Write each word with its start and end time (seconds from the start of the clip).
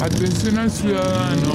Atención 0.00 0.58
al 0.58 0.70
ciudadano. 0.70 1.54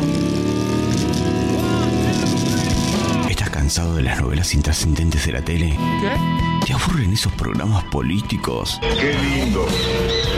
¿Estás 3.27 3.49
cansado 3.49 3.95
de 3.95 4.03
las 4.03 4.21
novelas 4.21 4.53
intrascendentes 4.53 5.25
de 5.25 5.31
la 5.31 5.41
tele? 5.41 5.69
¿Qué? 5.71 6.67
¿Te 6.67 6.73
aburren 6.73 7.11
esos 7.11 7.33
programas 7.33 7.83
políticos? 7.85 8.79
Qué 8.81 9.15
lindo 9.17 9.65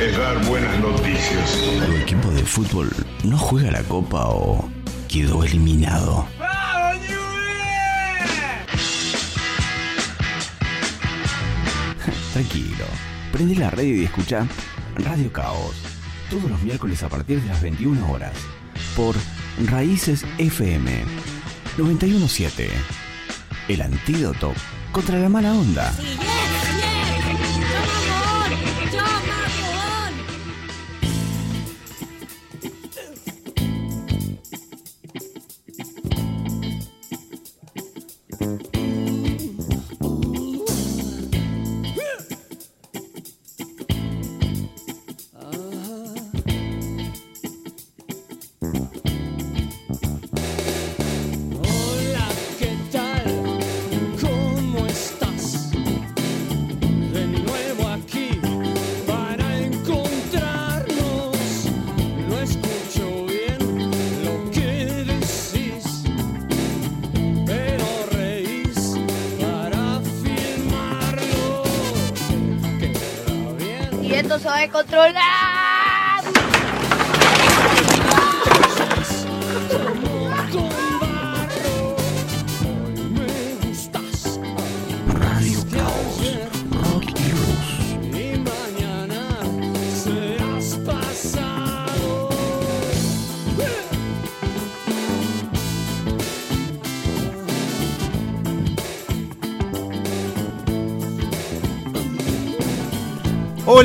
es 0.01 0.17
dar 0.17 0.41
buenas 0.45 0.79
noticias. 0.79 1.57
¿Tu 1.85 1.91
equipo 1.97 2.29
de 2.29 2.43
fútbol 2.43 2.89
no 3.25 3.37
juega 3.37 3.71
la 3.71 3.83
copa 3.83 4.27
o 4.27 4.69
quedó 5.09 5.43
eliminado? 5.43 6.25
Tranquilo, 12.31 12.85
prende 13.33 13.55
la 13.55 13.69
radio 13.69 14.01
y 14.01 14.05
escucha 14.05 14.47
Radio 14.95 15.33
Caos. 15.33 15.96
Todos 16.29 16.49
los 16.49 16.61
miércoles 16.61 17.03
a 17.03 17.09
partir 17.09 17.41
de 17.41 17.47
las 17.47 17.61
21 17.61 18.11
horas. 18.11 18.33
Por 18.95 19.15
Raíces 19.65 20.25
FM 20.37 21.03
917. 21.77 22.69
El 23.69 23.81
antídoto 23.81 24.53
contra 24.91 25.19
la 25.19 25.29
mala 25.29 25.53
onda. 25.53 25.93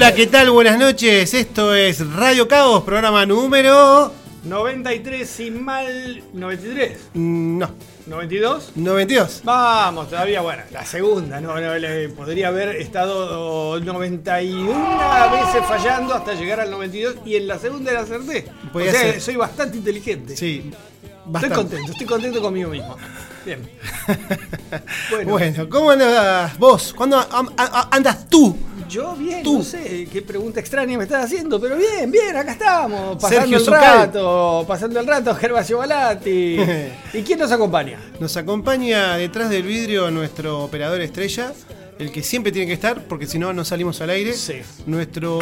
Hola, 0.04 0.16
¿qué 0.16 0.26
tal? 0.26 0.50
Buenas 0.50 0.80
noches. 0.80 1.32
Esto 1.32 1.72
es 1.76 2.04
Radio 2.14 2.48
Caos, 2.48 2.82
programa 2.82 3.24
número. 3.24 4.12
93 4.42 5.30
sin 5.30 5.64
mal. 5.64 6.24
93. 6.32 6.98
mm, 7.14 7.58
No, 7.58 7.70
92. 8.08 8.72
92. 8.74 9.42
Vamos, 9.44 10.10
todavía, 10.10 10.40
bueno, 10.40 10.64
la 10.72 10.84
segunda, 10.84 11.40
¿no? 11.40 11.54
No, 11.60 11.78
le- 11.78 12.08
podría 12.08 12.48
haber 12.48 12.74
estado 12.82 13.78
91 13.78 14.72
veces 15.30 15.64
fallando 15.68 16.14
hasta 16.14 16.34
llegar 16.34 16.58
al 16.58 16.72
92 16.72 17.18
y 17.24 17.36
en 17.36 17.46
la 17.46 17.60
segunda 17.60 17.92
la 17.92 18.00
acerté. 18.00 18.46
Podía 18.72 18.88
o 18.90 18.92
sea, 18.94 19.00
ser. 19.02 19.20
soy 19.20 19.36
bastante 19.36 19.76
inteligente. 19.76 20.36
Sí, 20.36 20.68
Estoy 21.32 21.50
contento, 21.50 21.92
estoy 21.92 22.06
contento 22.08 22.42
conmigo 22.42 22.70
mismo. 22.70 22.96
Bien. 23.46 23.60
Bueno, 25.26 25.68
¿cómo 25.68 25.90
andas 25.90 26.58
vos? 26.58 26.92
¿Cuándo 26.92 27.18
am- 27.18 27.50
a- 27.56 27.82
a- 27.82 27.88
andas 27.92 28.26
tú? 28.28 28.56
Yo 28.92 29.14
bien, 29.16 29.42
Tú. 29.42 29.58
no 29.58 29.64
sé 29.64 30.06
qué 30.12 30.22
pregunta 30.22 30.60
extraña 30.60 30.96
me 30.98 31.04
estás 31.04 31.24
haciendo, 31.24 31.60
pero 31.60 31.76
bien, 31.76 32.10
bien, 32.10 32.36
acá 32.36 32.52
estamos, 32.52 33.16
pasando 33.16 33.40
Sergio 33.40 33.56
el 33.58 33.64
Zucal. 33.64 33.82
rato, 34.06 34.64
pasando 34.68 35.00
el 35.00 35.06
rato, 35.06 35.34
Gervasio 35.34 35.78
Balati. 35.78 36.58
¿Y 37.14 37.22
quién 37.22 37.38
nos 37.38 37.50
acompaña? 37.52 37.98
Nos 38.20 38.36
acompaña 38.36 39.16
detrás 39.16 39.48
del 39.50 39.62
vidrio 39.62 40.10
nuestro 40.10 40.60
operador 40.64 41.00
estrella, 41.00 41.52
el 41.98 42.12
que 42.12 42.22
siempre 42.22 42.52
tiene 42.52 42.66
que 42.66 42.74
estar, 42.74 43.02
porque 43.08 43.26
si 43.26 43.38
no, 43.38 43.52
no 43.52 43.64
salimos 43.64 44.00
al 44.00 44.10
aire. 44.10 44.32
Sí. 44.34 44.56
Nuestro, 44.86 45.38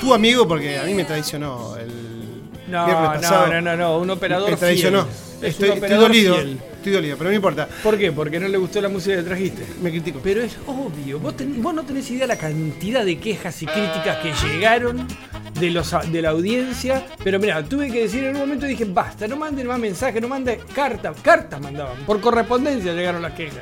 tu 0.00 0.12
amigo, 0.12 0.46
porque 0.46 0.78
a 0.78 0.82
mí 0.84 0.94
me 0.94 1.04
traicionó 1.04 1.76
el 1.76 1.88
No, 2.68 2.84
viernes 2.86 3.04
no, 3.10 3.20
pasado. 3.20 3.46
no, 3.52 3.60
no, 3.60 3.76
no, 3.76 3.98
un 3.98 4.10
operador 4.10 4.50
Me 4.50 4.56
traicionó. 4.56 5.04
fiel. 5.04 5.14
Es 5.42 5.50
Estoy, 5.52 5.68
estoy 5.68 5.78
operador 5.78 6.08
dolido. 6.08 6.34
fiel. 6.36 6.58
Estoy 6.80 6.92
dolido, 6.94 7.18
pero 7.18 7.28
no 7.28 7.36
importa. 7.36 7.68
¿Por 7.82 7.98
qué? 7.98 8.10
Porque 8.10 8.40
no 8.40 8.48
le 8.48 8.56
gustó 8.56 8.80
la 8.80 8.88
música 8.88 9.16
que 9.16 9.22
trajiste. 9.22 9.66
Me 9.82 9.90
critico. 9.90 10.18
Pero 10.22 10.40
es 10.40 10.56
obvio, 10.66 11.18
vos, 11.20 11.36
ten- 11.36 11.62
vos 11.62 11.74
no 11.74 11.82
tenés 11.82 12.10
idea 12.10 12.26
la 12.26 12.38
cantidad 12.38 13.04
de 13.04 13.18
quejas 13.18 13.60
y 13.62 13.66
críticas 13.66 14.16
que 14.22 14.32
llegaron 14.48 15.06
de, 15.60 15.70
los, 15.70 15.94
de 16.10 16.22
la 16.22 16.30
audiencia. 16.30 17.04
Pero 17.22 17.38
mira, 17.38 17.62
tuve 17.62 17.90
que 17.92 18.00
decir 18.04 18.24
en 18.24 18.34
un 18.34 18.40
momento, 18.40 18.64
dije, 18.64 18.86
basta, 18.86 19.28
no 19.28 19.36
manden 19.36 19.66
más 19.66 19.78
mensajes, 19.78 20.22
no 20.22 20.28
manden 20.28 20.58
cartas, 20.74 21.16
cartas 21.22 21.60
mandaban. 21.60 21.98
Por 22.06 22.18
correspondencia 22.22 22.94
llegaron 22.94 23.20
las 23.20 23.32
quejas. 23.34 23.58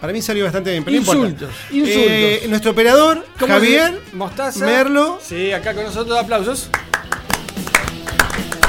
Para 0.00 0.12
mí 0.14 0.22
salió 0.22 0.44
bastante 0.44 0.70
bien, 0.70 0.84
pero 0.84 0.94
no 0.96 1.00
importa. 1.00 1.20
Insultos, 1.22 1.50
insultos. 1.70 2.02
Eh, 2.10 2.46
nuestro 2.48 2.70
operador, 2.70 3.26
¿Cómo 3.38 3.52
Javier 3.52 4.00
Mostaza. 4.14 4.64
Merlo. 4.64 5.18
Sí, 5.22 5.52
acá 5.52 5.74
con 5.74 5.84
nosotros, 5.84 6.18
aplausos. 6.18 6.70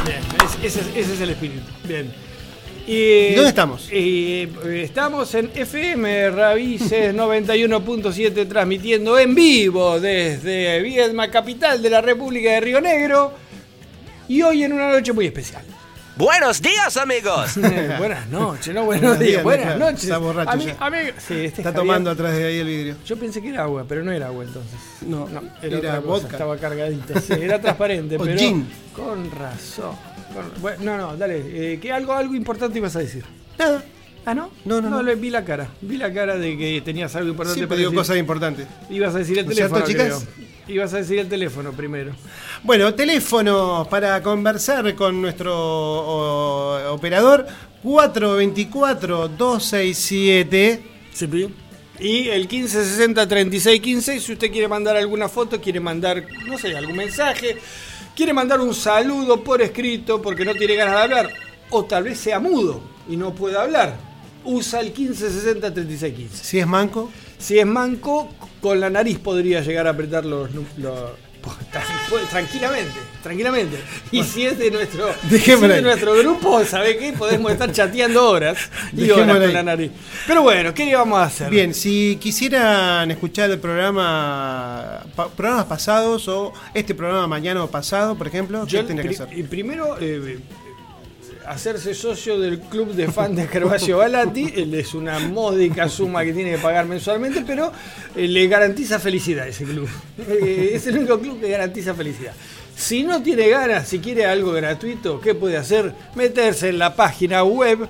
Bien, 0.05 0.19
es- 0.43 0.65
ese, 0.75 0.81
es- 0.81 0.95
ese 1.05 1.13
es 1.13 1.21
el 1.21 1.29
espíritu. 1.29 1.63
Bien. 1.85 2.24
Y, 2.87 3.33
¿Dónde 3.33 3.49
estamos? 3.49 3.87
eh, 3.91 4.47
estamos 4.83 5.33
en 5.33 5.49
FM 5.55 6.29
Raíces 6.29 7.15
91.7 7.15 8.47
transmitiendo 8.47 9.17
en 9.17 9.33
vivo 9.33 9.99
desde 9.99 10.81
Viedma, 10.81 11.31
capital 11.31 11.81
de 11.81 11.89
la 11.89 12.01
República 12.01 12.51
de 12.51 12.59
Río 12.61 12.81
Negro. 12.81 13.33
Y 14.27 14.41
hoy 14.43 14.63
en 14.63 14.73
una 14.73 14.91
noche 14.91 15.13
muy 15.13 15.25
especial. 15.25 15.63
Buenos 16.15 16.61
días, 16.61 16.95
amigos. 16.97 17.57
Eh, 17.63 17.95
buenas 17.97 18.27
noches, 18.29 18.73
no 18.73 18.85
buenos 18.85 19.01
Buenos 19.01 19.19
días, 19.19 19.31
días, 19.31 19.43
buenas 19.43 19.77
noches. 19.79 20.03
Está 20.03 20.17
borracho 20.19 20.51
Ami- 20.51 20.65
ya. 20.65 20.77
amigo- 20.79 21.13
sí, 21.17 21.33
este 21.33 21.45
es 21.45 21.45
Está 21.45 21.63
Javier. 21.63 21.75
tomando 21.81 22.11
atrás 22.11 22.37
de 22.37 22.45
ahí 22.45 22.57
el 22.59 22.67
vidrio. 22.67 22.95
Yo 23.05 23.17
pensé 23.17 23.41
que 23.41 23.49
era 23.49 23.63
agua, 23.63 23.83
pero 23.87 24.03
no 24.03 24.11
era 24.11 24.27
agua 24.27 24.43
entonces. 24.45 24.79
No, 25.01 25.27
No, 25.27 25.41
era 25.61 25.67
era, 25.67 25.77
otra 25.77 25.95
cosa, 25.97 26.07
vodka. 26.07 26.31
Estaba 26.31 26.57
cargadita, 26.57 27.19
sí, 27.19 27.33
era 27.33 27.59
transparente, 27.59 28.15
O 28.19 28.23
pero 28.23 28.37
gin. 28.37 28.67
con 28.95 29.29
razón. 29.31 29.95
Bueno, 30.61 30.77
no, 30.83 30.97
no, 30.97 31.17
dale. 31.17 31.73
eh, 31.73 31.79
que 31.79 31.91
algo, 31.91 32.13
algo 32.13 32.35
importante 32.35 32.77
ibas 32.77 32.95
a 32.95 32.99
decir. 32.99 33.23
Nada. 33.57 33.83
Ah, 34.27 34.33
¿no? 34.33 34.49
No, 34.65 34.81
no, 34.81 34.89
no. 34.89 35.03
le 35.03 35.13
vi 35.15 35.29
la 35.29 35.45
cara. 35.45 35.67
Vi 35.81 35.97
la 35.97 36.11
cara 36.11 36.35
de 36.35 36.57
que 36.57 36.81
tenías 36.81 37.15
algo 37.15 37.29
importante 37.29 37.59
Siempre 37.59 37.75
para 37.75 37.79
digo 37.79 37.91
decir. 37.91 37.99
cosas 37.99 38.17
importantes. 38.17 38.65
Ibas 38.89 39.13
a 39.13 39.19
decir 39.19 39.37
el 39.37 39.45
¿No 39.45 39.51
es 39.51 39.57
cierto, 39.57 39.75
teléfono, 39.83 40.09
chicas? 40.09 40.27
creo. 40.35 40.45
Ibas 40.75 40.93
a 40.95 40.97
decir 40.97 41.19
el 41.19 41.29
teléfono 41.29 41.71
primero. 41.73 42.11
Bueno, 42.63 42.91
teléfono 42.95 43.85
para 43.87 44.19
conversar 44.23 44.95
con 44.95 45.21
nuestro 45.21 45.53
o- 45.55 46.91
operador 46.93 47.45
424-267. 47.83 50.79
Y 51.99 52.27
el 52.29 52.47
1560-3615, 52.49 54.19
si 54.19 54.33
usted 54.33 54.51
quiere 54.51 54.67
mandar 54.67 54.97
alguna 54.97 55.29
foto, 55.29 55.61
quiere 55.61 55.79
mandar, 55.79 56.25
no 56.45 56.57
sé, 56.57 56.75
algún 56.75 56.97
mensaje, 56.97 57.55
quiere 58.15 58.33
mandar 58.33 58.59
un 58.61 58.73
saludo 58.73 59.43
por 59.43 59.61
escrito 59.61 60.21
porque 60.21 60.45
no 60.45 60.53
tiene 60.53 60.75
ganas 60.75 60.95
de 60.95 61.01
hablar, 61.01 61.29
o 61.69 61.85
tal 61.85 62.03
vez 62.03 62.19
sea 62.19 62.39
mudo 62.39 62.81
y 63.09 63.17
no 63.17 63.33
pueda 63.35 63.63
hablar, 63.63 63.95
usa 64.43 64.79
el 64.79 64.93
1560-3615. 64.93 66.29
Si 66.29 66.59
es 66.59 66.67
manco, 66.67 67.11
Si 67.37 67.59
es 67.59 67.65
manco, 67.65 68.29
con 68.61 68.79
la 68.79 68.89
nariz 68.89 69.19
podría 69.19 69.61
llegar 69.61 69.87
a 69.87 69.91
apretar 69.91 70.25
los... 70.25 70.49
los- 70.77 71.24
tranquilamente, 72.29 72.93
tranquilamente. 73.23 73.77
Y 74.11 74.23
si 74.23 74.45
es 74.45 74.57
de 74.57 74.71
nuestro, 74.71 75.09
si 75.29 75.35
es 75.51 75.61
de 75.61 75.81
nuestro 75.81 76.13
grupo, 76.15 76.63
¿sabe 76.65 76.97
qué? 76.97 77.13
Podemos 77.13 77.51
estar 77.51 77.71
chateando 77.71 78.29
horas 78.29 78.57
y 78.93 78.97
Dejémoslo 79.01 79.33
horas 79.33 79.45
con 79.45 79.53
la 79.53 79.63
nariz. 79.63 79.91
Pero 80.27 80.41
bueno, 80.41 80.73
¿qué 80.73 80.85
le 80.85 80.95
vamos 80.95 81.19
a 81.19 81.23
hacer? 81.23 81.49
Bien, 81.49 81.73
si 81.73 82.17
quisieran 82.21 83.09
escuchar 83.11 83.49
el 83.51 83.59
programa, 83.59 85.03
pa- 85.15 85.29
programas 85.29 85.65
pasados 85.65 86.27
o 86.27 86.53
este 86.73 86.93
programa 86.95 87.27
mañana 87.27 87.63
o 87.63 87.67
pasado, 87.69 88.15
por 88.15 88.27
ejemplo, 88.27 88.65
¿qué 88.65 88.71
Yo, 88.71 88.85
tendría 88.85 89.09
que 89.09 89.15
hacer? 89.23 89.37
y 89.37 89.43
primero, 89.43 89.97
eh, 89.99 90.39
hacerse 91.47 91.93
socio 91.93 92.39
del 92.39 92.59
club 92.59 92.93
de 92.93 93.11
fan 93.11 93.35
de 93.35 93.47
Gervasio 93.47 93.97
Balati. 93.97 94.53
Él 94.55 94.73
es 94.73 94.93
una 94.93 95.19
módica 95.19 95.87
suma 95.89 96.23
que 96.23 96.33
tiene 96.33 96.51
que 96.51 96.57
pagar 96.57 96.85
mensualmente, 96.85 97.43
pero 97.45 97.71
eh, 98.15 98.27
le 98.27 98.47
garantiza 98.47 98.99
felicidad 98.99 99.47
ese 99.47 99.63
club. 99.63 99.87
Eh, 100.27 100.71
es 100.73 100.87
el 100.87 100.97
único 100.97 101.19
club 101.19 101.39
que 101.39 101.49
garantiza 101.49 101.93
felicidad. 101.93 102.33
Si 102.75 103.03
no 103.03 103.21
tiene 103.21 103.47
ganas, 103.49 103.87
si 103.87 103.99
quiere 103.99 104.25
algo 104.25 104.51
gratuito, 104.51 105.21
¿qué 105.21 105.33
puede 105.33 105.57
hacer? 105.57 105.93
Meterse 106.15 106.69
en 106.69 106.79
la 106.79 106.95
página 106.95 107.43
web. 107.43 107.87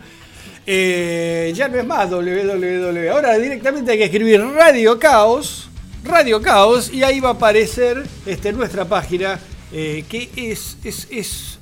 Eh, 0.67 1.53
ya 1.55 1.67
no 1.67 1.77
es 1.77 1.85
más 1.85 2.09
www. 2.09 3.09
Ahora 3.11 3.37
directamente 3.37 3.91
hay 3.91 3.97
que 3.97 4.05
escribir 4.05 4.41
Radio 4.41 4.99
Caos. 4.99 5.69
Radio 6.03 6.41
Caos. 6.41 6.91
Y 6.93 7.03
ahí 7.03 7.19
va 7.19 7.29
a 7.29 7.33
aparecer 7.33 8.03
este, 8.25 8.53
nuestra 8.53 8.85
página. 8.85 9.39
que 9.71 10.29
es, 10.35 10.77
es, 10.83 11.07
es 11.09 11.59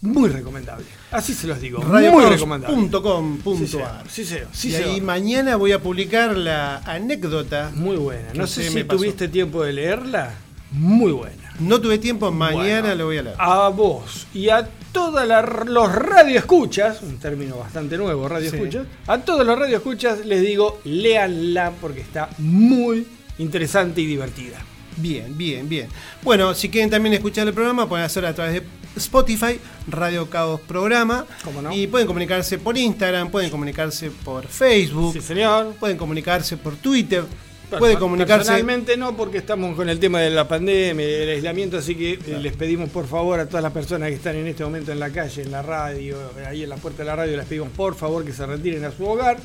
muy 0.00 0.30
recomendable. 0.30 0.99
Así 1.10 1.34
se 1.34 1.46
los 1.46 1.60
digo. 1.60 1.82
radiocaos.com.ar. 1.82 4.04
Sí. 4.08 4.24
Sí. 4.24 4.36
Sí, 4.52 4.70
y 4.70 4.74
ahí 4.76 5.00
mañana 5.00 5.56
voy 5.56 5.72
a 5.72 5.80
publicar 5.80 6.36
la 6.36 6.78
anécdota. 6.78 7.70
Muy 7.74 7.96
buena. 7.96 8.28
No 8.34 8.46
sé 8.46 8.64
me 8.64 8.70
si 8.70 8.84
pasó. 8.84 8.98
tuviste 8.98 9.28
tiempo 9.28 9.62
de 9.62 9.72
leerla. 9.72 10.34
Muy 10.72 11.12
buena. 11.12 11.52
No 11.58 11.80
tuve 11.80 11.98
tiempo, 11.98 12.30
mañana 12.30 12.80
Bueno, 12.80 12.94
lo 12.94 13.04
voy 13.06 13.18
a 13.18 13.22
leer. 13.22 13.36
A 13.38 13.68
vos 13.68 14.26
y 14.32 14.48
a 14.48 14.68
todos 14.92 15.26
los 15.66 15.92
radioescuchas, 15.92 17.02
un 17.02 17.18
término 17.18 17.58
bastante 17.58 17.98
nuevo, 17.98 18.28
radioescuchas, 18.28 18.86
a 19.06 19.18
todos 19.18 19.46
los 19.46 19.58
radioescuchas 19.58 20.24
les 20.24 20.42
digo, 20.42 20.80
léanla 20.84 21.72
porque 21.80 22.00
está 22.00 22.30
muy 22.38 23.06
interesante 23.38 24.00
y 24.00 24.06
divertida. 24.06 24.58
Bien, 24.96 25.36
bien, 25.36 25.68
bien. 25.68 25.88
Bueno, 26.22 26.54
si 26.54 26.68
quieren 26.68 26.90
también 26.90 27.14
escuchar 27.14 27.46
el 27.46 27.54
programa, 27.54 27.88
pueden 27.88 28.04
hacerlo 28.04 28.28
a 28.28 28.34
través 28.34 28.54
de 28.54 28.62
Spotify, 28.96 29.58
Radio 29.88 30.28
Caos 30.28 30.60
Programa. 30.60 31.26
¿Cómo 31.44 31.62
no? 31.62 31.72
Y 31.72 31.86
pueden 31.86 32.06
comunicarse 32.06 32.58
por 32.58 32.76
Instagram, 32.76 33.30
pueden 33.30 33.50
comunicarse 33.50 34.10
por 34.10 34.46
Facebook, 34.46 35.12
Sí, 35.14 35.20
señor. 35.20 35.74
pueden 35.80 35.96
comunicarse 35.96 36.56
por 36.56 36.76
Twitter, 36.76 37.24
Perso- 37.70 37.78
pueden 37.78 37.98
comunicarse. 37.98 38.38
Personalmente 38.46 38.96
no, 38.96 39.16
porque 39.16 39.38
estamos 39.38 39.76
con 39.76 39.88
el 39.88 39.98
tema 40.00 40.20
de 40.20 40.30
la 40.30 40.48
pandemia, 40.48 41.06
del 41.06 41.28
aislamiento, 41.30 41.78
así 41.78 41.94
que 41.94 42.14
eh, 42.14 42.38
les 42.40 42.52
pedimos 42.54 42.90
por 42.90 43.06
favor 43.06 43.38
a 43.38 43.46
todas 43.46 43.62
las 43.62 43.72
personas 43.72 44.08
que 44.08 44.16
están 44.16 44.34
en 44.36 44.46
este 44.48 44.64
momento 44.64 44.90
en 44.90 44.98
la 44.98 45.10
calle, 45.10 45.42
en 45.42 45.52
la 45.52 45.62
radio, 45.62 46.16
ahí 46.48 46.64
en 46.64 46.68
la 46.68 46.76
puerta 46.76 46.98
de 47.02 47.06
la 47.06 47.16
radio, 47.16 47.36
les 47.36 47.46
pedimos 47.46 47.68
por 47.70 47.94
favor 47.94 48.24
que 48.24 48.32
se 48.32 48.44
retiren 48.44 48.84
a 48.84 48.90
su 48.90 49.06
hogar. 49.06 49.38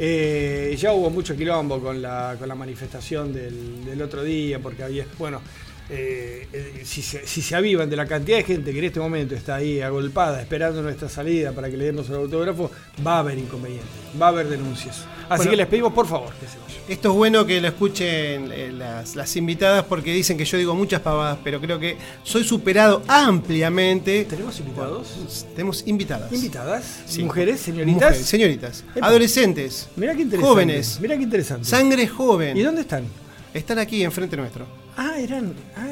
Eh, 0.00 0.76
ya 0.78 0.92
hubo 0.92 1.10
mucho 1.10 1.34
quilombo 1.36 1.80
con 1.80 2.00
la, 2.00 2.36
con 2.38 2.46
la 2.48 2.54
manifestación 2.54 3.32
del, 3.32 3.84
del 3.84 4.00
otro 4.02 4.22
día, 4.22 4.60
porque 4.60 4.84
había, 4.84 5.04
bueno, 5.18 5.40
eh, 5.90 6.46
eh, 6.52 6.82
si, 6.84 7.00
se, 7.02 7.26
si 7.26 7.40
se 7.40 7.54
avivan 7.56 7.88
de 7.88 7.96
la 7.96 8.06
cantidad 8.06 8.36
de 8.36 8.44
gente 8.44 8.72
que 8.72 8.78
en 8.78 8.84
este 8.84 9.00
momento 9.00 9.34
está 9.34 9.56
ahí 9.56 9.80
agolpada, 9.80 10.40
esperando 10.40 10.82
nuestra 10.82 11.08
salida 11.08 11.52
para 11.52 11.70
que 11.70 11.76
le 11.76 11.84
demos 11.86 12.08
el 12.10 12.16
autógrafo, 12.16 12.70
va 13.06 13.16
a 13.16 13.18
haber 13.20 13.38
inconvenientes, 13.38 13.88
va 14.20 14.26
a 14.26 14.28
haber 14.30 14.48
denuncias. 14.48 15.04
Así 15.28 15.40
Bueno. 15.40 15.50
que 15.50 15.56
les 15.58 15.66
pedimos 15.66 15.92
por 15.92 16.06
favor 16.06 16.32
que 16.34 16.46
se 16.46 16.58
vayan. 16.58 16.78
Esto 16.88 17.10
es 17.10 17.14
bueno 17.16 17.44
que 17.44 17.60
lo 17.60 17.68
escuchen 17.68 18.50
eh, 18.52 18.72
las, 18.72 19.14
las 19.14 19.36
invitadas 19.36 19.84
porque 19.84 20.12
dicen 20.12 20.38
que 20.38 20.44
yo 20.46 20.56
digo 20.56 20.74
muchas 20.74 21.00
pavadas, 21.02 21.38
pero 21.44 21.60
creo 21.60 21.78
que 21.78 21.96
soy 22.22 22.44
superado 22.44 23.02
ampliamente. 23.08 24.24
¿Tenemos 24.24 24.58
invitados? 24.60 25.46
Tenemos 25.54 25.86
invitadas. 25.86 26.32
¿Invitadas? 26.32 27.00
Sí. 27.06 27.22
¿Mujeres? 27.22 27.60
¿Señoritas? 27.60 27.94
Mujeres, 27.94 28.26
señoritas. 28.26 28.84
Epa. 28.94 29.06
Adolescentes. 29.06 29.88
Mirá 29.96 30.14
qué 30.14 30.22
interesante. 30.22 30.48
Jóvenes. 30.48 30.98
Mirá 31.00 31.16
qué 31.16 31.22
interesante. 31.22 31.64
Sangre 31.66 32.06
joven. 32.08 32.56
¿Y 32.56 32.62
dónde 32.62 32.82
están? 32.82 33.04
Están 33.52 33.78
aquí 33.78 34.02
enfrente 34.02 34.36
nuestro. 34.36 34.66
Ah, 35.00 35.14
eran. 35.18 35.54
Ah, 35.76 35.86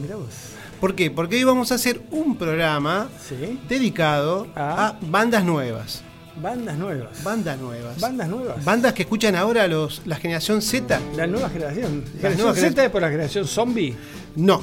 mirá 0.00 0.14
vos. 0.16 0.26
¿Por 0.80 0.94
qué? 0.94 1.10
Porque 1.10 1.36
hoy 1.36 1.44
vamos 1.44 1.72
a 1.72 1.74
hacer 1.74 2.00
un 2.12 2.36
programa 2.38 3.08
Sí. 3.28 3.58
dedicado 3.68 4.46
Ah. 4.54 4.94
a 5.00 5.04
bandas 5.06 5.42
nuevas. 5.44 6.02
Bandas 6.40 6.76
nuevas. 6.78 7.24
Bandas 7.24 7.58
nuevas. 7.58 8.00
Bandas 8.00 8.28
nuevas. 8.28 8.64
Bandas 8.64 8.92
que 8.92 9.02
escuchan 9.02 9.34
ahora 9.34 9.66
los, 9.66 10.02
la 10.04 10.14
generación 10.16 10.62
Z. 10.62 11.00
La 11.16 11.26
nueva 11.26 11.50
generación. 11.50 12.04
La 12.22 12.30
¿Generación 12.30 12.54
Z 12.54 12.84
es 12.84 12.90
por 12.90 13.02
la 13.02 13.08
generación 13.10 13.44
zombie? 13.46 13.96
No. 14.36 14.62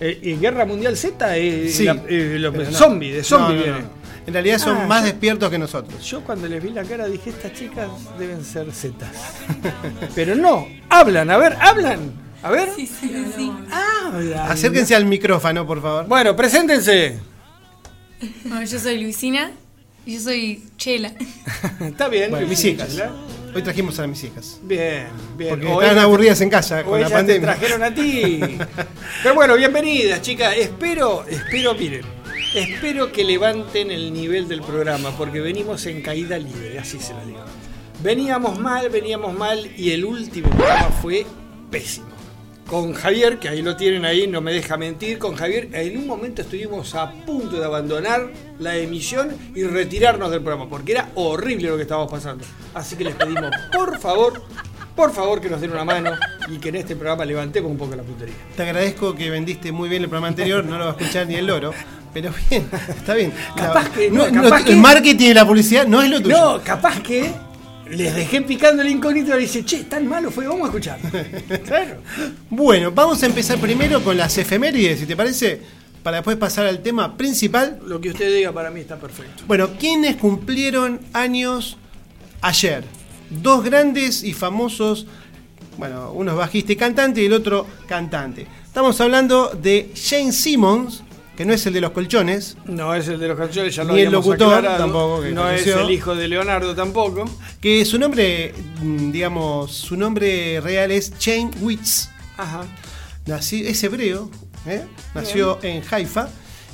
Eh, 0.00 0.18
¿Y 0.22 0.36
Guerra 0.36 0.64
Mundial 0.64 0.96
Z? 0.96 1.36
Eh, 1.36 1.68
Sí. 1.68 1.84
la- 1.84 2.02
eh, 2.08 2.36
lo- 2.38 2.52
Pero 2.52 2.70
no. 2.70 2.72
zombie, 2.78 3.12
de 3.12 3.22
zombie 3.22 3.56
No, 3.56 3.66
no, 3.66 3.72
viene. 3.74 3.88
En 4.26 4.32
realidad 4.32 4.58
son 4.58 4.76
Ah, 4.78 4.86
más 4.86 5.00
yo- 5.02 5.06
despiertos 5.08 5.50
que 5.50 5.58
nosotros. 5.58 6.02
Yo 6.06 6.22
cuando 6.22 6.48
les 6.48 6.62
vi 6.62 6.70
la 6.70 6.84
cara 6.84 7.06
dije, 7.06 7.28
estas 7.30 7.52
chicas 7.52 7.88
deben 8.18 8.42
ser 8.42 8.72
Zetas. 8.72 9.10
Pero 10.14 10.34
no, 10.36 10.66
hablan, 10.88 11.28
a 11.30 11.36
ver, 11.36 11.54
hablan. 11.60 12.12
A 12.42 12.50
ver. 12.50 12.70
Sí, 12.74 12.86
sí, 12.86 13.26
sí. 13.36 13.52
Hablan. 13.70 14.50
Acérquense 14.50 14.94
al 14.94 15.04
micrófono, 15.04 15.66
por 15.66 15.82
favor. 15.82 16.06
Bueno, 16.06 16.34
preséntense. 16.34 17.18
Bueno, 18.44 18.64
yo 18.64 18.78
soy 18.78 19.02
Luisina 19.02 19.50
y 20.06 20.14
yo 20.14 20.20
soy 20.20 20.64
Chela. 20.76 21.12
Está 21.80 22.08
bien. 22.08 22.30
Bueno, 22.30 22.46
mis 22.46 22.64
hijas. 22.64 22.96
Hoy 23.54 23.62
trajimos 23.62 23.98
a 23.98 24.06
mis 24.06 24.22
hijas. 24.24 24.58
Bien, 24.62 25.08
bien. 25.36 25.50
Porque 25.50 25.66
O 25.66 25.70
estaban 25.72 25.90
ellas- 25.92 26.04
aburridas 26.04 26.40
en 26.40 26.50
casa 26.50 26.84
con 26.84 26.92
la 26.92 26.98
ellas 26.98 27.10
te 27.10 27.14
pandemia. 27.16 27.46
trajeron 27.54 27.82
a 27.82 27.94
ti. 27.94 28.40
Pero 29.22 29.34
bueno, 29.34 29.56
bienvenidas, 29.56 30.22
chicas. 30.22 30.54
Espero, 30.56 31.24
espero, 31.28 31.74
miren, 31.74 32.02
espero 32.54 33.10
que 33.10 33.24
levanten 33.24 33.90
el 33.90 34.12
nivel 34.12 34.46
del 34.48 34.62
programa, 34.62 35.10
porque 35.16 35.40
venimos 35.40 35.84
en 35.86 36.00
caída 36.00 36.38
libre, 36.38 36.78
así 36.78 36.98
se 37.00 37.12
lo 37.12 37.26
digo. 37.26 37.40
Veníamos 38.02 38.58
mal, 38.58 38.88
veníamos 38.88 39.36
mal, 39.36 39.68
y 39.76 39.90
el 39.90 40.04
último 40.04 40.48
programa 40.50 40.90
fue 41.02 41.26
pésimo. 41.70 42.06
Con 42.70 42.92
Javier, 42.94 43.40
que 43.40 43.48
ahí 43.48 43.62
lo 43.62 43.74
tienen 43.74 44.04
ahí, 44.04 44.28
no 44.28 44.40
me 44.40 44.52
deja 44.52 44.76
mentir, 44.76 45.18
con 45.18 45.34
Javier 45.34 45.68
en 45.72 45.98
un 45.98 46.06
momento 46.06 46.42
estuvimos 46.42 46.94
a 46.94 47.10
punto 47.10 47.58
de 47.58 47.64
abandonar 47.64 48.30
la 48.60 48.76
emisión 48.76 49.30
y 49.56 49.64
retirarnos 49.64 50.30
del 50.30 50.40
programa, 50.40 50.70
porque 50.70 50.92
era 50.92 51.08
horrible 51.16 51.68
lo 51.68 51.74
que 51.76 51.82
estábamos 51.82 52.12
pasando. 52.12 52.44
Así 52.72 52.94
que 52.94 53.02
les 53.02 53.16
pedimos, 53.16 53.50
por 53.72 53.98
favor, 53.98 54.40
por 54.94 55.12
favor 55.12 55.40
que 55.40 55.48
nos 55.50 55.60
den 55.60 55.72
una 55.72 55.84
mano 55.84 56.12
y 56.48 56.58
que 56.58 56.68
en 56.68 56.76
este 56.76 56.94
programa 56.94 57.24
levantemos 57.24 57.72
un 57.72 57.76
poco 57.76 57.96
la 57.96 58.04
puntería. 58.04 58.36
Te 58.56 58.62
agradezco 58.62 59.16
que 59.16 59.30
vendiste 59.30 59.72
muy 59.72 59.88
bien 59.88 60.02
el 60.04 60.08
programa 60.08 60.28
anterior, 60.28 60.64
no 60.64 60.78
lo 60.78 60.84
va 60.84 60.90
a 60.92 60.96
escuchar 60.96 61.26
ni 61.26 61.34
el 61.34 61.46
loro. 61.48 61.74
Pero 62.14 62.32
bien, 62.50 62.68
está 62.88 63.14
bien. 63.14 63.32
Capaz 63.56 63.84
La- 63.84 63.90
que- 63.90 64.10
no, 64.12 64.26
no, 64.28 64.42
no, 64.42 64.42
capaz 64.44 64.64
que- 64.64 64.70
El 64.70 64.76
marketing 64.78 65.26
y 65.30 65.34
la 65.34 65.44
publicidad 65.44 65.86
no 65.88 66.02
es 66.02 66.08
lo 66.10 66.20
tuyo. 66.22 66.36
No, 66.36 66.60
capaz 66.62 67.00
que 67.02 67.32
les 67.90 68.14
dejé 68.14 68.42
picando 68.42 68.82
el 68.82 68.88
incógnito 68.88 69.36
y 69.36 69.42
dice, 69.42 69.64
che, 69.64 69.84
tan 69.84 70.06
malo 70.06 70.30
fue, 70.30 70.46
vamos 70.46 70.62
a 70.62 70.66
escuchar. 70.66 70.98
Claro. 71.64 71.98
Bueno, 72.48 72.90
vamos 72.92 73.22
a 73.22 73.26
empezar 73.26 73.58
primero 73.58 74.02
con 74.02 74.16
las 74.16 74.36
efemérides, 74.38 75.00
si 75.00 75.06
te 75.06 75.16
parece, 75.16 75.60
para 76.02 76.18
después 76.18 76.36
pasar 76.36 76.66
al 76.66 76.82
tema 76.82 77.16
principal. 77.16 77.80
Lo 77.84 78.00
que 78.00 78.10
usted 78.10 78.34
diga 78.34 78.52
para 78.52 78.70
mí 78.70 78.80
está 78.80 78.96
perfecto. 78.96 79.44
Bueno, 79.46 79.70
¿quiénes 79.78 80.16
cumplieron 80.16 81.00
años 81.12 81.76
ayer? 82.40 82.84
Dos 83.30 83.64
grandes 83.64 84.22
y 84.24 84.32
famosos, 84.32 85.06
bueno, 85.76 86.12
uno 86.12 86.32
es 86.32 86.36
bajista 86.36 86.72
y 86.72 86.76
cantante 86.76 87.22
y 87.22 87.26
el 87.26 87.32
otro 87.32 87.66
cantante. 87.86 88.46
Estamos 88.64 89.00
hablando 89.00 89.50
de 89.50 89.92
Jane 89.94 90.32
Simmons, 90.32 91.02
que 91.40 91.46
no 91.46 91.54
es 91.54 91.64
el 91.64 91.72
de 91.72 91.80
los 91.80 91.92
colchones, 91.92 92.58
No 92.66 92.94
es 92.94 93.08
el 93.08 93.18
de 93.18 93.26
los 93.28 93.38
canciones, 93.38 93.74
ya 93.74 93.82
lo 93.82 93.94
Ni 93.94 94.02
el 94.02 94.12
locutor 94.12 94.56
aclarado. 94.56 94.76
tampoco, 94.84 95.22
que 95.22 95.30
No 95.30 95.48
es 95.48 95.66
el 95.66 95.90
hijo 95.90 96.14
de 96.14 96.28
Leonardo 96.28 96.74
tampoco. 96.74 97.24
que 97.62 97.82
su 97.86 97.98
nombre, 97.98 98.52
mm, 98.82 99.10
digamos, 99.10 99.72
su 99.72 99.96
nombre 99.96 100.60
real 100.60 100.90
es 100.90 101.10
Jane 101.18 101.50
Witz. 101.62 102.10
Ajá. 102.36 102.64
Nací- 103.24 103.64
es 103.66 103.82
hebreo, 103.82 104.30
¿eh? 104.66 104.84
nació 105.14 105.58
en 105.62 105.82
Haifa 105.90 106.28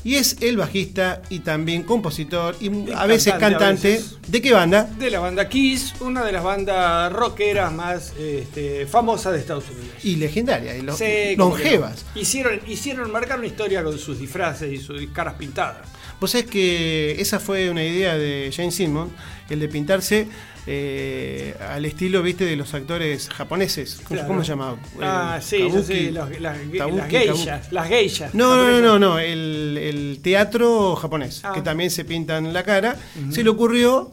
y 0.07 0.15
es 0.15 0.37
el 0.41 0.57
bajista 0.57 1.21
y 1.31 1.41
también 1.41 1.83
compositor 1.83 2.55
y 2.61 2.69
a 2.93 3.07
veces 3.07 3.33
cantante, 3.33 3.57
a 3.57 3.59
cantante. 3.59 3.89
veces. 3.89 4.19
¿De 4.29 4.41
qué 4.41 4.53
banda? 4.53 4.85
De 4.85 5.11
la 5.11 5.19
banda 5.19 5.49
Kiss, 5.49 5.95
una 6.01 6.25
de 6.25 6.31
las 6.31 6.45
bandas 6.45 7.13
rockeras 7.13 7.73
más 7.73 8.13
este, 8.17 8.87
famosas 8.87 9.33
de 9.33 9.41
Estados 9.41 9.65
Unidos. 9.69 9.97
Y 10.05 10.15
legendaria, 10.15 10.77
y 10.77 10.83
lo- 10.83 10.97
Sí, 10.97 11.35
longevas. 11.37 12.05
Hicieron, 12.15 12.61
hicieron 12.69 13.11
marcar 13.11 13.39
una 13.39 13.49
historia 13.49 13.83
con 13.83 13.99
sus 13.99 14.21
disfraces 14.21 14.73
y 14.73 14.79
sus 14.79 15.05
caras 15.13 15.35
pintadas. 15.35 15.89
Vos 16.21 16.31
sabés 16.31 16.47
que 16.47 17.21
esa 17.21 17.39
fue 17.41 17.71
una 17.71 17.85
idea 17.85 18.17
de 18.17 18.51
Jane 18.55 18.71
Simmons, 18.71 19.13
el 19.51 19.61
de 19.61 19.69
pintarse 19.69 20.29
eh, 20.67 21.55
al 21.61 21.85
estilo, 21.85 22.23
viste, 22.23 22.45
de 22.45 22.57
los 22.57 22.75
actores 22.75 23.29
japoneses. 23.29 23.97
¿Cómo, 23.97 24.09
Claro. 24.09 24.27
cómo 24.29 24.43
se 24.43 24.49
llamaba? 24.51 24.77
Ah, 25.01 25.39
sí, 25.43 25.59
kabuki. 25.59 25.83
sé, 25.85 26.11
los- 26.11 26.41
las, 26.41 26.59
Kabuki, 26.77 26.97
las 26.99 27.09
geishas. 27.11 27.73
Las 27.73 27.89
geishas. 27.89 28.35
No, 28.35 28.57
no, 28.57 28.69
no, 28.71 28.81
no, 28.81 28.99
no, 28.99 29.19
el, 29.19 29.79
el 29.81 30.19
teatro 30.23 30.97
japonés, 30.97 31.41
Ah. 31.45 31.53
que 31.55 31.61
también 31.63 31.91
se 31.91 32.05
pintan 32.05 32.53
la 32.53 32.63
cara. 32.65 32.97
Se 33.31 33.45
le 33.45 33.51
ocurrió, 33.51 34.11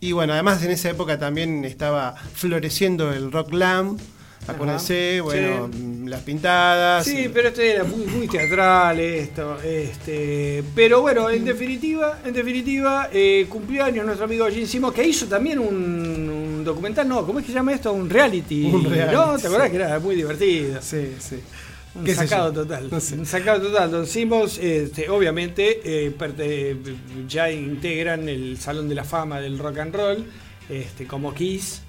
y 0.00 0.10
bueno, 0.12 0.32
además 0.32 0.62
en 0.64 0.70
esa 0.72 0.90
época 0.90 1.18
también 1.20 1.64
estaba 1.64 2.14
floreciendo 2.34 3.12
el 3.12 3.30
rock 3.30 3.50
glam, 3.50 3.96
acuérdense, 4.46 5.20
bueno, 5.20 5.68
mm, 5.68 6.06
las 6.08 6.22
pintadas. 6.22 7.04
Sí, 7.04 7.30
pero 7.32 7.48
esto 7.48 7.60
era 7.60 7.84
muy, 7.84 8.06
muy 8.06 8.28
teatral 8.28 8.98
esto, 9.00 9.58
este, 9.62 10.62
pero 10.74 11.00
bueno, 11.02 11.30
en 11.30 11.44
definitiva, 11.44 12.20
en 12.24 12.32
definitiva, 12.32 13.08
eh, 13.12 13.46
cumplió 13.48 13.84
años 13.84 14.04
nuestro 14.04 14.24
amigo 14.24 14.46
Gene 14.48 14.66
Simmons, 14.66 14.94
que 14.94 15.06
hizo 15.06 15.26
también 15.26 15.58
un, 15.58 16.28
un 16.28 16.64
documental, 16.64 17.08
no, 17.08 17.24
¿cómo 17.26 17.38
es 17.38 17.46
que 17.46 17.52
se 17.52 17.58
llama 17.58 17.72
esto? 17.72 17.92
Un 17.92 18.08
reality, 18.08 18.64
Un 18.64 18.84
reality, 18.84 19.14
¿no? 19.14 19.38
¿Te 19.38 19.46
acordás 19.46 19.66
sí. 19.66 19.70
que 19.70 19.76
era 19.76 19.98
muy 19.98 20.16
divertido? 20.16 20.80
Sí, 20.82 21.14
sí. 21.18 21.36
Un 21.94 22.04
¿Qué 22.04 22.14
sé 22.14 22.26
sacado 22.26 22.52
total. 22.52 22.88
No 22.90 23.00
sé. 23.00 23.16
Un 23.16 23.26
sacado 23.26 23.60
total. 23.60 23.90
Don 23.90 24.06
Simmons, 24.06 24.58
este, 24.58 25.10
obviamente, 25.10 25.80
eh, 25.84 26.76
ya 27.28 27.50
integran 27.50 28.28
el 28.28 28.58
Salón 28.58 28.88
de 28.88 28.94
la 28.94 29.04
Fama 29.04 29.40
del 29.40 29.58
Rock 29.58 29.78
and 29.78 29.94
Roll, 29.94 30.24
este, 30.70 31.06
como 31.06 31.34
Kiss. 31.34 31.82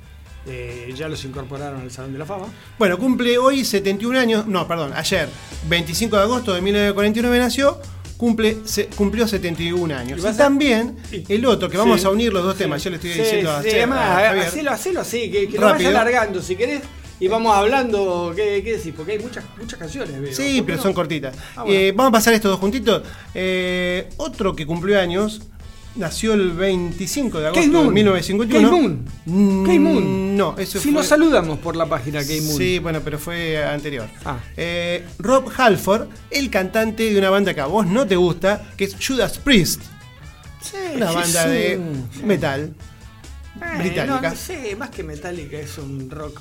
Eh, 0.45 0.93
ya 0.95 1.07
los 1.07 1.23
incorporaron 1.23 1.81
al 1.81 1.91
Salón 1.91 2.11
de 2.13 2.19
la 2.19 2.25
Fama. 2.25 2.47
Bueno, 2.77 2.97
cumple 2.97 3.37
hoy 3.37 3.63
71 3.63 4.19
años, 4.19 4.45
no, 4.45 4.67
perdón, 4.67 4.91
ayer, 4.93 5.29
25 5.69 6.17
de 6.17 6.21
agosto 6.23 6.53
de 6.53 6.61
1949 6.61 7.39
nació, 7.39 7.79
cumple, 8.17 8.57
se- 8.65 8.87
cumplió 8.87 9.25
71 9.27 9.95
años. 9.95 10.21
Y 10.23 10.27
Y, 10.27 10.33
también 10.37 10.97
y- 11.11 11.33
el 11.33 11.45
otro, 11.45 11.69
que 11.69 11.77
vamos 11.77 12.01
Sí, 12.01 12.07
a 12.07 12.09
unir 12.09 12.33
los 12.33 12.43
dos 12.43 12.53
sí. 12.57 12.63
temas, 12.63 12.83
yo 12.83 12.89
le 12.89 12.97
estoy 12.97 13.13
Sí, 13.13 13.19
diciendo 13.19 13.51
a, 13.51 13.61
sí, 13.63 13.69
Che- 13.69 13.77
además, 13.77 13.99
a 13.99 14.13
Javier. 14.15 14.45
hacelo, 14.47 14.71
hacelo 14.71 14.99
así, 15.01 15.31
que, 15.31 15.47
que 15.47 15.57
lo 15.57 15.67
vayas 15.67 15.89
alargando 15.89 16.41
si 16.41 16.55
querés. 16.57 16.81
Y 17.19 17.27
vamos 17.29 17.55
hablando, 17.55 18.33
¿qué, 18.35 18.61
qué 18.65 18.75
decís? 18.75 18.93
Porque 18.97 19.13
hay 19.13 19.19
muchas, 19.19 19.45
muchas 19.57 19.79
canciones. 19.79 20.19
veo. 20.19 20.33
Sí, 20.33 20.41
¿Por 20.43 20.53
qué 20.55 20.63
pero 20.63 20.77
no? 20.77 20.83
son 20.83 20.93
cortitas. 20.93 21.33
Ah, 21.55 21.63
bueno. 21.63 21.79
Eh, 21.79 21.93
vamos 21.95 22.09
a 22.09 22.11
pasar 22.11 22.33
estos 22.33 22.51
dos 22.51 22.59
juntitos. 22.59 23.01
Eh, 23.33 24.09
otro 24.17 24.53
que 24.53 24.65
cumplió 24.65 24.99
años, 24.99 25.41
nació 25.95 26.33
el 26.33 26.51
25 26.51 27.39
de 27.39 27.47
agosto 27.47 27.61
de 27.61 27.67
Moon. 27.67 27.93
1951. 27.93 28.69
Kate 28.69 28.81
Moon. 28.81 29.05
Mm, 29.25 29.65
Kate 29.65 29.79
Moon. 29.79 30.37
No, 30.37 30.55
eso 30.57 30.79
Si 30.79 30.85
fue... 30.91 31.01
lo 31.01 31.03
saludamos 31.03 31.59
por 31.59 31.75
la 31.75 31.85
página 31.87 32.19
Kate 32.21 32.41
Moon. 32.41 32.57
Sí, 32.57 32.79
bueno, 32.79 33.01
pero 33.03 33.19
fue 33.19 33.63
anterior. 33.63 34.07
Ah. 34.25 34.37
Eh, 34.57 35.05
Rob 35.19 35.49
Halford, 35.55 36.07
el 36.31 36.49
cantante 36.49 37.11
de 37.11 37.17
una 37.19 37.29
banda 37.29 37.53
que 37.53 37.61
a 37.61 37.65
vos 37.67 37.85
no 37.85 38.07
te 38.07 38.15
gusta, 38.15 38.63
que 38.77 38.85
es 38.85 38.95
Judas 39.05 39.37
Priest. 39.37 39.81
Sí, 40.61 40.77
Una 40.95 41.11
banda 41.11 41.45
de 41.47 41.79
metal 42.23 42.73
Eh, 43.61 43.77
británica. 43.79 44.21
No, 44.21 44.29
no 44.29 44.35
sé, 44.35 44.75
más 44.77 44.89
que 44.89 45.03
Metallica 45.03 45.57
es 45.57 45.77
un 45.77 46.09
rock 46.09 46.39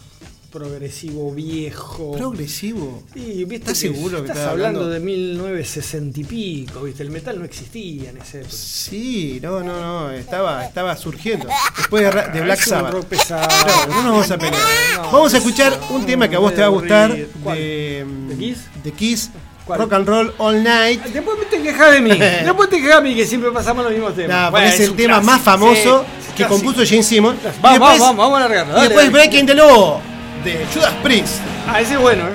progresivo 0.53 1.33
viejo. 1.33 2.13
Progresivo. 2.13 3.03
Sí, 3.15 3.45
¿viste 3.45 3.57
¿Estás 3.57 3.79
seguro 3.79 4.17
que 4.19 4.23
estás 4.27 4.37
estás 4.37 4.53
hablando, 4.53 4.81
hablando? 4.81 4.89
de 4.91 5.01
1960 5.01 6.21
y 6.21 6.25
pico, 6.25 6.83
¿viste? 6.83 7.03
El 7.03 7.11
metal 7.11 7.39
no 7.39 7.45
existía 7.45 8.11
en 8.11 8.19
ese 8.19 8.41
época. 8.41 8.55
Sí, 8.55 9.41
no, 9.43 9.61
no, 9.63 9.81
no, 9.81 10.11
estaba, 10.11 10.65
estaba 10.65 10.95
surgiendo. 10.97 11.49
Después 11.77 12.05
de, 12.05 12.41
Black 12.43 12.59
Es 12.61 12.67
un 12.67 12.71
Sabbath. 12.73 12.93
rock 12.93 13.05
pesado. 13.07 13.49
Claro, 13.49 13.87
no 13.89 13.95
nos 14.03 14.05
vamos 14.13 14.31
a 14.31 14.39
pelear. 14.39 14.63
No, 14.97 15.03
Vamos 15.13 15.35
a 15.35 15.37
es- 15.39 15.43
escuchar 15.45 15.81
un 15.91 16.05
tema 16.07 16.29
que 16.29 16.37
a 16.37 16.39
vos 16.39 16.55
te 16.55 16.61
va 16.61 16.67
a 16.67 16.71
gustar 16.71 17.13
de, 17.15 18.05
¿De 18.29 18.37
Kiss? 18.39 18.59
de 18.85 18.93
Kiss, 18.93 19.31
¿Cuál? 19.65 19.79
Rock 19.81 19.93
and 19.95 20.07
Roll 20.09 20.35
All 20.39 20.63
Night. 20.63 21.03
Después 21.05 21.39
te 21.49 21.63
quejas 21.63 21.93
de 21.93 22.01
mí. 22.01 22.11
Después 22.45 22.69
te 22.69 22.77
quejas 22.81 23.03
de 23.03 23.09
mí 23.09 23.15
que 23.17 23.27
siempre 23.27 23.51
pasamos 23.53 23.85
los 23.85 23.93
mismos 23.93 24.15
temas. 24.15 24.29
Nah, 24.37 24.51
Bueno, 24.51 24.67
es 24.67 24.81
el 24.81 24.95
tema 24.95 25.15
clásico, 25.21 25.33
más 25.33 25.41
famoso 25.41 26.01
sí, 26.05 26.27
que 26.33 26.45
clásico. 26.45 26.49
compuso 26.49 26.85
Gene 26.87 27.03
Simmons. 27.03 27.39
Vamos, 27.63 27.79
después- 27.81 28.01
vamos, 28.01 28.17
vamos 28.17 28.41
a. 28.43 28.47
Y 28.47 28.49
dale, 28.69 28.83
después. 28.89 29.13
Breaking 29.13 29.47
the 29.47 29.55
Law 29.55 30.01
de 30.45 30.67
Judas 30.73 30.93
Priest. 31.03 31.41
Ah, 31.69 31.81
ese 31.81 31.95
es 31.95 32.01
bueno, 32.01 32.25
¿eh? 32.29 32.35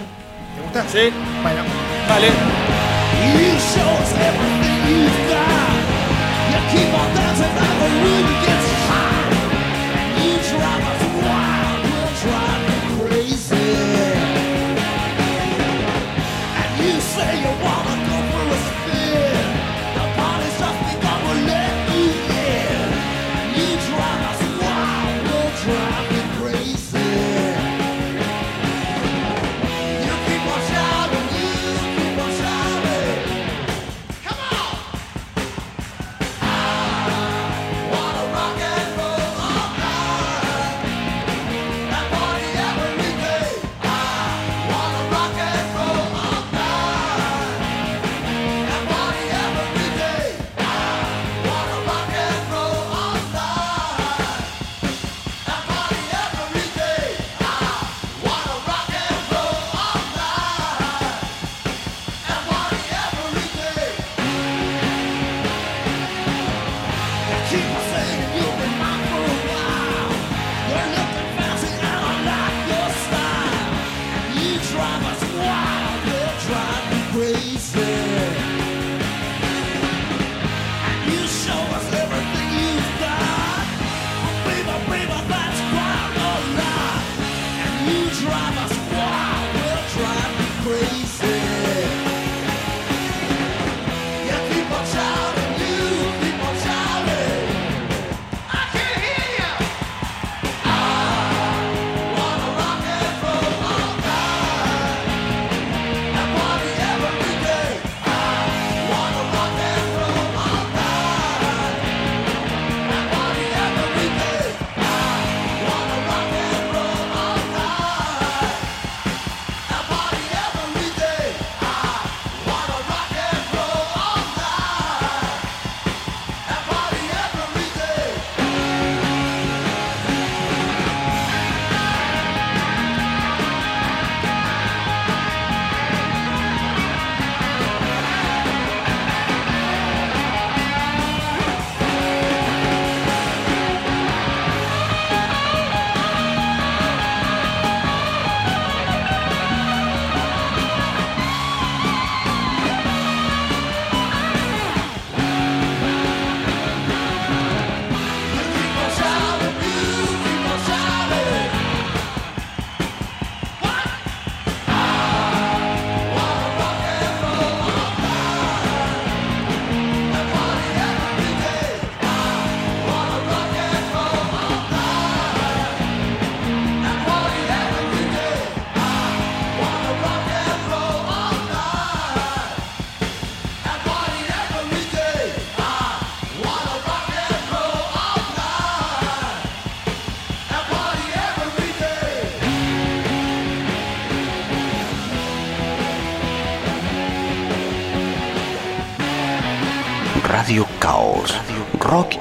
¿Te 0.55 0.61
gusta? 0.61 0.83
Sí. 0.91 1.13
Bueno, 1.41 1.61
Vale. 2.09 2.66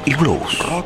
Rock 0.07 0.09
y 0.09 0.15
blues. 0.15 0.59
Rock 0.59 0.86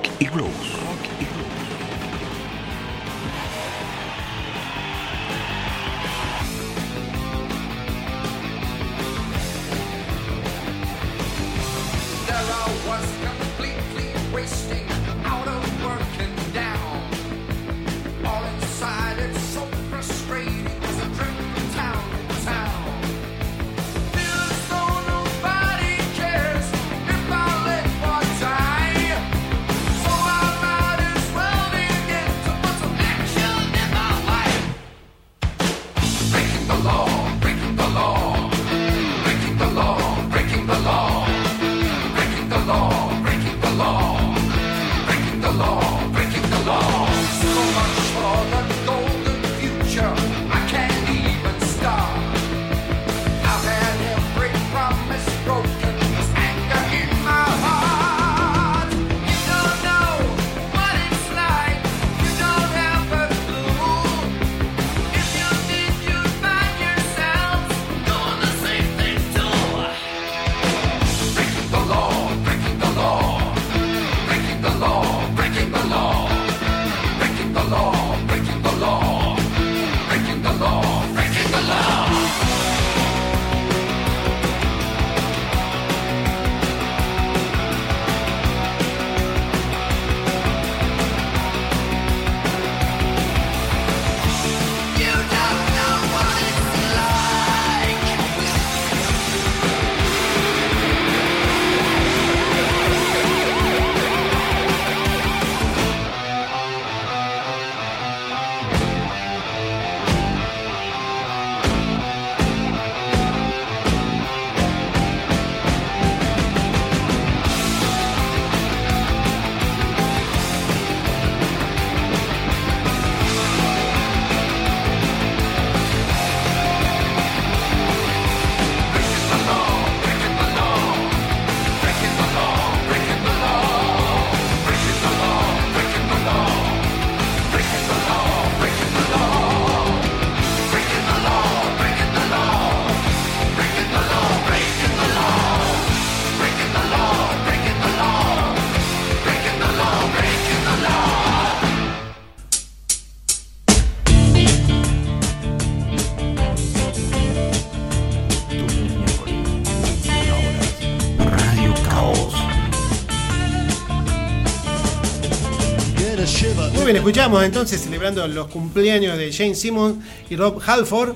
bien, 166.93 166.97
escuchamos 166.97 167.45
entonces 167.45 167.81
celebrando 167.81 168.27
los 168.27 168.49
cumpleaños 168.49 169.17
de 169.17 169.33
Jane 169.33 169.55
Simmons 169.55 170.05
y 170.29 170.35
Rob 170.35 170.61
Halford. 170.67 171.15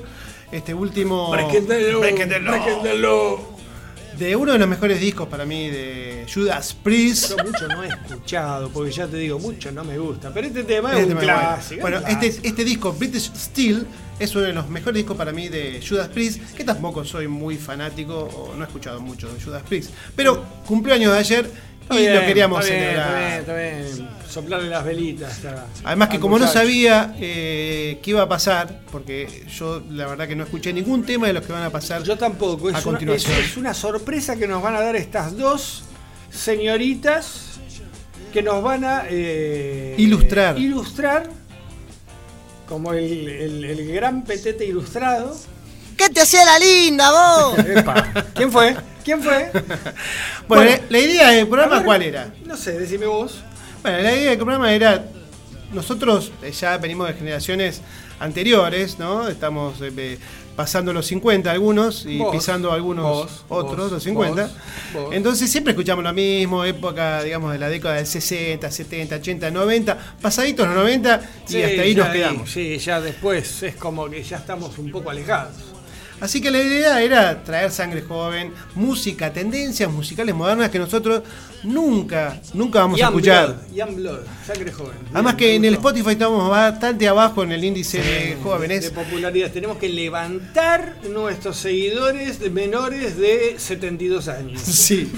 Este 0.53 0.73
último. 0.73 1.35
De 4.17 4.37
uno 4.37 4.53
de 4.53 4.59
los 4.61 4.69
mejores 4.69 5.01
discos 5.01 5.27
para 5.27 5.45
mí 5.45 5.69
de 5.71 6.27
Judas 6.33 6.77
Priest. 6.81 7.33
Mucho 7.45 7.67
no 7.67 7.83
he 7.83 7.89
escuchado, 7.89 8.69
porque 8.69 8.93
ya 8.93 9.09
te 9.09 9.17
digo, 9.17 9.41
mucho 9.41 9.73
no 9.73 9.83
me 9.83 9.99
gusta. 9.99 10.33
Pero 10.33 10.47
este 10.47 10.63
tema 10.63 10.93
es 10.93 11.01
Este 11.01 11.13
un 11.15 11.19
tema 11.19 11.33
es 11.33 11.39
clásico. 11.41 11.81
Bueno, 11.81 11.97
este, 11.97 12.19
clásico. 12.19 12.47
este 12.47 12.65
disco, 12.65 12.93
British 12.93 13.33
Steel, 13.35 13.85
es 14.21 14.33
uno 14.37 14.45
de 14.45 14.53
los 14.53 14.69
mejores 14.69 14.95
discos 14.95 15.17
para 15.17 15.33
mí 15.33 15.49
de 15.49 15.83
Judas 15.85 16.07
Priest, 16.07 16.55
que 16.55 16.63
tampoco 16.63 17.05
soy 17.05 17.27
muy 17.27 17.57
fanático 17.57 18.15
o 18.15 18.55
no 18.55 18.63
he 18.63 18.67
escuchado 18.69 19.01
mucho 19.01 19.29
de 19.29 19.43
Judas 19.43 19.65
Priest. 19.69 19.91
Pero 20.15 20.45
cumpleaños 20.65 21.13
de 21.13 21.19
ayer 21.19 21.51
y 21.91 21.97
bien, 21.97 22.15
lo 22.15 22.21
queríamos 22.21 22.65
está 22.65 22.75
bien, 22.75 22.85
celebrar. 22.87 23.41
Está 23.41 23.57
bien, 23.57 23.75
está 23.75 23.97
bien. 23.97 24.04
Soplarle 24.35 24.69
las 24.69 24.85
velitas. 24.85 25.45
a- 25.45 25.67
Además 25.85 26.09
que 26.09 26.19
como 26.21 26.39
no 26.39 26.49
sabía 26.49 27.15
eh, 27.19 28.01
qué 28.03 28.11
iba 28.11 28.23
a 28.23 28.29
pasar, 28.29 28.81
porque 28.91 29.45
yo 29.57 29.81
la 29.91 30.07
verdad 30.07 30.27
que 30.27 30.35
no 30.35 30.43
escuché 30.45 30.73
ningún 30.73 31.05
tema 31.05 31.29
de 31.29 31.33
los 31.35 31.45
que 31.47 31.53
van 31.53 31.63
a 31.63 31.71
pasar. 31.71 32.03
Yo 32.03 32.19
tampoco. 32.19 32.69
Es, 32.69 32.75
A 32.75 32.79
una, 32.79 32.85
continuación. 32.99 33.33
es- 33.39 33.51
es 33.53 33.57
una 33.57 33.73
sorpresa 33.75 34.37
que 34.37 34.49
nos 34.49 34.61
van 34.63 34.75
a 34.75 34.81
dar 34.81 34.97
estas 34.97 35.37
dos 35.37 35.85
señoritas 36.31 37.51
que 38.33 38.43
nos 38.43 38.63
van 38.63 38.85
a 38.85 39.05
eh, 39.09 39.95
Ilustrar. 39.99 40.59
ilustrar 40.59 41.31
como 42.69 42.93
el, 42.93 43.29
el- 43.29 43.65
el 43.65 43.93
gran 43.93 44.25
petete 44.25 44.65
ilustrado. 44.67 45.37
¿Qué 45.97 46.09
te 46.09 46.21
hacía 46.23 46.45
la 46.45 46.59
linda 46.59 47.11
vos? 47.13 47.59
Epa. 47.67 48.13
¿Quién 48.35 48.51
fue? 48.51 48.77
¿Quién 49.05 49.23
fue? 49.23 49.51
Bueno, 49.53 50.65
Bueno, 50.65 50.83
la, 50.89 50.99
idea 50.99 51.29
del 51.31 51.47
programa 51.47 51.77
ver, 51.77 51.85
cuál 51.85 52.03
era? 52.03 52.35
No 52.45 52.57
sé, 52.57 52.73
decime 52.81 53.07
vos. 53.07 53.45
Bueno, 53.85 53.99
la 53.99 54.17
idea 54.17 54.31
del 54.31 54.39
programa 54.39 54.73
era. 54.73 55.05
Nosotros 55.75 56.33
eh, 56.43 56.53
ya 56.53 56.79
venimos 56.79 57.07
de 57.07 57.13
generaciones 57.13 57.83
anteriores, 58.19 58.99
¿no? 58.99 59.29
Estamos 59.29 59.79
eh, 59.83 59.93
eh, 59.95 60.19
pasando 60.57 60.95
los 60.95 61.05
50 61.05 61.51
algunos 61.51 62.07
y 62.07 62.17
Vos, 62.17 62.35
pisando 62.35 62.73
algunos 62.73 63.05
vos, 63.05 63.45
otros, 63.51 63.77
vos, 63.77 63.93
los 63.93 64.03
50. 64.03 64.43
vos, 64.43 64.53
vos. 64.95 65.15
Entonces 65.15 65.51
siempre 65.53 65.73
escuchamos 65.73 66.03
lo 66.03 66.15
mismo, 66.15 66.65
época, 66.65 67.23
digamos, 67.23 67.53
de 67.53 67.59
la 67.59 67.69
década 67.69 67.97
del 67.97 68.07
60, 68.07 68.71
70, 68.71 69.17
80, 69.17 69.51
90, 69.51 69.99
pasaditos 70.19 70.67
los 70.67 70.77
90 70.77 71.21
y 71.49 71.53
Sí, 71.53 71.63
hasta 71.63 71.83
ahí 71.83 71.95
nos 71.95 72.09
quedamos. 72.09 72.51
Sí, 72.51 72.79
ya 72.79 73.03
después 73.03 73.63
es 73.65 73.75
como 73.77 74.09
que 74.09 74.23
ya 74.23 74.39
estamos 74.39 74.79
un 74.79 74.91
poco 74.91 75.11
alejados. 75.11 75.57
Así 76.23 76.41
que 76.41 76.51
la 76.51 76.63
idea 76.63 77.03
era 77.03 77.45
traer 77.45 77.71
sangre 77.71 78.01
joven, 78.01 78.55
música, 78.77 79.31
tendencias 79.31 79.91
musicales 79.93 80.35
modernas 80.35 80.71
que 80.71 80.79
nosotros 80.79 81.23
nunca, 81.65 82.41
nunca 82.53 82.81
vamos 82.81 83.01
a 83.01 83.05
Young 83.05 83.11
escuchar. 83.11 83.47
Blood, 83.47 83.75
Young 83.75 83.95
Blood, 83.97 84.21
sangre 84.47 84.73
joven. 84.73 84.97
Además 85.13 85.35
que 85.37 85.55
en 85.55 85.65
el. 85.65 85.75
Spotify 85.75 86.11
estamos 86.13 86.49
bastante 86.51 87.09
abajo 87.09 87.43
en 87.43 87.53
el 87.53 87.65
índice 87.65 87.99
de 87.99 88.05
de 88.05 88.37
jóvenes. 88.43 88.91
popularidad. 88.91 89.51
Tenemos 89.51 89.79
que 89.79 89.89
levantar 89.89 90.97
nuestros 91.11 91.57
seguidores 91.57 92.39
de 92.41 92.51
menores 92.51 93.17
de 93.17 93.57
72 93.59 94.29
años. 94.29 94.61
Sí. 94.85 95.11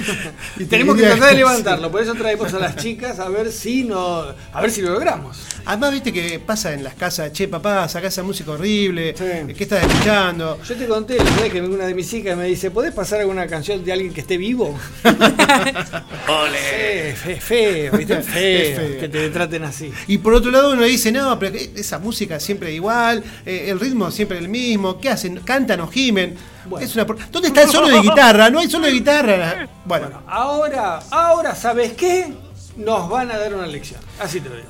Y 0.59 0.65
tenemos 0.67 0.97
que 0.97 1.03
tratar 1.03 1.31
de 1.31 1.37
levantarlo, 1.39 1.91
por 1.91 2.01
eso 2.03 2.15
traemos 2.15 2.53
a 2.55 2.59
las 2.59 2.77
chicas 2.77 3.19
a 3.19 3.29
ver 3.29 3.51
si 3.51 3.83
no, 3.85 4.25
a 4.53 4.61
ver 4.61 4.71
si 4.71 4.81
lo 4.83 4.91
logramos. 4.93 5.39
Además, 5.65 5.93
viste 5.93 6.13
que 6.13 6.39
pasa 6.39 6.73
en 6.73 6.85
las 6.85 6.95
casas, 6.95 7.33
che, 7.33 7.49
papá, 7.49 7.89
sacá 7.89 8.07
esa 8.09 8.23
música 8.23 8.53
horrible, 8.53 9.15
Sí. 9.17 9.53
¿qué 9.55 9.65
estás 9.65 9.83
escuchando? 9.85 10.61
Yo 10.69 10.77
te 10.77 10.87
conté 10.87 11.17
la 11.17 11.25
vez 11.43 11.53
que 11.53 11.61
una 11.61 11.87
de 11.87 11.95
mis 11.95 12.13
hijas 12.15 12.37
me 12.37 12.45
dice, 12.45 12.71
¿podés 12.71 12.93
pasar 12.93 13.21
alguna 13.21 13.47
canción 13.49 13.85
de 13.85 13.93
alguien 13.93 14.13
que 14.13 14.21
esté 14.21 14.37
vivo? 14.37 14.79
Ole. 16.29 17.11
Es 17.11 17.43
feo, 17.45 17.97
¿viste? 17.97 18.23
Feo, 18.23 18.77
feo. 18.77 19.01
que 19.01 19.09
te 19.19 19.31
traten 19.31 19.65
así. 19.65 19.93
Y 20.07 20.19
por 20.19 20.35
otro 20.35 20.51
lado 20.51 20.73
uno 20.73 20.83
dice, 20.83 21.11
no, 21.13 21.39
pero 21.39 21.57
esa 21.57 21.99
música 21.99 22.39
siempre 22.41 22.73
igual, 22.73 23.23
eh, 23.45 23.67
el 23.71 23.79
ritmo 23.81 24.11
siempre 24.11 24.39
el 24.39 24.49
mismo, 24.49 25.01
¿qué 25.01 25.11
hacen? 25.11 25.41
¿Cantan 25.45 25.81
o 25.81 25.89
gimen? 25.89 26.37
Bueno. 26.67 26.85
Es 26.87 26.95
una 26.95 27.07
por- 27.07 27.19
¿Dónde 27.31 27.49
está 27.49 27.63
el 27.63 27.69
solo 27.71 27.89
de 27.89 28.01
guitarra? 28.01 28.51
No 28.51 28.59
hay 28.59 28.69
solo 28.71 28.87
de 28.87 28.93
guitarra. 28.93 29.69
Bueno, 29.85 30.07
Bueno, 30.09 30.23
ahora, 30.29 30.99
ahora, 31.11 31.55
¿sabes 31.55 31.93
qué? 31.93 32.33
Nos 32.77 33.09
van 33.09 33.31
a 33.31 33.39
dar 33.39 33.55
una 33.55 33.67
lección. 33.67 34.01
Así 34.21 34.41
te 34.41 34.49
lo 34.49 34.57
digo. 34.57 34.69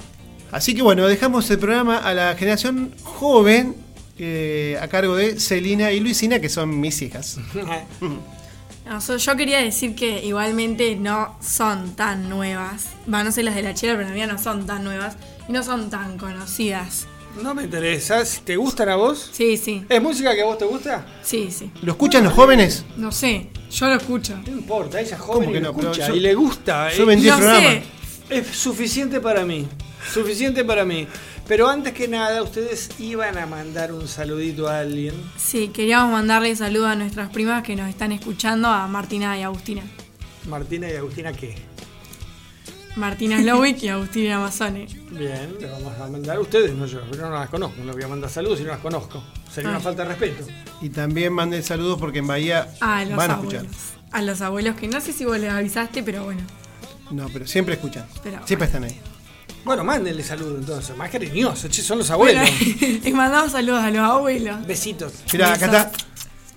así 0.52 0.74
que 0.74 0.82
bueno, 0.82 1.06
dejamos 1.06 1.50
el 1.50 1.58
programa 1.58 1.98
a 1.98 2.14
la 2.14 2.34
generación 2.36 2.92
joven 3.02 3.74
eh, 4.18 4.78
a 4.80 4.88
cargo 4.88 5.16
de 5.16 5.38
Celina 5.40 5.90
y 5.92 6.00
Luisina, 6.00 6.38
que 6.40 6.48
son 6.48 6.78
mis 6.80 7.02
hijas. 7.02 7.38
Yo 9.18 9.36
quería 9.36 9.58
decir 9.58 9.94
que 9.96 10.24
igualmente 10.24 10.94
no 10.96 11.36
son 11.40 11.96
tan 11.96 12.28
nuevas. 12.28 12.86
Va, 13.12 13.24
no 13.24 13.32
sé 13.32 13.42
las 13.42 13.54
de 13.56 13.62
la 13.62 13.74
chela, 13.74 13.94
pero 13.94 14.06
en 14.08 14.14
realidad 14.14 14.32
no 14.36 14.42
son 14.42 14.64
tan 14.66 14.84
nuevas 14.84 15.16
y 15.48 15.52
no 15.52 15.62
son 15.64 15.90
tan 15.90 16.16
conocidas. 16.18 17.06
No 17.42 17.52
me 17.54 17.64
interesa. 17.64 18.22
¿Te 18.44 18.56
gustan 18.56 18.88
a 18.88 18.96
vos? 18.96 19.28
Sí, 19.32 19.56
sí, 19.56 19.84
¿Es 19.88 20.00
música 20.00 20.34
que 20.34 20.42
a 20.42 20.44
vos 20.46 20.56
te 20.56 20.64
gusta? 20.64 21.04
sí, 21.22 21.50
sí. 21.50 21.70
¿Lo 21.82 21.92
escuchan 21.92 22.24
los 22.24 22.32
jóvenes? 22.32 22.84
No 22.96 23.10
sé, 23.12 23.48
yo 23.70 23.88
lo 23.88 23.96
escucho. 23.96 24.38
No 24.46 24.52
importa, 24.52 25.00
ella 25.00 25.16
es 25.16 25.20
¿Cómo 25.20 25.32
joven 25.34 25.52
que 25.52 25.58
y 25.58 25.60
lo 25.60 25.72
no? 25.72 25.76
Pero 25.76 25.90
escucha 25.90 26.08
yo- 26.08 26.14
y 26.14 26.20
le 26.20 26.34
gusta. 26.34 26.90
yo 26.92 27.02
eh, 27.02 27.06
vendí- 27.06 27.24
el 27.24 27.30
No 27.30 27.36
programa. 27.38 27.60
sé, 27.60 27.82
Es 28.30 28.46
suficiente 28.56 29.20
para 29.20 29.44
mí. 29.44 29.66
Suficiente 30.12 30.64
para 30.64 30.84
mí. 30.84 31.06
Pero 31.48 31.68
antes 31.68 31.92
que 31.92 32.08
nada, 32.08 32.42
ustedes 32.42 32.88
iban 32.98 33.38
a 33.38 33.46
mandar 33.46 33.92
un 33.92 34.08
saludito 34.08 34.68
a 34.68 34.80
alguien. 34.80 35.14
sí, 35.36 35.68
queríamos 35.68 36.10
mandarle 36.10 36.54
saludos 36.56 36.88
a 36.90 36.94
nuestras 36.96 37.30
primas 37.30 37.62
que 37.62 37.76
nos 37.76 37.88
están 37.88 38.10
escuchando, 38.12 38.68
a 38.68 38.86
Martina 38.88 39.38
y 39.38 39.42
Agustina. 39.42 39.82
Martina 40.48 40.90
y 40.90 40.96
Agustina, 40.96 41.32
¿qué? 41.32 41.54
Martina 42.96 43.38
Slowick 43.40 43.82
y 43.82 43.88
Agustina 43.88 44.36
Amazone. 44.36 44.86
Bien, 45.10 45.54
le 45.60 45.66
vamos 45.70 45.92
a 46.00 46.08
mandar 46.08 46.36
a 46.36 46.40
ustedes, 46.40 46.72
no 46.74 46.86
yo, 46.86 47.00
yo 47.12 47.16
no 47.22 47.30
las 47.30 47.48
conozco, 47.50 47.76
no 47.80 47.84
les 47.86 47.94
voy 47.94 48.04
a 48.04 48.08
mandar 48.08 48.30
saludos 48.30 48.58
si 48.58 48.64
no 48.64 48.70
las 48.70 48.80
conozco. 48.80 49.22
Sería 49.52 49.68
una 49.70 49.78
Ah. 49.78 49.82
falta 49.82 50.02
de 50.02 50.08
respeto. 50.08 50.46
Y 50.80 50.88
también 50.88 51.32
manden 51.32 51.62
saludos 51.62 51.98
porque 52.00 52.18
en 52.20 52.26
Bahía 52.26 52.68
A 52.80 53.04
los 53.04 53.16
van 53.16 53.30
a 53.30 53.34
abuelos. 53.34 53.62
escuchar. 53.64 53.76
A 54.12 54.22
los 54.22 54.40
abuelos 54.40 54.76
que 54.76 54.88
no 54.88 55.00
sé 55.00 55.12
si 55.12 55.24
vos 55.26 55.38
les 55.38 55.50
avisaste, 55.52 56.02
pero 56.02 56.24
bueno. 56.24 56.40
No, 57.10 57.28
pero 57.32 57.46
siempre 57.46 57.74
escuchan. 57.74 58.06
Pero- 58.22 58.40
siempre 58.46 58.66
están 58.66 58.84
ahí. 58.84 58.98
Bueno, 59.66 59.82
mándenle 59.82 60.22
saludos 60.22 60.58
entonces, 60.60 60.96
más 60.96 61.10
cariñosos, 61.10 61.68
che, 61.68 61.82
son 61.82 61.98
los 61.98 62.08
abuelos. 62.12 62.48
Bueno, 62.48 62.98
les 63.04 63.12
mandamos 63.12 63.50
saludos 63.50 63.82
a 63.82 63.90
los 63.90 63.98
abuelos. 63.98 64.64
Besitos. 64.64 65.12
Mirá, 65.32 65.54
acá 65.54 65.66
está. 65.66 65.90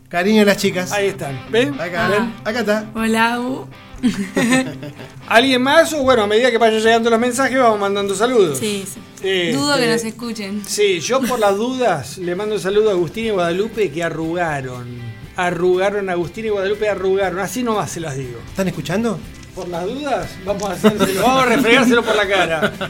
Cariño 0.07 0.43
a 0.43 0.45
las 0.45 0.57
chicas. 0.57 0.91
Ahí 0.91 1.07
están, 1.07 1.47
¿ven? 1.49 1.73
Acá, 1.81 2.05
Ah. 2.05 2.09
ven, 2.09 2.35
acá 2.45 2.59
está. 2.59 2.85
Hola, 2.93 3.33
Agu. 3.33 3.67
¿Alguien 5.27 5.61
más? 5.63 5.91
O 5.93 6.03
bueno, 6.03 6.21
a 6.21 6.27
medida 6.27 6.51
que 6.51 6.59
vayan 6.59 6.79
llegando 6.83 7.09
los 7.09 7.19
mensajes, 7.19 7.57
vamos 7.57 7.79
mandando 7.79 8.13
saludos. 8.13 8.59
Sí, 8.59 8.85
sí. 8.85 8.99
Este, 9.15 9.53
Dudo 9.53 9.75
que 9.77 9.87
nos 9.87 10.03
escuchen. 10.03 10.61
Sí, 10.67 10.99
yo 10.99 11.19
por 11.21 11.39
las 11.39 11.55
dudas 11.57 12.19
le 12.19 12.35
mando 12.35 12.53
un 12.55 12.61
saludo 12.61 12.89
a 12.89 12.93
Agustín 12.93 13.25
y 13.25 13.29
Guadalupe 13.31 13.89
que 13.89 14.03
arrugaron. 14.03 14.87
Arrugaron, 15.35 16.11
Agustín 16.11 16.45
y 16.45 16.49
Guadalupe 16.49 16.87
arrugaron. 16.87 17.39
Así 17.39 17.63
nomás 17.63 17.89
se 17.89 18.01
las 18.01 18.15
digo. 18.15 18.39
¿Están 18.51 18.67
escuchando? 18.67 19.19
Por 19.55 19.67
las 19.67 19.85
dudas, 19.85 20.29
vamos 20.45 20.63
a 20.63 20.73
hacérselo, 20.73 21.21
vamos 21.21 21.43
a 21.43 21.45
refregárselo 21.45 22.03
por 22.03 22.15
la 22.15 22.27
cara. 22.27 22.73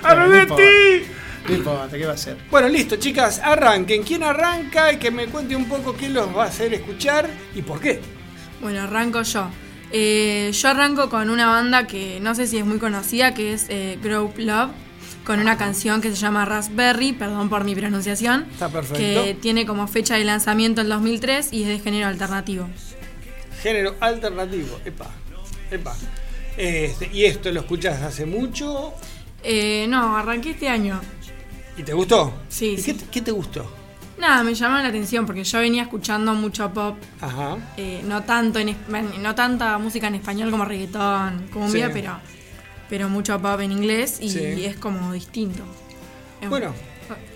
Bueno, 0.00 0.26
no 0.28 1.90
¿qué 1.90 2.04
va 2.04 2.12
a 2.12 2.14
hacer? 2.14 2.36
Bueno, 2.50 2.68
listo, 2.68 2.96
chicas, 2.96 3.40
arranquen. 3.42 4.02
¿Quién 4.02 4.22
arranca? 4.22 4.92
Y 4.92 4.98
que 4.98 5.10
me 5.10 5.26
cuente 5.26 5.56
un 5.56 5.66
poco 5.66 5.96
qué 5.96 6.08
los 6.08 6.34
va 6.36 6.44
a 6.44 6.46
hacer 6.48 6.74
escuchar 6.74 7.28
y 7.54 7.62
por 7.62 7.80
qué. 7.80 8.00
Bueno, 8.60 8.82
arranco 8.82 9.22
yo. 9.22 9.48
Eh, 9.90 10.50
yo 10.52 10.68
arranco 10.68 11.08
con 11.08 11.30
una 11.30 11.46
banda 11.46 11.86
que 11.86 12.20
no 12.20 12.34
sé 12.34 12.46
si 12.46 12.58
es 12.58 12.66
muy 12.66 12.78
conocida, 12.78 13.32
que 13.32 13.54
es 13.54 13.66
eh, 13.70 13.98
Grow 14.02 14.32
Love, 14.36 14.70
con 15.24 15.40
una 15.40 15.56
canción 15.56 16.00
que 16.00 16.10
se 16.10 16.16
llama 16.16 16.44
Raspberry, 16.44 17.12
perdón 17.12 17.48
por 17.48 17.64
mi 17.64 17.74
pronunciación, 17.74 18.46
Está 18.52 18.68
perfecto. 18.68 18.98
que 18.98 19.34
tiene 19.40 19.64
como 19.64 19.86
fecha 19.88 20.16
de 20.16 20.24
lanzamiento 20.24 20.82
el 20.82 20.88
2003 20.88 21.52
y 21.52 21.62
es 21.62 21.68
de 21.68 21.78
género 21.78 22.08
alternativo. 22.08 22.68
Género 23.62 23.94
alternativo. 24.00 24.78
Epa, 24.84 25.06
epa. 25.70 25.96
Este, 26.56 27.08
y 27.12 27.24
esto 27.24 27.50
lo 27.52 27.60
escuchas 27.60 28.02
hace 28.02 28.26
mucho 28.26 28.92
Eh, 29.44 29.86
no, 29.88 30.16
arranqué 30.16 30.50
este 30.50 30.68
año. 30.68 31.00
y 31.76 31.82
te 31.84 31.92
gustó. 31.92 32.32
Sí, 32.48 32.70
¿Y 32.70 32.78
sí. 32.78 32.94
qué, 32.94 33.04
qué 33.10 33.20
te 33.22 33.30
gustó? 33.30 33.70
Nada, 34.18 34.42
me 34.42 34.52
llamó 34.54 34.78
la 34.78 34.88
atención 34.88 35.24
porque 35.26 35.44
yo 35.44 35.60
venía 35.60 35.82
escuchando 35.82 36.34
mucho 36.34 36.68
pop, 36.72 36.96
Ajá. 37.20 37.56
eh, 37.76 38.02
no 38.04 38.24
tanto 38.24 38.58
en 38.58 38.74
no 39.22 39.34
tanta 39.36 39.78
música 39.78 40.08
en 40.08 40.16
español 40.16 40.50
como 40.50 40.64
reggaetón, 40.64 41.46
cumbia, 41.52 41.86
Sí. 41.86 41.92
pero 41.94 42.18
pero 42.88 43.08
mucho 43.08 43.40
pop 43.40 43.60
en 43.60 43.70
inglés 43.70 44.18
y 44.20 44.28
Sí. 44.30 44.64
es 44.64 44.76
como 44.76 45.12
distinto. 45.12 45.62
Bueno, 46.48 46.72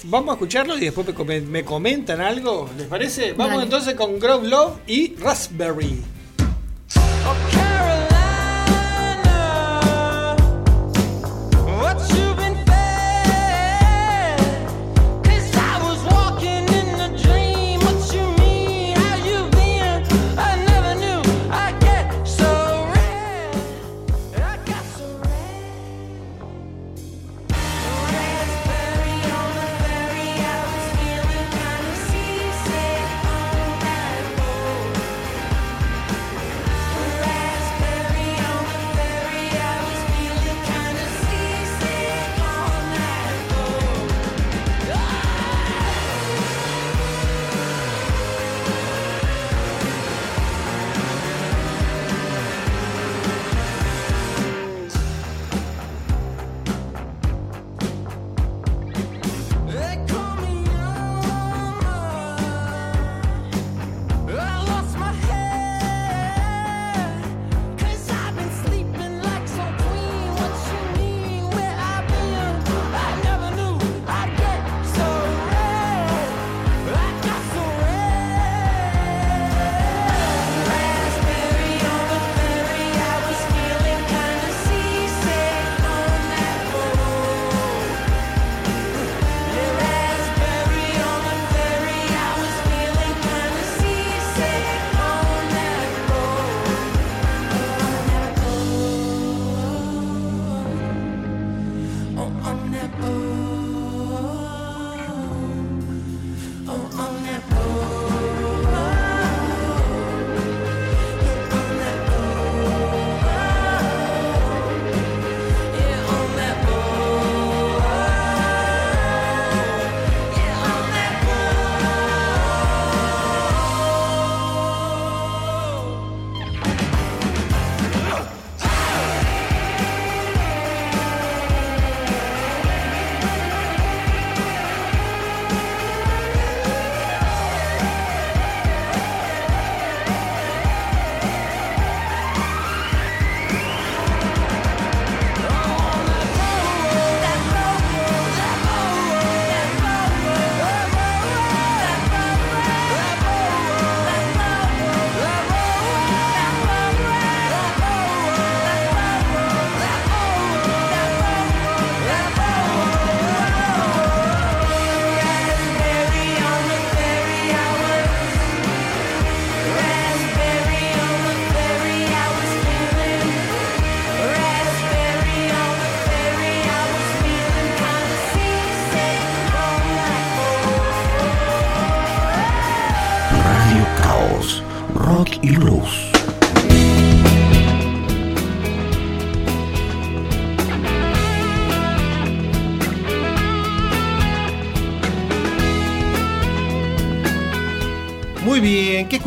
vamos 0.05 0.31
a 0.31 0.33
escucharlo 0.33 0.77
y 0.77 0.81
después 0.81 1.07
me, 1.07 1.14
come- 1.14 1.40
me 1.42 1.62
comentan 1.64 2.21
algo, 2.21 2.68
¿les 2.77 2.88
parece? 2.88 3.33
Vamos 3.35 3.53
Dale. 3.53 3.62
entonces 3.64 3.95
con 3.95 4.18
Grove 4.18 4.49
Love 4.49 4.79
y 4.88 5.14
Raspberry. 5.16 6.03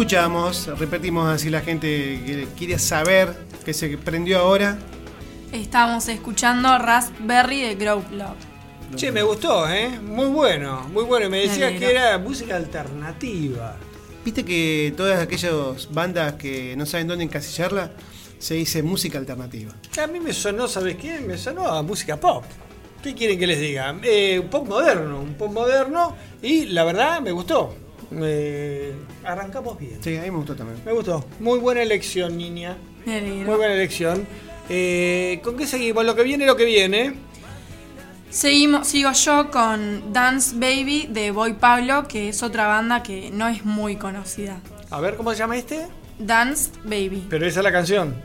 Escuchamos? 0.06 0.68
Repetimos 0.78 1.28
así 1.28 1.50
la 1.50 1.62
gente 1.62 1.88
que 2.24 2.48
quiere 2.56 2.78
saber 2.78 3.36
que 3.66 3.74
se 3.74 3.98
prendió 3.98 4.38
ahora. 4.38 4.78
Estamos 5.52 6.08
escuchando 6.10 6.78
Raspberry 6.78 7.62
de 7.62 7.74
Grove 7.76 8.06
Love. 8.12 8.38
Che, 8.96 9.12
me 9.12 9.24
gustó, 9.24 9.68
¿eh? 9.68 10.00
Muy 10.00 10.28
bueno, 10.28 10.88
muy 10.94 11.04
bueno. 11.06 11.26
Y 11.26 11.30
me 11.30 11.38
Me 11.38 11.48
decía 11.48 11.68
alegro. 11.68 11.88
que 11.88 11.92
era 11.92 12.18
música 12.20 12.56
alternativa. 12.56 13.78
Viste 14.24 14.46
que 14.46 14.94
todas 14.96 15.20
aquellas 15.20 15.92
bandas 15.92 16.34
que 16.34 16.76
no 16.78 16.86
saben 16.86 17.08
dónde 17.08 17.24
encasillarla, 17.24 17.90
se 18.38 18.54
dice 18.54 18.84
música 18.84 19.18
alternativa. 19.18 19.74
A 20.00 20.06
mí 20.06 20.20
me 20.20 20.34
sonó, 20.34 20.68
¿sabes 20.68 20.98
qué? 20.98 21.20
Me 21.22 21.36
sonó 21.36 21.66
a 21.68 21.82
música 21.82 22.20
pop. 22.20 22.44
¿Qué 23.02 23.16
quieren 23.16 23.40
que 23.40 23.48
les 23.48 23.60
diga? 23.60 23.96
Eh, 24.04 24.40
un 24.40 24.50
pop 24.52 24.68
moderno, 24.68 25.20
un 25.20 25.34
pop 25.34 25.52
moderno. 25.52 26.16
Y 26.44 26.66
la 26.68 26.84
verdad, 26.84 27.22
me 27.22 27.32
gustó. 27.32 27.85
Eh, 28.22 28.94
arrancamos 29.24 29.78
bien. 29.78 29.98
Sí, 30.02 30.16
a 30.18 30.22
mí 30.22 30.32
me 30.32 30.38
gustó 30.38 30.56
también. 30.56 30.80
Me 30.86 30.92
gustó. 30.94 31.26
Muy 31.40 31.60
buena 31.60 31.82
elección, 31.82 32.38
niña. 32.38 32.78
Me. 33.06 33.22
Muy 33.22 33.56
buena 33.56 33.74
elección. 33.74 34.26
Eh, 34.70 35.40
¿Con 35.44 35.58
qué 35.58 35.68
seguimos? 35.68 36.06
Lo 36.06 36.16
que 36.16 36.24
viene, 36.24 36.46
lo 36.46 36.56
que 36.56 36.66
viene. 36.66 37.16
Seguimos, 38.30 38.88
sigo 38.88 39.12
yo 39.14 39.50
con 39.52 40.12
Dance 40.12 40.56
Baby 40.56 41.08
de 41.10 41.32
Boy 41.32 41.54
Pablo, 41.54 42.06
que 42.08 42.30
es 42.30 42.44
otra 42.44 42.68
banda 42.68 43.02
que 43.04 43.30
no 43.32 43.48
es 43.48 43.64
muy 43.64 43.96
conocida. 43.96 44.60
A 44.90 45.00
ver, 45.00 45.16
¿cómo 45.16 45.32
se 45.32 45.38
llama 45.38 45.56
este? 45.58 45.88
Dance 46.20 46.72
Baby. 46.84 47.28
Pero 47.30 47.46
esa 47.46 47.60
es 47.60 47.64
la 47.64 47.72
canción. 47.72 48.16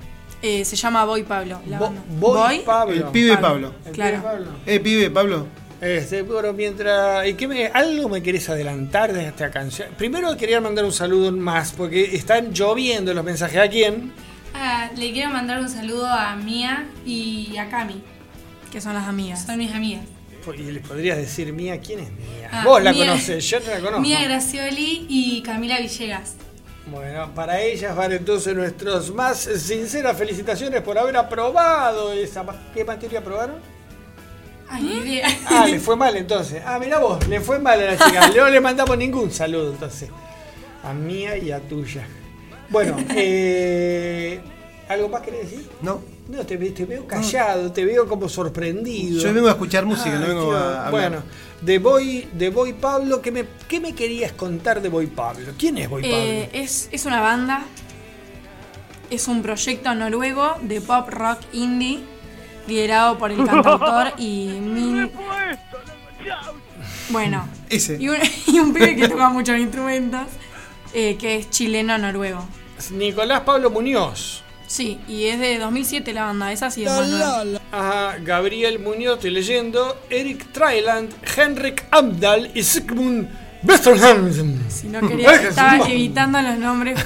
Eh, 0.43 0.65
se 0.65 0.75
llama 0.75 1.05
Boy 1.05 1.23
Pablo. 1.23 1.61
La 1.69 1.79
Bo- 1.79 1.87
banda. 1.87 2.03
Boy 2.19 2.61
Pablo. 2.65 2.95
El 2.95 3.05
pibe 3.13 3.37
Pablo. 3.39 3.73
El 3.85 3.93
Claro. 3.93 4.17
pibe 4.17 4.23
Pablo. 4.33 4.47
Eh, 4.67 4.81
pibe 4.81 5.11
Pablo. 5.11 5.47
Este, 5.81 6.23
bueno, 6.23 6.53
mientras. 6.53 7.27
¿y 7.27 7.35
qué 7.35 7.49
me, 7.49 7.67
¿Algo 7.69 8.09
me 8.09 8.23
querés 8.23 8.49
adelantar 8.51 9.13
de 9.13 9.27
esta 9.29 9.51
canción? 9.51 9.89
Primero 9.97 10.37
quería 10.37 10.61
mandar 10.61 10.85
un 10.85 10.93
saludo 10.93 11.33
más, 11.33 11.73
porque 11.73 12.15
están 12.17 12.53
lloviendo 12.53 13.15
los 13.15 13.25
mensajes. 13.25 13.59
¿A 13.59 13.69
quién? 13.69 14.13
Ah, 14.55 14.91
le 14.97 15.13
quiero 15.13 15.31
mandar 15.31 15.59
un 15.61 15.69
saludo 15.69 16.07
a 16.07 16.37
Mía 16.37 16.87
y 17.07 17.57
a 17.57 17.69
Cami. 17.71 18.03
Que 18.71 18.81
son 18.81 18.95
las 18.95 19.09
amigas. 19.09 19.47
Son 19.47 19.57
mis 19.59 19.73
amigas. 19.73 20.03
Y 20.57 20.63
les 20.71 20.87
podrías 20.87 21.17
decir 21.19 21.53
Mía, 21.53 21.81
¿quién 21.81 22.01
es 22.01 22.11
Mía? 22.11 22.49
Ah, 22.53 22.63
Vos 22.65 22.83
la 22.83 22.93
Mía- 22.93 23.07
conocés, 23.07 23.49
yo 23.49 23.61
no 23.61 23.67
la 23.71 23.77
conozco. 23.81 24.01
Mía 24.01 24.23
Gracioli 24.25 25.07
y 25.09 25.43
Camila 25.43 25.79
Villegas. 25.79 26.35
Bueno, 26.91 27.33
para 27.35 27.61
ellas 27.61 27.95
van 27.95 28.13
entonces 28.13 28.55
nuestras 28.57 29.11
más 29.11 29.39
sinceras 29.39 30.17
felicitaciones 30.17 30.81
por 30.83 30.99
haber 30.99 31.17
aprobado 31.17 32.13
esa. 32.13 32.45
¿Qué 32.75 32.85
materia 32.85 33.21
aprobaron? 33.21 33.57
Ay, 34.71 35.01
idea. 35.03 35.29
Ah, 35.49 35.67
le 35.67 35.81
fue 35.81 35.97
mal 35.97 36.17
entonces. 36.17 36.63
Ah, 36.65 36.79
mira 36.79 36.99
vos, 36.99 37.27
le 37.29 37.41
fue 37.41 37.59
mal 37.59 37.81
a 37.81 37.93
la 37.93 37.99
chica. 37.99 38.29
No 38.37 38.49
le 38.49 38.61
mandamos 38.61 38.97
ningún 38.97 39.31
saludo 39.31 39.73
entonces. 39.73 40.09
A 40.85 40.93
mía 40.95 41.37
y 41.37 41.51
a 41.51 41.61
tuya. 41.61 42.07
Bueno, 42.71 42.97
eh, 43.17 44.41
¿algo 44.89 45.09
más 45.09 45.23
querés 45.23 45.51
decir? 45.51 45.69
No. 45.83 46.01
No, 46.29 46.47
te, 46.47 46.57
ve- 46.57 46.71
te 46.71 46.85
veo 46.85 47.05
callado, 47.09 47.73
te 47.73 47.85
veo 47.85 48.07
como 48.07 48.29
sorprendido. 48.29 49.21
Yo 49.21 49.35
vengo 49.35 49.49
a 49.49 49.53
escuchar 49.53 49.85
música, 49.85 50.13
Ah, 50.15 50.21
no 50.21 50.27
vengo 50.29 50.45
tío, 50.45 50.57
a 50.57 50.87
hablar. 50.87 50.91
Bueno, 50.93 51.23
de 51.61 51.79
Boy, 51.81 52.29
de 52.33 52.51
Boy 52.51 52.73
Pablo, 52.75 53.21
¿qué 53.21 53.33
me, 53.33 53.45
¿qué 53.67 53.81
me 53.81 53.93
querías 53.97 54.31
contar 54.33 54.81
de 54.81 54.89
Boy 54.89 55.09
Pablo? 55.09 55.53
¿Quién 55.59 55.79
es 55.79 55.91
Boy 55.91 56.03
Pablo? 56.03 56.17
Eh, 56.17 56.49
es, 56.53 56.89
es 56.93 57.05
una 57.05 57.21
banda, 57.21 57.65
es 59.11 59.27
un 59.27 59.43
proyecto 59.43 59.93
noruego 59.97 60.55
de 60.63 60.81
pop 60.81 61.09
rock 61.09 61.41
indie 61.53 61.99
liderado 62.67 63.19
por 63.19 63.31
el 63.31 63.45
cantautor 63.45 64.13
y 64.19 64.59
Min. 64.61 65.11
Bueno, 67.11 67.49
Ese. 67.69 67.97
y 68.01 68.09
un, 68.09 68.17
y 68.47 68.59
un 68.59 68.73
pibe 68.73 68.97
que 68.97 69.09
toca 69.09 69.29
muchos 69.29 69.59
instrumentos, 69.59 70.23
eh, 70.95 71.17
que 71.19 71.37
es 71.37 71.51
chileno-noruego. 71.51 72.47
Nicolás 72.93 73.41
Pablo 73.41 73.71
Muñoz. 73.71 74.43
Sí, 74.67 75.01
y 75.09 75.25
es 75.25 75.41
de 75.41 75.59
2007 75.59 76.13
la 76.13 76.27
banda, 76.27 76.53
esa 76.53 76.71
sí 76.71 76.85
es 76.85 76.91
más 76.91 77.09
nueva. 77.09 77.45
Ajá, 77.73 78.19
Gabriel 78.23 78.79
Muñoz, 78.79 79.15
estoy 79.17 79.31
leyendo. 79.31 80.01
Eric 80.09 80.53
Tryland, 80.53 81.13
Henrik 81.37 81.85
Amdal 81.91 82.53
y 82.55 82.63
Sigmund 82.63 83.29
Westerholm. 83.65 84.31
Si 84.69 84.87
no 84.87 85.01
quería, 85.07 85.33
estaba 85.49 85.89
evitando 85.89 86.41
los 86.41 86.57
nombres. 86.59 87.01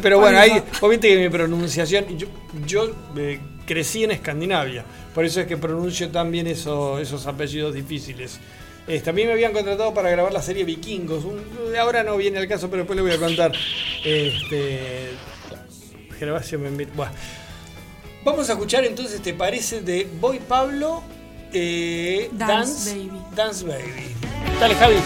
Pero 0.00 0.20
bueno, 0.20 0.38
ahí, 0.38 0.62
viste 0.88 1.08
que 1.08 1.18
mi 1.18 1.28
pronunciación. 1.28 2.06
Yo, 2.16 2.28
yo 2.64 2.94
eh, 3.16 3.40
crecí 3.68 4.02
en 4.02 4.10
Escandinavia, 4.10 4.84
por 5.14 5.24
eso 5.24 5.40
es 5.42 5.46
que 5.46 5.56
pronuncio 5.56 6.08
tan 6.10 6.32
bien 6.32 6.46
eso- 6.48 6.98
esos 6.98 7.26
apellidos 7.26 7.74
difíciles. 7.74 8.40
Eh, 8.88 9.00
también 9.00 9.28
me 9.28 9.34
habían 9.34 9.52
contratado 9.52 9.92
para 9.92 10.08
grabar 10.10 10.32
la 10.32 10.40
serie 10.42 10.64
Vikingos. 10.64 11.24
un- 11.24 11.76
ahora 11.78 12.02
no 12.02 12.16
viene 12.16 12.38
al 12.38 12.48
caso, 12.48 12.70
pero 12.70 12.82
después 12.84 12.96
le 12.96 13.02
voy 13.02 13.12
a 13.12 13.18
contar. 13.18 13.52
Este, 14.04 15.10
Gervasio 16.18 16.58
me. 16.58 16.70
Buah. 16.86 17.10
Vamos 18.24 18.48
a 18.48 18.54
escuchar 18.54 18.84
entonces, 18.86 19.20
¿te 19.22 19.34
parece? 19.34 19.82
De 19.82 20.08
Boy 20.20 20.40
Pablo. 20.40 21.02
eh, 21.52 22.28
Dance 22.32 22.90
Baby. 22.94 23.10
Dance 23.34 23.64
Baby. 23.64 24.14
Dale, 24.60 24.74
Javi. 24.74 24.96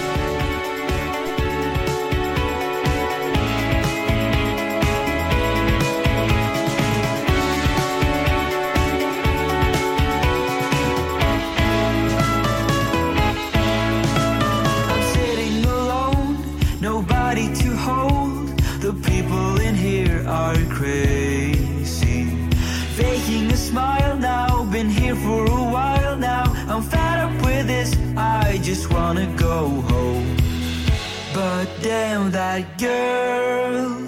That 32.52 32.76
girl 32.76 34.06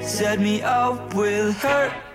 set 0.00 0.38
me 0.38 0.62
up 0.62 1.12
with 1.14 1.56
her. 1.56 2.11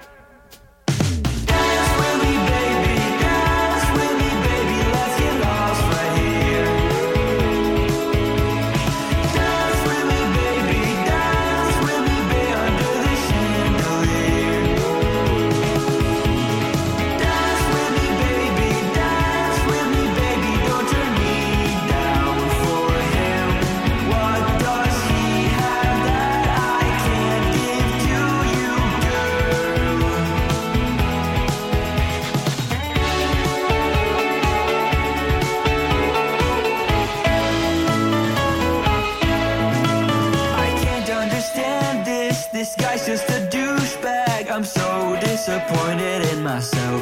Disappointed 45.48 46.26
in 46.34 46.44
myself. 46.44 47.02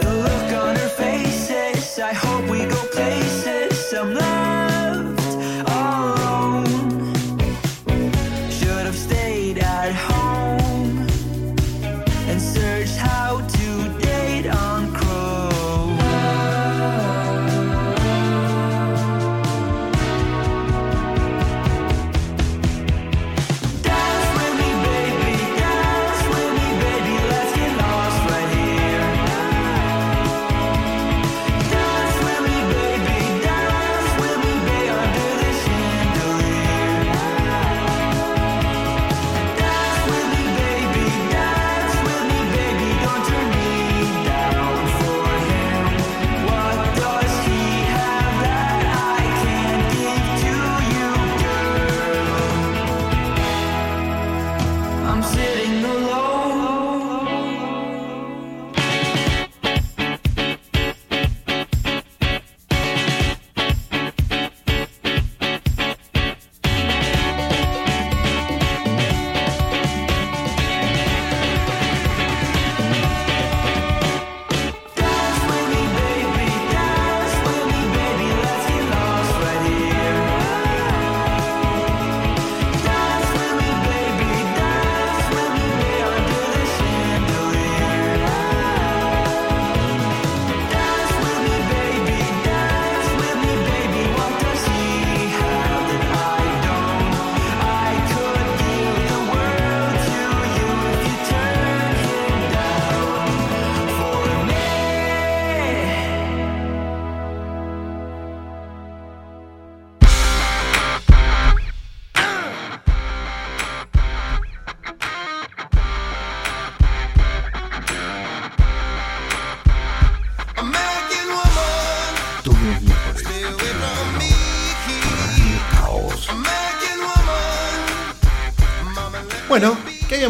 The 0.00 0.14
look 0.24 0.52
on 0.64 0.74
her 0.74 0.88
faces. 0.88 1.98
I 1.98 2.14
hope 2.14 2.48
we 2.48 2.64
go 2.64 2.80
places. 2.92 3.92
I'm 3.92 4.14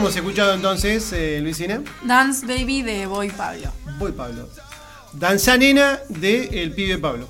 habíamos 0.04 0.16
escuchado 0.16 0.54
entonces, 0.54 1.12
eh, 1.14 1.38
Luisina? 1.40 1.80
Dance 2.02 2.44
Baby 2.46 2.82
de 2.82 3.06
Boy 3.06 3.30
Pablo. 3.30 3.72
Voy 3.98 4.12
Pablo. 4.12 4.48
Danza 5.14 5.56
nena 5.56 6.00
de 6.08 6.62
El 6.62 6.72
pibe 6.72 6.98
Pablo. 6.98 7.26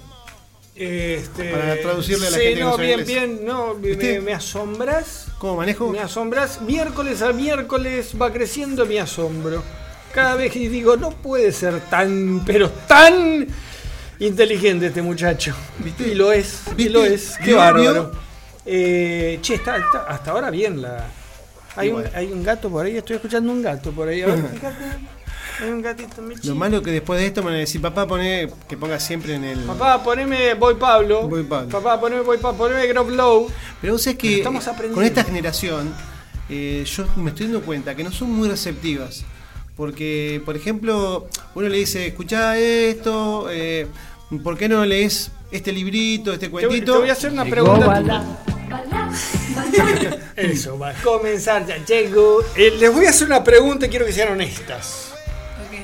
Este, 0.75 1.51
Para 1.53 1.81
traducirle 1.81 2.27
a 2.27 2.31
la 2.31 2.37
sí, 2.37 2.43
gente 2.43 2.61
no 2.63 2.77
bien, 2.77 2.91
inglés. 3.01 3.07
bien, 3.07 3.41
no, 3.47 3.75
me, 3.75 3.89
¿Viste? 3.91 4.21
me 4.21 4.33
asombras. 4.35 5.27
¿Cómo 5.39 5.57
manejo? 5.57 5.89
Me 5.91 6.01
asombras. 6.01 6.61
Miércoles 6.63 7.23
a 7.23 7.33
miércoles 7.33 8.11
va 8.21 8.33
creciendo 8.33 8.85
mi 8.87 8.99
asombro. 8.99 9.63
Cada 10.13 10.35
vez 10.35 10.51
que 10.51 10.69
digo, 10.69 10.97
no 10.97 11.11
puede 11.11 11.53
ser 11.53 11.79
tan, 11.83 12.43
pero 12.45 12.71
tan 12.71 13.47
inteligente 14.19 14.87
este 14.87 15.03
muchacho. 15.03 15.55
¿Viste? 15.79 16.09
Y 16.09 16.15
lo 16.17 16.33
es, 16.33 16.63
y 16.77 16.89
lo 16.89 17.05
es. 17.05 17.35
Qué 17.45 17.55
bárbaro. 17.55 18.11
Eh, 18.67 19.39
che, 19.43 19.55
está, 19.55 19.77
está- 19.77 20.07
hasta 20.09 20.33
ahora 20.33 20.51
bien 20.51 20.83
la. 20.83 21.07
Hay 21.77 21.89
un, 21.91 22.05
hay 22.15 22.27
un 22.33 22.43
gato 22.43 22.69
por 22.71 22.85
ahí, 22.87 22.97
estoy 22.97 23.17
escuchando 23.17 23.51
un 23.53 23.63
gato 23.63 23.91
por 23.93 24.09
ahí. 24.09 24.23
A 24.23 24.27
ver, 24.27 24.39
fíjate. 24.55 24.85
Hay 25.63 25.69
un 25.71 25.83
gatito, 25.83 26.21
Michi. 26.21 26.49
Lo 26.49 26.55
malo 26.57 26.83
que 26.83 26.91
después 26.91 27.21
de 27.21 27.27
esto 27.27 27.41
me 27.43 27.47
van 27.49 27.57
a 27.57 27.59
decir, 27.61 27.81
papá, 27.81 28.07
pone 28.09 28.49
que 28.69 28.77
ponga 28.77 28.99
siempre 28.99 29.35
en 29.35 29.45
el. 29.45 29.61
Papá, 29.61 30.03
poneme 30.03 30.55
Boy 30.55 30.75
Pablo. 30.75 31.29
Boy 31.29 31.45
Pablo. 31.45 31.69
Papá, 31.69 32.01
poneme 32.01 32.23
Boy 32.23 32.39
Pablo, 32.39 32.59
poneme 32.59 32.87
Grove 32.89 33.15
Low. 33.15 33.49
Pero 33.81 33.93
vos 33.93 34.03
sabés 34.03 34.19
que 34.19 34.39
Estamos 34.39 34.67
aprendiendo. 34.67 34.95
con 34.97 35.05
esta 35.05 35.23
generación, 35.23 35.95
eh, 36.49 36.85
yo 36.87 37.07
me 37.17 37.31
estoy 37.31 37.47
dando 37.47 37.63
cuenta 37.63 37.95
que 37.95 38.03
no 38.03 38.11
son 38.11 38.33
muy 38.33 38.49
receptivas. 38.49 39.25
Porque, 39.77 40.41
por 40.45 40.57
ejemplo, 40.57 41.27
uno 41.55 41.69
le 41.69 41.79
dice, 41.79 42.07
escuchá 42.09 42.57
esto, 42.59 43.47
eh, 43.51 43.87
¿por 44.43 44.57
qué 44.57 44.69
no 44.69 44.85
lees 44.85 45.31
este 45.53 45.73
librito, 45.73 46.33
este 46.33 46.47
Te, 46.47 46.53
voy- 46.53 46.63
cuentito? 46.65 46.93
te 46.95 46.99
voy 46.99 47.09
a 47.11 47.13
hacer 47.13 47.31
una 47.33 47.45
pregunta. 47.45 48.25
Eso, 50.37 50.79
va 50.79 50.91
a 50.91 50.95
comenzar, 50.95 51.67
ya 51.67 51.77
llego. 51.85 52.43
Eh, 52.57 52.73
les 52.79 52.93
voy 52.93 53.07
a 53.07 53.11
hacer 53.11 53.27
una 53.27 53.43
pregunta 53.45 53.87
y 53.87 53.89
quiero 53.89 54.07
que 54.07 54.13
sean 54.13 54.33
honestas. 54.33 55.13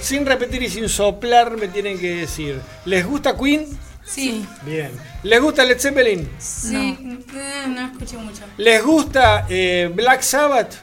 Sin 0.00 0.24
repetir 0.24 0.62
y 0.62 0.70
sin 0.70 0.88
soplar, 0.88 1.56
me 1.56 1.68
tienen 1.68 1.98
que 1.98 2.16
decir: 2.16 2.60
¿les 2.84 3.04
gusta 3.06 3.36
Queen? 3.36 3.66
Sí, 4.04 4.44
Bien. 4.62 4.90
¿Les 5.22 5.40
gusta 5.40 5.64
Led 5.64 5.78
Zeppelin? 5.78 6.28
sí, 6.38 6.98
eh, 7.34 7.66
no 7.68 7.86
escuché 7.86 8.16
mucho. 8.16 8.42
¿Les 8.56 8.82
gusta 8.82 9.46
eh, 9.48 9.90
Black 9.94 10.22
Sabbath? 10.22 10.74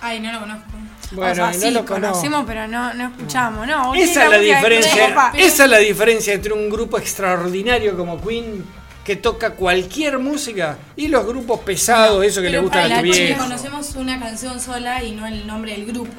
Ay, 0.00 0.20
no 0.20 0.30
lo 0.32 0.40
conozco. 0.40 0.70
Bueno, 1.12 1.32
o 1.32 1.34
sea, 1.34 1.50
y 1.50 1.54
sí, 1.54 1.64
no 1.66 1.70
lo 1.80 1.86
conozco. 1.86 2.12
conocemos, 2.12 2.44
pero 2.46 2.68
no, 2.68 2.94
no 2.94 3.08
escuchamos, 3.08 3.66
¿no? 3.66 3.94
Esa 3.94 4.24
es 4.24 4.30
la 4.30 4.38
diferencia. 4.38 5.32
Esa 5.36 5.64
es 5.64 5.70
la 5.70 5.78
diferencia 5.78 6.34
entre 6.34 6.52
un 6.52 6.68
grupo 6.68 6.98
extraordinario 6.98 7.96
como 7.96 8.20
Queen 8.20 8.64
que 9.06 9.14
toca 9.16 9.52
cualquier 9.54 10.18
música 10.18 10.76
y 10.96 11.06
los 11.06 11.24
grupos 11.24 11.60
pesados, 11.60 12.24
eso 12.24 12.42
que 12.42 12.48
le 12.50 12.58
Pero 12.58 12.62
gustan 12.64 12.80
a 12.92 13.00
tu 13.00 13.06
la 13.06 13.12
chica 13.12 13.24
viejo. 13.26 13.42
conocemos 13.44 13.94
una 13.94 14.18
canción 14.18 14.60
sola 14.60 15.04
y 15.04 15.12
no 15.12 15.26
el 15.28 15.46
nombre 15.46 15.70
del 15.72 15.86
grupo. 15.86 16.12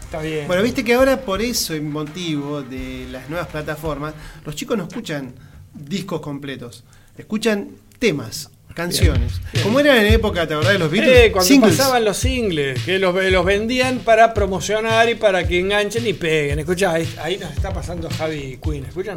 Está 0.00 0.20
bien. 0.22 0.46
Bueno, 0.46 0.62
viste 0.62 0.84
que 0.84 0.94
ahora 0.94 1.20
por 1.22 1.42
eso, 1.42 1.74
en 1.74 1.90
motivo 1.90 2.62
de 2.62 3.08
las 3.10 3.28
nuevas 3.28 3.48
plataformas, 3.48 4.14
los 4.46 4.54
chicos 4.54 4.78
no 4.78 4.84
escuchan 4.84 5.34
discos 5.74 6.20
completos, 6.20 6.84
escuchan 7.18 7.70
temas, 7.98 8.50
canciones. 8.72 9.40
Como 9.64 9.80
era 9.80 10.00
en 10.00 10.12
época, 10.12 10.46
¿te 10.46 10.54
acordás 10.54 10.74
de 10.74 10.78
los 10.78 10.90
Beatles? 10.92 11.18
Eh, 11.26 11.32
cuando 11.32 11.48
Singles. 11.48 11.76
pasaban 11.76 12.04
los 12.04 12.16
singles, 12.18 12.82
que 12.84 12.98
los, 13.00 13.14
los 13.32 13.44
vendían 13.44 13.98
para 13.98 14.32
promocionar 14.32 15.08
y 15.08 15.16
para 15.16 15.44
que 15.48 15.58
enganchen 15.58 16.06
y 16.06 16.12
peguen. 16.12 16.60
Escuchá, 16.60 16.92
ahí, 16.92 17.14
ahí 17.20 17.36
nos 17.38 17.50
está 17.50 17.72
pasando 17.72 18.08
Javi 18.10 18.60
Queen, 18.62 18.84
¿escuchan? 18.84 19.16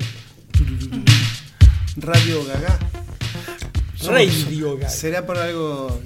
Radio 1.97 2.43
Gaga. 2.45 2.77
Radio 4.05 4.75
Gaga. 4.77 4.89
¿Será 4.89 5.25
por 5.25 5.37
algo. 5.37 5.99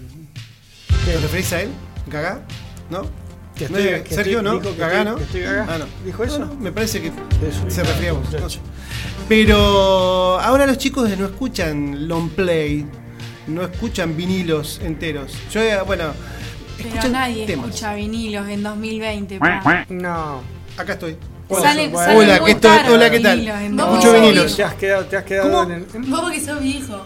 ¿Te 1.05 1.17
referís 1.17 1.51
a 1.53 1.61
él? 1.61 1.69
¿Gaga? 2.07 2.41
¿No? 2.89 3.03
Que 3.55 3.67
¿No 3.69 3.77
estoy- 3.77 3.93
es- 3.93 4.01
que 4.03 4.15
Sergio, 4.15 4.37
estoy- 4.39 4.43
¿no? 4.53 4.59
dijo 4.59 4.73
que 4.75 4.79
¿Gaga, 4.79 4.97
estoy- 4.99 5.11
no? 5.11 5.17
que 5.17 5.23
estoy 5.23 5.41
gaga. 5.41 5.67
Ah, 5.69 5.77
no. 5.79 5.85
¿Dijo 6.05 6.23
eso? 6.23 6.39
No, 6.39 6.45
no, 6.45 6.55
me 6.55 6.71
parece 6.71 7.01
que 7.01 7.07
Eso, 7.07 7.69
se 7.69 7.83
refería 7.83 8.11
a 8.11 8.13
vos. 8.13 8.31
no 8.31 8.49
sé. 8.49 8.59
Pero 9.27 10.39
ahora 10.39 10.65
los 10.65 10.77
chicos 10.77 11.09
no 11.17 11.25
escuchan 11.25 12.07
long 12.07 12.29
play, 12.29 12.85
no 13.47 13.63
escuchan 13.63 14.15
vinilos 14.15 14.79
enteros. 14.83 15.33
Yo, 15.51 15.61
eh, 15.61 15.77
bueno, 15.85 16.13
Pero 16.77 16.89
escuchan 16.89 17.11
nadie 17.11 17.45
temas. 17.45 17.67
escucha 17.69 17.93
vinilos 17.95 18.47
en 18.47 18.63
2020. 18.63 19.39
pa. 19.39 19.85
No. 19.89 20.41
Acá 20.77 20.93
estoy. 20.93 21.17
Hola, 21.51 21.61
salen 21.63 21.95
Hola, 21.95 22.39
muy 22.41 22.53
¿qué 22.53 22.59
tal? 22.59 22.77
caros 22.77 22.93
Hola, 22.93 23.09
¿qué 23.09 23.19
tal? 23.19 23.39
vinilos 23.39 23.71
no, 23.71 24.13
vinilos. 24.13 24.55
Te 24.55 24.63
has 24.63 24.73
quedado, 24.75 25.05
te 25.05 25.17
has 25.17 25.23
quedado 25.23 25.49
¿Cómo? 25.49 25.63
en 25.63 25.71
el. 25.71 26.03
Vos 26.03 26.21
porque 26.21 26.39
sos 26.39 26.59
viejo. 26.61 27.01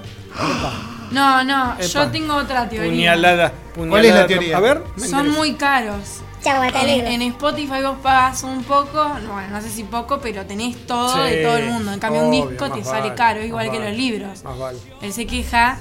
No, 1.11 1.43
no, 1.43 1.73
Epa. 1.73 1.81
yo 1.81 2.07
tengo 2.07 2.35
otra 2.35 2.67
teoría. 2.67 2.91
Puñalada, 2.91 3.51
puñalada. 3.73 3.89
¿Cuál 3.89 4.05
es 4.05 4.13
la 4.15 4.27
teoría? 4.27 4.57
A 4.57 4.59
ver, 4.59 4.83
Son 5.09 5.29
muy 5.29 5.53
caros. 5.53 6.21
Chaguata 6.43 6.81
En, 6.81 7.07
en 7.07 7.21
Spotify 7.21 7.81
vos 7.83 7.99
pagas 8.03 8.43
un 8.43 8.63
poco, 8.65 9.01
no, 9.25 9.31
bueno, 9.33 9.47
no 9.49 9.61
sé 9.61 9.69
si 9.69 9.85
poco, 9.85 10.19
pero 10.19 10.45
tenés 10.45 10.85
todo 10.85 11.13
Sí, 11.25 11.29
de 11.35 11.43
todo 11.43 11.55
el 11.55 11.69
mundo. 11.69 11.93
En 11.93 11.99
cambio, 11.99 12.23
un 12.23 12.31
disco 12.31 12.69
te 12.69 12.83
sale 12.83 13.13
caro, 13.13 13.39
más 13.39 13.47
igual 13.47 13.71
que 13.71 13.77
vale, 13.77 13.89
los 13.91 13.97
libros. 13.97 14.43
Más 14.43 14.57
vale. 14.57 14.77
Él 15.01 15.13
se 15.13 15.25
queja 15.25 15.77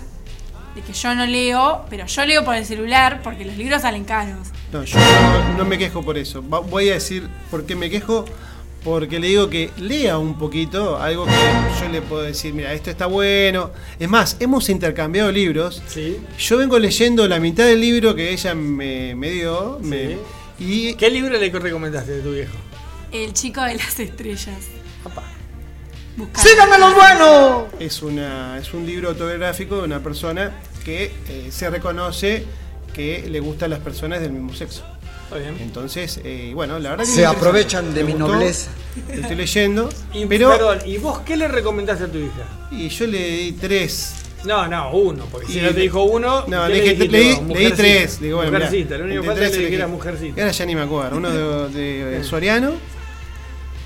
de 0.76 0.82
que 0.82 0.92
yo 0.92 1.14
no 1.16 1.26
leo, 1.26 1.84
pero 1.90 2.06
yo 2.06 2.24
leo 2.26 2.44
por 2.44 2.54
el 2.54 2.64
celular 2.64 3.22
porque 3.24 3.44
los 3.44 3.56
libros 3.56 3.82
salen 3.82 4.04
caros. 4.04 4.48
No, 4.72 4.84
yo 4.84 4.98
no, 5.00 5.58
no 5.58 5.64
me 5.64 5.78
quejo 5.78 6.02
por 6.02 6.16
eso. 6.16 6.42
Voy 6.42 6.90
a 6.90 6.94
decir 6.94 7.28
por 7.50 7.66
qué 7.66 7.74
me 7.74 7.90
quejo. 7.90 8.24
Porque 8.84 9.20
le 9.20 9.28
digo 9.28 9.48
que 9.48 9.70
lea 9.78 10.18
un 10.18 10.36
poquito, 10.38 10.98
algo 11.00 11.24
que 11.24 11.30
yo 11.80 11.88
le 11.92 12.02
puedo 12.02 12.22
decir, 12.22 12.52
mira, 12.52 12.72
esto 12.72 12.90
está 12.90 13.06
bueno. 13.06 13.70
Es 13.98 14.08
más, 14.08 14.36
hemos 14.40 14.68
intercambiado 14.68 15.30
libros. 15.30 15.80
Sí. 15.86 16.16
Yo 16.38 16.58
vengo 16.58 16.78
leyendo 16.80 17.28
la 17.28 17.38
mitad 17.38 17.64
del 17.64 17.80
libro 17.80 18.14
que 18.16 18.30
ella 18.32 18.54
me, 18.54 19.14
me 19.14 19.30
dio. 19.30 19.78
me- 19.82 20.18
y 20.58 20.94
¿Qué 20.94 21.10
libro 21.10 21.38
le 21.38 21.48
recomendaste 21.50 22.10
de 22.12 22.20
tu 22.22 22.32
viejo? 22.32 22.52
El 23.12 23.32
chico 23.32 23.62
de 23.62 23.76
las 23.76 23.98
estrellas. 24.00 24.58
Papá. 25.04 25.22
¡Síganme 26.34 26.78
los 26.78 26.94
buenos! 26.94 27.64
es, 27.80 28.02
una, 28.02 28.58
es 28.58 28.74
un 28.74 28.84
libro 28.84 29.08
autobiográfico 29.10 29.76
de 29.76 29.82
una 29.84 30.00
persona 30.02 30.52
que 30.84 31.04
eh, 31.28 31.48
se 31.50 31.70
reconoce 31.70 32.44
que 32.92 33.26
le 33.30 33.40
gustan 33.40 33.70
las 33.70 33.78
personas 33.78 34.20
del 34.20 34.32
mismo 34.32 34.52
sexo. 34.54 34.82
Está 35.36 35.50
bien. 35.50 35.62
Entonces, 35.62 36.20
eh, 36.24 36.52
bueno, 36.54 36.78
la 36.78 36.90
verdad 36.90 37.04
que 37.04 37.10
Se 37.10 37.26
aprovechan 37.26 37.94
de 37.94 38.04
mi 38.04 38.12
gustó, 38.12 38.28
nobleza. 38.28 38.70
lo 39.08 39.14
Estoy 39.14 39.36
leyendo. 39.36 39.88
Y, 40.14 40.26
pero 40.26 40.50
Perdón, 40.50 40.78
¿y 40.84 40.98
vos 40.98 41.20
qué 41.20 41.36
le 41.36 41.48
recomendaste 41.48 42.04
a 42.04 42.08
tu 42.08 42.18
hija? 42.18 42.68
y 42.70 42.88
yo 42.88 43.06
le 43.06 43.18
di 43.18 43.52
tres. 43.52 44.14
No, 44.44 44.66
no, 44.66 44.92
uno, 44.92 45.24
porque 45.30 45.46
si 45.46 45.58
Y 45.58 45.62
no 45.62 45.70
te 45.70 45.80
dijo 45.80 46.02
uno, 46.02 46.44
No, 46.48 46.66
¿qué 46.66 46.72
le 46.74 46.80
dije, 46.82 47.08
leí, 47.08 47.40
leí 47.48 47.72
tres. 47.72 48.20
Digo, 48.20 48.38
bueno, 48.38 48.50
mirá, 48.52 48.66
mujercita, 48.66 48.98
lo 48.98 49.04
único 49.04 49.22
que 49.22 49.26
falta 49.28 49.44
es 49.46 49.50
que 49.52 49.58
dijera 49.58 49.86
mujercita. 49.86 50.40
Ahora 50.42 50.52
ya 50.52 50.66
ni 50.66 50.74
me 50.74 50.82
acuerdo. 50.82 51.16
Uno 51.16 51.30
de, 51.30 51.68
de, 51.78 52.18
eh, 52.18 52.24
Soriano. 52.24 52.72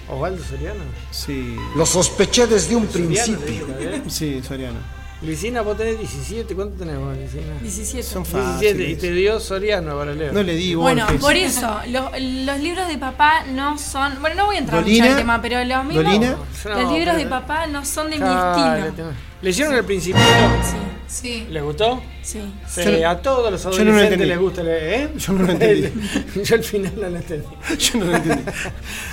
Osvaldo 0.08 0.42
Soriano. 0.42 0.84
Sí. 1.10 1.56
Lo 1.76 1.84
sospeché 1.84 2.46
desde 2.46 2.74
un 2.76 2.88
Soriano, 2.90 3.38
principio. 3.38 3.66
¿eh? 3.80 4.02
Sí, 4.08 4.40
Soriano. 4.46 4.78
Luisina, 5.22 5.62
vos 5.62 5.76
tenés 5.78 5.98
17, 5.98 6.54
¿cuánto 6.54 6.76
tenés 6.78 6.98
vos, 6.98 7.16
Luisina? 7.16 7.54
17. 7.62 8.02
Son 8.02 8.22
17, 8.22 8.90
y 8.90 8.96
te 8.96 9.12
dio 9.12 9.40
Soriano 9.40 9.96
para 9.96 10.12
leer. 10.12 10.32
No 10.34 10.42
le 10.42 10.54
di 10.54 10.74
Bueno, 10.74 11.04
Borges. 11.04 11.20
por 11.22 11.34
eso, 11.36 11.80
lo- 11.88 12.10
los 12.18 12.60
libros 12.60 12.86
de 12.86 12.98
papá 12.98 13.44
no 13.46 13.78
son. 13.78 14.20
Bueno, 14.20 14.36
no 14.36 14.46
voy 14.46 14.56
a 14.56 14.58
entrar 14.58 14.82
mucho 14.82 14.94
en 14.94 15.04
el 15.04 15.16
tema, 15.16 15.40
pero 15.40 15.64
los 15.64 15.84
mismos. 15.86 16.04
Dolina. 16.04 16.36
Los 16.64 16.64
No, 16.64 16.92
libros 16.92 17.14
pero- 17.14 17.18
de 17.18 17.26
papá 17.26 17.66
no 17.66 17.84
son 17.84 18.10
de 18.10 18.18
mi 18.18 18.24
estilo. 18.24 19.12
¿Leyeron 19.42 19.74
el 19.74 19.84
principito? 19.84 20.24
Sí, 20.62 20.76
Sí. 21.08 21.46
¿Les 21.50 21.62
gustó? 21.62 22.02
sí. 22.22 22.40
Sí, 22.68 22.82
Yo 22.84 22.90
no- 22.98 23.08
a 23.10 23.22
todos 23.22 23.52
los 23.52 23.62
yo 23.62 23.70
no 23.70 23.76
lo 23.76 23.80
adolescentes 23.92 24.12
entendí. 24.12 24.26
les 24.26 24.38
gusta 24.38 24.62
leer, 24.62 25.00
¿eh? 25.00 25.08
Yo 25.16 25.32
no 25.32 25.42
lo 25.44 25.52
entendí. 25.52 25.92
yo 26.44 26.54
al 26.56 26.64
final 26.64 26.92
no 26.96 27.08
lo 27.08 27.16
entendí. 27.16 27.46
Yo 27.78 27.98
no 28.00 28.04
lo 28.06 28.16
entendí. 28.16 28.42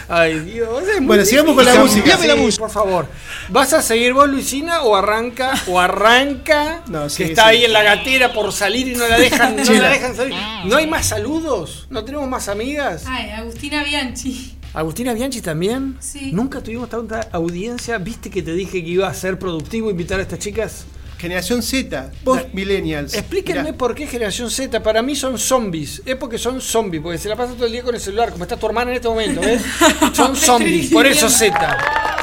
Ay, 0.10 0.40
Dios. 0.40 0.84
Bueno, 1.02 1.24
sigamos 1.26 1.56
con 1.56 1.66
la 1.66 1.76
música. 1.76 2.18
Sí, 2.18 2.28
la 2.28 2.36
música. 2.36 2.64
Por 2.64 2.72
favor. 2.72 3.08
¿Vas 3.50 3.74
a 3.74 3.82
seguir 3.82 4.14
vos, 4.14 4.28
Luisina, 4.30 4.82
o 4.84 4.96
arranca, 4.96 5.54
o 5.68 5.80
arranca, 5.80 6.82
No, 6.88 7.04
que 7.04 7.10
sí, 7.10 7.24
está 7.24 7.44
sí. 7.44 7.50
ahí 7.58 7.66
en 7.66 7.74
la 7.74 7.84
gatera 7.84 8.34
por 8.34 8.52
salir 8.52 8.88
y 8.88 8.96
no 8.96 9.08
la 9.08 9.18
dejan, 9.20 9.56
no 9.56 9.64
Chela. 9.64 9.82
la 9.82 9.90
dejan 9.90 10.16
salir? 10.16 10.36
¿No 10.66 10.76
hay 10.78 10.88
más 10.88 11.06
saludos? 11.08 11.88
¿No 11.90 12.04
tenemos 12.04 12.28
más 12.28 12.48
amigas? 12.48 13.04
Ay, 13.08 13.30
Agustina 13.32 13.84
Bianchi. 13.84 14.58
Agustina 14.74 15.14
Bianchi 15.14 15.42
también. 15.42 15.98
Sí. 16.00 16.32
Nunca 16.32 16.62
tuvimos 16.62 16.90
tanta 16.90 17.28
audiencia. 17.32 17.98
¿Viste 18.00 18.30
que 18.32 18.42
te 18.42 18.54
dije 18.54 18.84
que 18.84 18.90
iba 18.90 19.08
a 19.08 19.14
ser 19.14 19.38
productivo 19.38 19.92
invitar 19.92 20.20
a 20.20 20.24
estas 20.24 20.40
chicas? 20.40 20.86
Generación 21.24 21.64
Z, 21.64 22.12
post 22.26 22.48
millennials. 22.54 23.14
Explíquenme 23.14 23.64
Mirá, 23.64 23.78
por 23.78 23.96
qué 23.96 24.06
generación 24.08 24.50
Z. 24.52 24.84
Para 24.84 25.02
mí 25.02 25.16
son 25.16 25.40
zombies. 25.40 26.02
Es 26.06 26.18
porque 26.18 26.38
son 26.38 26.60
zombies, 26.60 27.02
porque 27.02 27.18
se 27.18 27.30
la 27.30 27.38
pasa 27.38 27.54
todo 27.54 27.66
el 27.66 27.72
día 27.72 27.82
con 27.82 27.96
el 27.96 28.02
celular, 28.02 28.30
como 28.32 28.44
está 28.44 28.58
tu 28.58 28.66
hermana 28.66 28.92
en 28.92 28.98
este 28.98 29.08
momento, 29.08 29.40
¿ves? 29.40 29.62
Son 30.14 30.36
zombies, 30.36 30.92
por 30.92 31.06
eso 31.08 31.30
Z. 31.30 31.58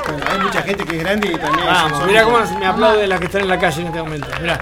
bueno, 0.07 0.23
hay 0.31 0.39
mucha 0.41 0.61
gente 0.63 0.85
que 0.85 0.97
es 0.99 1.03
grande 1.03 1.29
y 1.29 1.39
también. 1.39 1.67
Vamos, 1.67 2.07
mira 2.07 2.25
cómo 2.25 2.39
me 2.59 2.67
aplaude 2.67 3.07
las 3.07 3.19
que 3.21 3.25
están 3.27 3.41
en 3.41 3.49
la 3.49 3.59
calle 3.59 3.81
en 3.81 3.87
este 3.87 4.03
momento. 4.03 4.27
Mirá. 4.39 4.61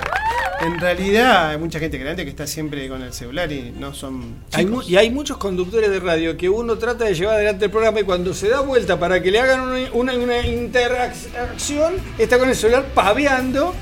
En 0.60 0.78
realidad 0.78 1.50
hay 1.50 1.58
mucha 1.58 1.78
gente 1.80 1.98
grande 1.98 2.22
que 2.24 2.30
está 2.30 2.46
siempre 2.46 2.88
con 2.88 3.02
el 3.02 3.12
celular 3.12 3.50
y 3.50 3.72
no 3.76 3.92
son. 3.92 4.36
Hay 4.52 4.64
chicos. 4.66 4.84
mu- 4.84 4.90
y 4.90 4.96
hay 4.96 5.10
muchos 5.10 5.36
conductores 5.38 5.90
de 5.90 5.98
radio 6.00 6.36
que 6.36 6.48
uno 6.48 6.78
trata 6.78 7.04
de 7.06 7.14
llevar 7.14 7.34
adelante 7.36 7.64
el 7.64 7.70
programa 7.72 7.98
y 8.00 8.04
cuando 8.04 8.32
se 8.34 8.48
da 8.48 8.60
vuelta 8.60 8.98
para 9.00 9.20
que 9.20 9.30
le 9.32 9.40
hagan 9.40 9.60
una, 9.62 9.78
una, 9.94 10.14
una 10.14 10.38
interacción, 10.46 11.94
está 12.18 12.38
con 12.38 12.48
el 12.48 12.54
celular 12.56 12.86
paveando. 12.94 13.74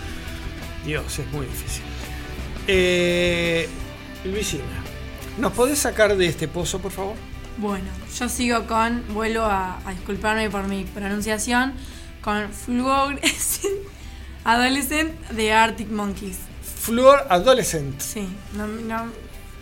Dios, 0.87 1.19
es 1.19 1.27
muy 1.33 1.47
difícil. 1.47 1.83
Eh, 2.69 3.69
Luisina, 4.25 4.65
¿Nos 5.39 5.53
podés 5.53 5.79
sacar 5.81 6.17
de 6.17 6.27
este 6.27 6.49
pozo, 6.49 6.79
por 6.79 6.93
favor? 6.93 7.15
Bueno, 7.59 7.87
yo 8.19 8.29
sigo 8.29 8.67
con, 8.67 9.03
vuelvo 9.13 9.45
a, 9.45 9.79
a 9.85 9.91
disculparme 9.91 10.49
por 10.49 10.67
mi 10.67 10.85
pronunciación, 10.85 11.75
con 12.23 12.51
Fluorescent 12.51 13.75
Adolescent 14.45 15.13
de 15.31 15.53
Arctic 15.53 15.89
Monkeys. 15.91 16.39
Fluor 16.81 17.27
Adolescent 17.29 18.01
Sí, 18.01 18.29
no, 18.55 18.67
no, 18.67 19.07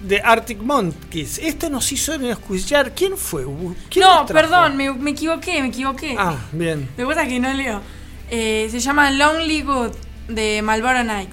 de 0.02 0.20
Arctic 0.20 0.58
Monkeys. 0.60 1.38
Esto 1.38 1.70
nos 1.70 1.90
hizo 1.90 2.14
escuchar. 2.14 2.94
¿Quién 2.94 3.16
fue? 3.16 3.44
¿Quién 3.88 4.04
no 4.04 4.26
perdón, 4.26 4.76
me, 4.76 4.92
me 4.92 5.12
equivoqué, 5.12 5.62
me 5.62 5.68
equivoqué. 5.68 6.14
Ah, 6.18 6.36
bien. 6.52 6.88
Que 6.96 7.06
pasa 7.06 7.26
que 7.26 7.40
no 7.40 7.52
leo. 7.52 7.80
Eh, 8.30 8.68
se 8.70 8.78
llama 8.80 9.10
Lonely 9.10 9.62
Good 9.62 9.92
de 10.28 10.62
Malboro 10.62 11.04
Night. 11.04 11.30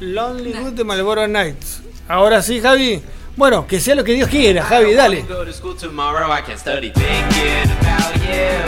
Lonely 0.00 0.52
Good 0.52 0.72
de 0.74 0.84
Marlboro 0.84 1.26
Nights. 1.26 1.82
Ahora 2.08 2.42
sí, 2.42 2.60
Javi. 2.60 3.02
Bueno, 3.36 3.66
que 3.66 3.80
sea 3.80 3.94
lo 3.94 4.04
que 4.04 4.12
Dios 4.12 4.28
quiera, 4.28 4.62
Javi, 4.62 4.94
dale. 4.94 5.22
Go 5.22 5.44
to 5.44 5.52
school 5.52 5.76
tomorrow, 5.76 6.30
I 6.30 6.42
can 6.42 6.56
study 6.58 6.90
thinking 6.90 7.70
about 7.80 8.14
you. 8.16 8.62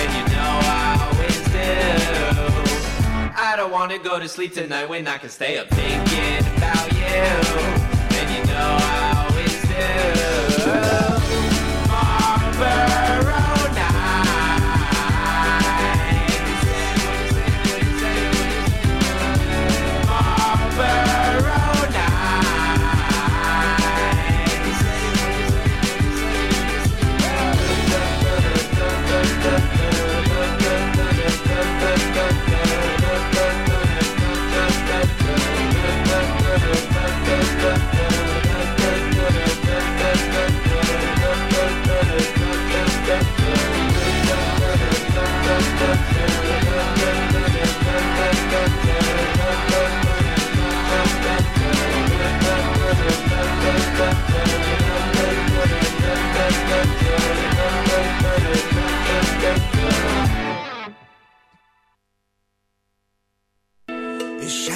And 0.00 0.10
you 0.16 0.24
know 0.34 0.58
I 0.62 0.98
always 1.10 1.44
do. 1.52 3.34
I 3.36 3.56
don't 3.56 3.70
wanna 3.70 3.98
go 3.98 4.18
to 4.18 4.28
sleep 4.28 4.52
tonight 4.54 4.88
when 4.88 5.06
I 5.06 5.18
can 5.18 5.30
stay 5.30 5.58
up 5.58 5.68
thinking 5.68 6.44
about 6.56 6.92
you. 6.92 7.24
And 8.18 8.30
you 8.30 8.44
know 8.52 8.76
I 8.80 9.03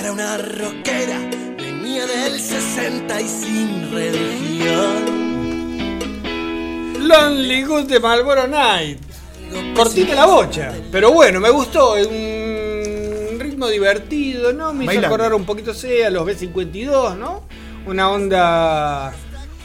era 0.09 0.15
una 0.15 0.39
rockera, 0.39 1.21
venía 1.59 2.07
del 2.07 2.41
60 2.41 3.21
y 3.21 3.29
sin 3.29 3.93
religión. 3.93 5.05
Lonely 7.07 7.65
Good 7.65 7.85
de 7.85 8.01
Marlboro 8.01 8.49
Night. 8.49 8.99
Cortita 9.77 10.15
la 10.15 10.25
bocha. 10.25 10.73
Pero 10.91 11.13
bueno, 11.13 11.41
me 11.41 11.51
gustó. 11.51 11.99
Es 11.99 12.07
un 12.07 13.39
ritmo 13.39 13.69
divertido, 13.69 14.55
¿no? 14.55 14.73
Me 14.73 14.87
hizo 14.87 15.07
acordar 15.07 15.35
un 15.35 15.45
poquito 15.45 15.75
sé, 15.75 16.07
a 16.07 16.11
los 16.11 16.27
B52, 16.27 17.17
¿no? 17.19 17.43
Una 17.87 18.11
onda 18.11 19.13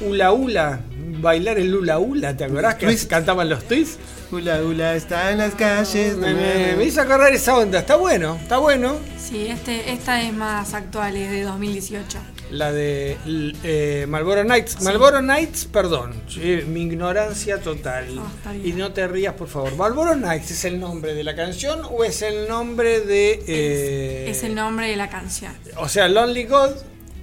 hula 0.02 0.34
hula. 0.34 0.82
Bailar 1.22 1.58
el 1.60 1.74
hula 1.76 2.00
hula, 2.00 2.36
¿te 2.36 2.44
acordás 2.46 2.76
que 2.76 2.86
Twist. 2.88 3.10
cantaban 3.10 3.50
los 3.50 3.64
twists? 3.68 3.98
Hula 4.32 4.62
hula 4.64 4.96
está 4.96 5.32
en 5.32 5.38
las 5.38 5.54
calles. 5.56 6.16
Me, 6.18 6.34
me- 6.34 6.76
me 6.76 6.84
hizo 6.86 7.02
acordar 7.02 7.34
esa 7.34 7.56
onda. 7.58 7.80
Está 7.80 7.96
bueno, 7.96 8.38
está 8.42 8.58
bueno. 8.58 8.96
Sí, 9.20 9.48
este, 9.48 9.92
esta 9.92 10.22
es 10.22 10.34
más 10.34 10.74
actual, 10.74 11.16
es 11.16 11.30
de 11.32 11.44
2018. 11.44 12.18
La 12.52 12.72
de 12.72 13.18
eh, 13.64 14.06
Marlboro 14.08 14.44
Nights. 14.44 14.82
Marlboro 14.82 15.22
Nights, 15.22 15.66
perdón. 15.66 16.14
eh, 16.38 16.66
mi 16.68 16.82
ignorancia 16.84 17.60
total. 17.60 18.06
Ah, 18.20 18.32
está 18.38 18.52
bien. 18.52 18.68
y 18.68 18.72
no 18.74 18.92
te 18.92 19.08
rías, 19.08 19.34
por 19.34 19.48
favor. 19.48 19.76
¿Marlboro 19.76 20.16
Nights 20.16 20.52
es 20.52 20.66
el 20.66 20.80
nombre 20.80 21.14
de 21.16 21.24
la 21.24 21.36
canción 21.36 21.82
o 21.90 22.04
es 22.04 22.22
el 22.22 22.48
nombre 22.48 23.02
de. 23.02 23.44
eh, 23.48 24.30
Es 24.30 24.44
el 24.44 24.56
nombre 24.56 24.88
de 24.90 24.96
la 24.98 25.10
canción. 25.10 25.54
O 25.78 25.88
sea, 25.90 26.08
Lonely 26.08 26.46
God, 26.46 26.72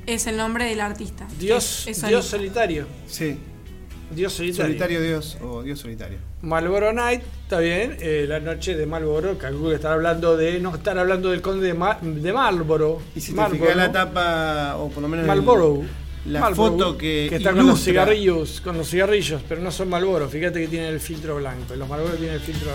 Es 0.07 0.26
el 0.26 0.36
nombre 0.36 0.64
del 0.64 0.80
artista. 0.80 1.26
Dios, 1.38 1.84
Es- 1.86 1.99
es 1.99 2.09
Dios 2.09 2.24
solitario. 2.24 2.86
Sí, 3.07 3.38
Dios 4.11 4.32
solitario. 4.32 4.66
solitario 4.66 5.02
Dios 5.02 5.38
o 5.42 5.62
Dios 5.62 5.78
solitario. 5.78 6.18
Marlboro 6.42 6.92
Night, 6.92 7.22
está 7.44 7.58
bien. 7.61 7.96
eh, 8.00 8.24
la 8.28 8.40
noche 8.40 8.76
de 8.76 8.86
Marlboro, 8.86 9.36
calculo 9.38 9.70
que 9.70 9.76
estar 9.76 9.92
hablando 9.92 10.36
de. 10.36 10.58
No 10.61 10.74
estar 10.74 10.98
hablando 10.98 11.30
del 11.30 11.40
conde 11.42 11.66
de, 11.66 11.74
Ma- 11.74 11.98
de 12.02 12.32
Marlboro. 12.32 13.00
Y 13.14 13.20
si 13.20 13.32
te 13.34 13.46
fijas 13.46 13.76
la 13.76 13.92
tapa, 13.92 14.76
o 14.78 14.88
por 14.90 15.02
lo 15.02 15.08
menos 15.08 15.24
el- 15.24 15.28
Marlboro. 15.28 15.82
la 16.26 16.40
Marlboro, 16.40 16.72
foto 16.72 16.98
que, 16.98 17.26
está 17.34 17.52
con 17.52 17.66
los 17.66 17.80
cigarrillos, 17.82 18.61
con 18.61 18.76
los 18.76 18.88
cigarrillos, 18.88 19.42
pero 19.48 19.61
no 19.61 19.70
son 19.70 19.88
Marlboro. 19.88 20.28
Fíjate 20.28 20.61
que 20.61 20.68
tienen 20.68 20.88
el 20.92 21.00
filtro 21.00 21.36
blanco. 21.36 21.74
Los 21.76 21.88
Marlboro 21.88 22.14
tienen 22.14 22.34
el 22.36 22.40
filtro 22.40 22.70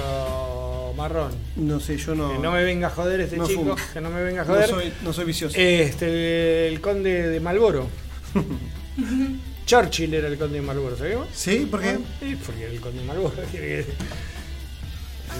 marrón. 0.97 1.31
No 1.57 1.79
sé, 1.81 1.97
yo 1.97 2.15
no. 2.15 2.31
Que 2.31 2.39
no 2.39 2.51
me 2.53 2.63
venga 2.63 2.87
a 2.87 2.89
joder 2.89 3.19
este 3.21 3.35
no 3.37 3.45
chico, 3.47 3.61
fumo. 3.61 3.75
que 3.93 3.99
no 4.01 4.09
me 4.09 4.23
venga 4.23 4.43
a 4.43 4.45
No 4.45 4.53
joder. 4.53 4.69
soy, 4.69 4.93
no 5.03 5.11
soy 5.11 5.25
vicioso. 5.25 5.57
Este, 5.59 6.67
el 6.69 6.79
conde 6.81 7.29
de 7.29 7.39
Marlboro. 7.41 7.87
Churchill 9.65 10.13
era 10.13 10.27
el 10.27 10.37
conde 10.37 10.55
de 10.59 10.61
Marlboro, 10.61 10.95
¿sabíamos? 10.97 11.27
¿Sí? 11.33 11.67
¿Por 11.69 11.81
qué? 11.81 11.97
Sí, 12.19 12.37
porque 12.45 12.63
era 12.63 12.71
el 12.73 12.79
conde 12.79 12.99
de 13.01 13.05
Marlboro. 13.07 13.33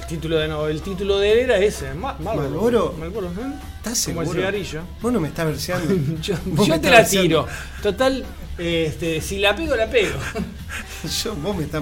El 0.02 0.08
título 0.08 0.38
de 0.38 0.48
no, 0.50 0.68
el 0.68 0.82
título 0.82 1.20
de 1.20 1.32
él 1.32 1.40
era 1.40 1.58
ese, 1.58 1.94
Ma- 1.94 2.18
Marlboro. 2.20 2.94
Marlboro, 3.00 3.28
¿eh? 3.28 3.54
¿Estás 3.78 4.06
Como 4.06 4.22
el 4.22 4.28
seguro? 4.28 4.34
cigarrillo. 4.42 4.82
Vos 5.02 5.14
no 5.14 5.20
me 5.22 5.30
estás 5.30 5.46
verseando. 5.46 5.96
Yo, 6.22 6.36
yo 6.66 6.82
te 6.82 6.90
la 6.90 6.98
verseando. 6.98 7.28
tiro. 7.46 7.48
Total, 7.82 8.26
este, 8.58 9.22
si 9.22 9.38
la 9.40 9.56
pego, 9.56 9.74
la 9.76 9.90
pego. 9.90 10.16
Yo, 11.24 11.36
vos 11.36 11.56
me 11.56 11.64
estás 11.64 11.82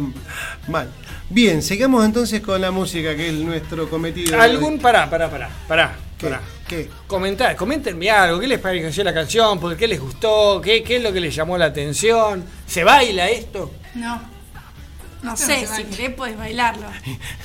mal. 0.68 0.90
Bien, 1.30 1.64
sigamos 1.64 2.06
entonces 2.06 2.42
con 2.42 2.62
la 2.62 2.70
música, 2.70 3.16
que 3.16 3.30
es 3.30 3.34
nuestro 3.36 3.90
cometido. 3.90 4.40
Algún, 4.40 4.78
pará, 4.78 5.10
pará, 5.10 5.32
pará, 5.32 5.50
pará. 5.68 5.96
¿Qué? 6.24 6.30
pará. 6.30 6.42
¿Qué? 6.68 6.90
Comentar, 7.08 7.56
coméntenme 7.56 8.10
algo, 8.10 8.40
¿qué 8.40 8.48
les 8.48 8.60
pareció 8.60 9.04
la 9.04 9.14
canción? 9.14 9.60
¿Por 9.60 9.76
qué 9.78 9.88
les 9.88 10.00
gustó? 10.00 10.62
¿Qué, 10.64 10.82
¿Qué 10.84 10.96
es 10.98 11.04
lo 11.04 11.12
que 11.14 11.20
les 11.20 11.36
llamó 11.36 11.58
la 11.58 11.66
atención? 11.66 12.44
¿Se 12.66 12.84
baila 12.84 13.30
esto? 13.30 13.72
No. 13.96 14.32
No 15.22 15.38
sé, 15.38 15.62
no 15.70 15.76
si 15.78 15.84
querés 15.86 16.14
podés 16.16 16.38
bailarlo. 16.38 16.86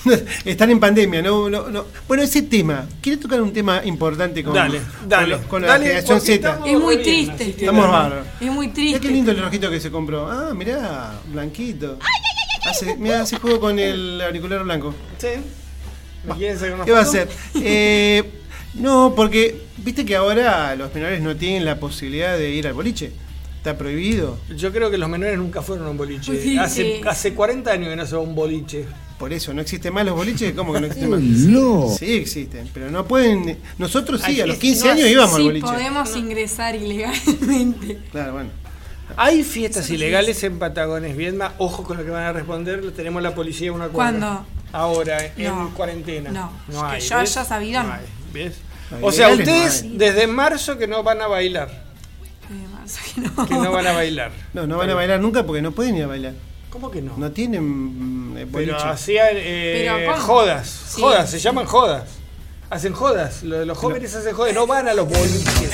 Están 0.44 0.70
en 0.70 0.80
pandemia, 0.80 1.22
no, 1.22 1.48
no, 1.48 1.68
no. 1.68 1.84
Bueno, 2.08 2.24
ese 2.24 2.42
tema, 2.42 2.88
¿quieres 3.00 3.20
tocar 3.20 3.40
un 3.40 3.52
tema 3.52 3.82
importante 3.84 4.42
con, 4.42 4.52
Dale, 4.52 4.80
dale. 5.06 5.36
con, 5.38 5.44
con 5.44 5.62
la 5.62 5.78
generación 5.78 6.20
Z? 6.20 6.60
Es 6.66 6.76
muy 6.80 6.96
bien, 6.96 7.04
triste 7.06 7.32
este 7.44 7.44
que- 7.54 7.64
Estamos 7.66 7.88
bárbaros. 7.88 8.26
Es 8.40 8.50
muy 8.50 8.66
Mirá 8.66 8.74
triste. 8.74 9.00
qué 9.00 9.08
lindo 9.10 9.30
el 9.30 9.36
relojito 9.36 9.70
que 9.70 9.78
se 9.78 9.92
compró. 9.92 10.28
Ah, 10.28 10.52
mirá, 10.54 11.20
blanquito. 11.26 11.98
Hace, 12.68 12.96
mirá, 12.96 13.22
hace 13.22 13.38
juego 13.38 13.60
con 13.60 13.78
el 13.78 14.20
auricular 14.22 14.64
blanco. 14.64 14.92
Sí. 15.18 15.28
¿Me 16.24 16.34
quieren 16.34 16.58
sacar 16.58 16.74
una 16.74 16.84
¿Qué 16.84 16.90
va 16.90 16.98
a 16.98 17.02
hacer? 17.02 17.28
Eh, 17.62 18.28
no, 18.74 19.14
porque 19.16 19.60
viste 19.78 20.04
que 20.04 20.16
ahora 20.16 20.74
los 20.76 20.94
menores 20.94 21.20
no 21.22 21.36
tienen 21.36 21.64
la 21.64 21.78
posibilidad 21.80 22.36
de 22.36 22.50
ir 22.50 22.66
al 22.66 22.74
boliche. 22.74 23.12
Está 23.56 23.76
prohibido. 23.76 24.38
Yo 24.56 24.72
creo 24.72 24.90
que 24.90 24.98
los 24.98 25.08
menores 25.08 25.36
nunca 25.36 25.62
fueron 25.62 25.86
a 25.86 25.90
un 25.90 25.96
boliche. 25.96 26.40
Sí, 26.40 26.56
hace, 26.58 26.82
sí. 26.82 27.00
hace 27.06 27.34
40 27.34 27.70
años 27.72 27.88
que 27.88 27.96
no 27.96 28.06
se 28.06 28.14
va 28.14 28.20
a 28.22 28.24
un 28.24 28.34
boliche. 28.34 28.84
Por 29.18 29.32
eso, 29.32 29.52
¿no 29.52 29.60
existen 29.60 29.92
más 29.92 30.06
los 30.06 30.14
boliches? 30.14 30.52
¿Cómo 30.54 30.72
que 30.72 30.80
no 30.80 30.86
existen 30.86 31.10
más? 31.10 31.20
No. 31.48 31.88
Sí 31.98 32.14
existen, 32.14 32.70
pero 32.72 32.88
no 32.88 33.04
pueden. 33.06 33.58
Nosotros 33.76 34.20
sí, 34.20 34.30
Ay, 34.32 34.40
a 34.42 34.46
los 34.46 34.54
es- 34.56 34.60
15 34.60 34.84
no, 34.86 34.92
años 34.92 35.08
íbamos 35.08 35.34
al 35.36 35.42
boliche. 35.42 35.66
podemos 35.66 36.16
ingresar 36.16 36.76
ilegalmente. 36.76 37.98
Claro, 38.12 38.32
bueno. 38.34 38.50
Hay 39.16 39.42
fiestas 39.42 39.90
ilegales 39.90 40.42
en 40.44 40.58
Patagones, 40.60 41.16
Viedma. 41.16 41.54
Ojo 41.58 41.82
con 41.82 41.96
lo 41.96 42.04
que 42.04 42.10
van 42.10 42.24
a 42.24 42.32
responder. 42.32 42.92
Tenemos 42.92 43.22
la 43.22 43.34
policía 43.34 43.72
una 43.72 43.88
cuadra. 43.88 44.18
¿Cuándo? 44.20 44.46
Ahora, 44.70 45.32
en 45.36 45.44
No. 45.46 45.70
cuarentena. 45.74 46.30
No, 46.30 46.52
no 46.68 46.80
que 46.82 46.96
hay. 46.96 47.00
yo 47.00 47.16
¿ves? 47.18 47.36
haya 47.36 47.44
sabido, 47.44 47.82
no. 47.82 47.92
hay, 47.92 48.00
¿ves? 48.32 48.54
O 49.02 49.12
sea, 49.12 49.28
ustedes 49.28 49.84
desde 49.98 50.26
marzo 50.26 50.78
que 50.78 50.86
no 50.86 51.02
van 51.02 51.20
a 51.20 51.26
bailar. 51.26 51.68
Eh, 51.68 52.68
marzo 52.72 53.00
que 53.14 53.20
no. 53.20 53.46
Que 53.46 53.54
no 53.54 53.72
van 53.72 53.86
a 53.86 53.92
bailar. 53.92 54.32
No, 54.54 54.66
no 54.66 54.78
van 54.78 54.90
a 54.90 54.94
bailar 54.94 55.20
nunca 55.20 55.44
porque 55.44 55.62
no 55.62 55.72
pueden 55.72 55.96
ir 55.96 56.04
a 56.04 56.06
bailar. 56.06 56.32
¿Cómo 56.70 56.90
que 56.90 57.00
no? 57.00 57.16
No 57.16 57.30
tienen 57.32 58.32
mm, 58.32 58.38
eh. 58.38 58.46
Pero 58.52 58.76
hacían 58.78 59.28
eh, 59.32 60.06
jodas. 60.18 60.68
Sí. 60.68 61.00
Jodas, 61.00 61.30
se 61.30 61.38
llaman 61.38 61.66
jodas. 61.66 62.08
Hacen 62.70 62.92
jodas. 62.92 63.42
Los, 63.42 63.66
los 63.66 63.78
jóvenes 63.78 64.14
hacen 64.14 64.34
jodas. 64.34 64.54
No 64.54 64.66
van 64.66 64.88
a 64.88 64.94
los 64.94 65.08
boliches. 65.08 65.72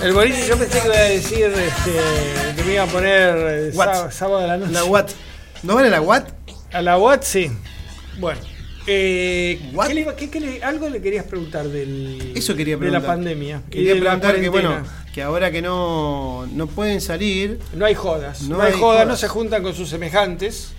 El 0.00 0.12
boliche 0.12 0.46
yo 0.46 0.56
pensé 0.56 0.78
que 0.78 0.86
iba 0.86 0.96
a 0.96 1.00
decir 1.00 1.44
este, 1.46 2.54
que 2.54 2.62
me 2.62 2.74
iba 2.74 2.84
a 2.84 2.86
poner 2.86 3.36
eh, 3.36 3.72
sábado 4.10 4.40
de 4.40 4.46
la 4.46 4.56
noche. 4.56 4.72
La 4.72 4.84
Watt. 4.84 5.10
¿No 5.64 5.74
van 5.74 5.86
a 5.86 5.88
la 5.88 6.00
Watt? 6.00 6.28
A 6.72 6.82
la 6.82 6.98
Watt 6.98 7.24
sí. 7.24 7.50
Bueno. 8.20 8.40
Eh, 8.90 9.60
¿qué 9.86 9.94
le 9.94 10.00
iba- 10.00 10.16
qué- 10.16 10.30
qué 10.30 10.40
le- 10.40 10.62
algo 10.64 10.88
le 10.88 11.02
querías 11.02 11.24
preguntar 11.26 11.68
del, 11.68 12.32
Eso 12.34 12.56
quería 12.56 12.74
de 12.74 12.78
preguntar. 12.78 13.02
la 13.02 13.06
pandemia. 13.06 13.62
y 13.66 13.70
Quería 13.70 13.94
de 13.94 14.00
la 14.00 14.04
preguntar 14.18 14.40
que, 14.40 14.48
bueno, 14.48 14.82
que 15.12 15.22
ahora 15.22 15.50
que 15.52 15.60
no, 15.60 16.46
no 16.52 16.66
pueden 16.68 17.00
salir. 17.02 17.58
No 17.74 17.84
hay 17.84 17.94
jodas. 17.94 18.42
No, 18.42 18.56
No 18.56 18.62
hay 18.62 18.72
hay 18.72 18.78
jodas, 18.80 19.06
no 19.06 19.16
se 19.16 19.28
juntan 19.28 19.62
con 19.62 19.74
sus 19.74 19.90
semejantes. 19.90 20.70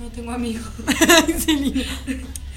No 0.00 0.08
tengo 0.08 0.32
amigos. 0.32 0.66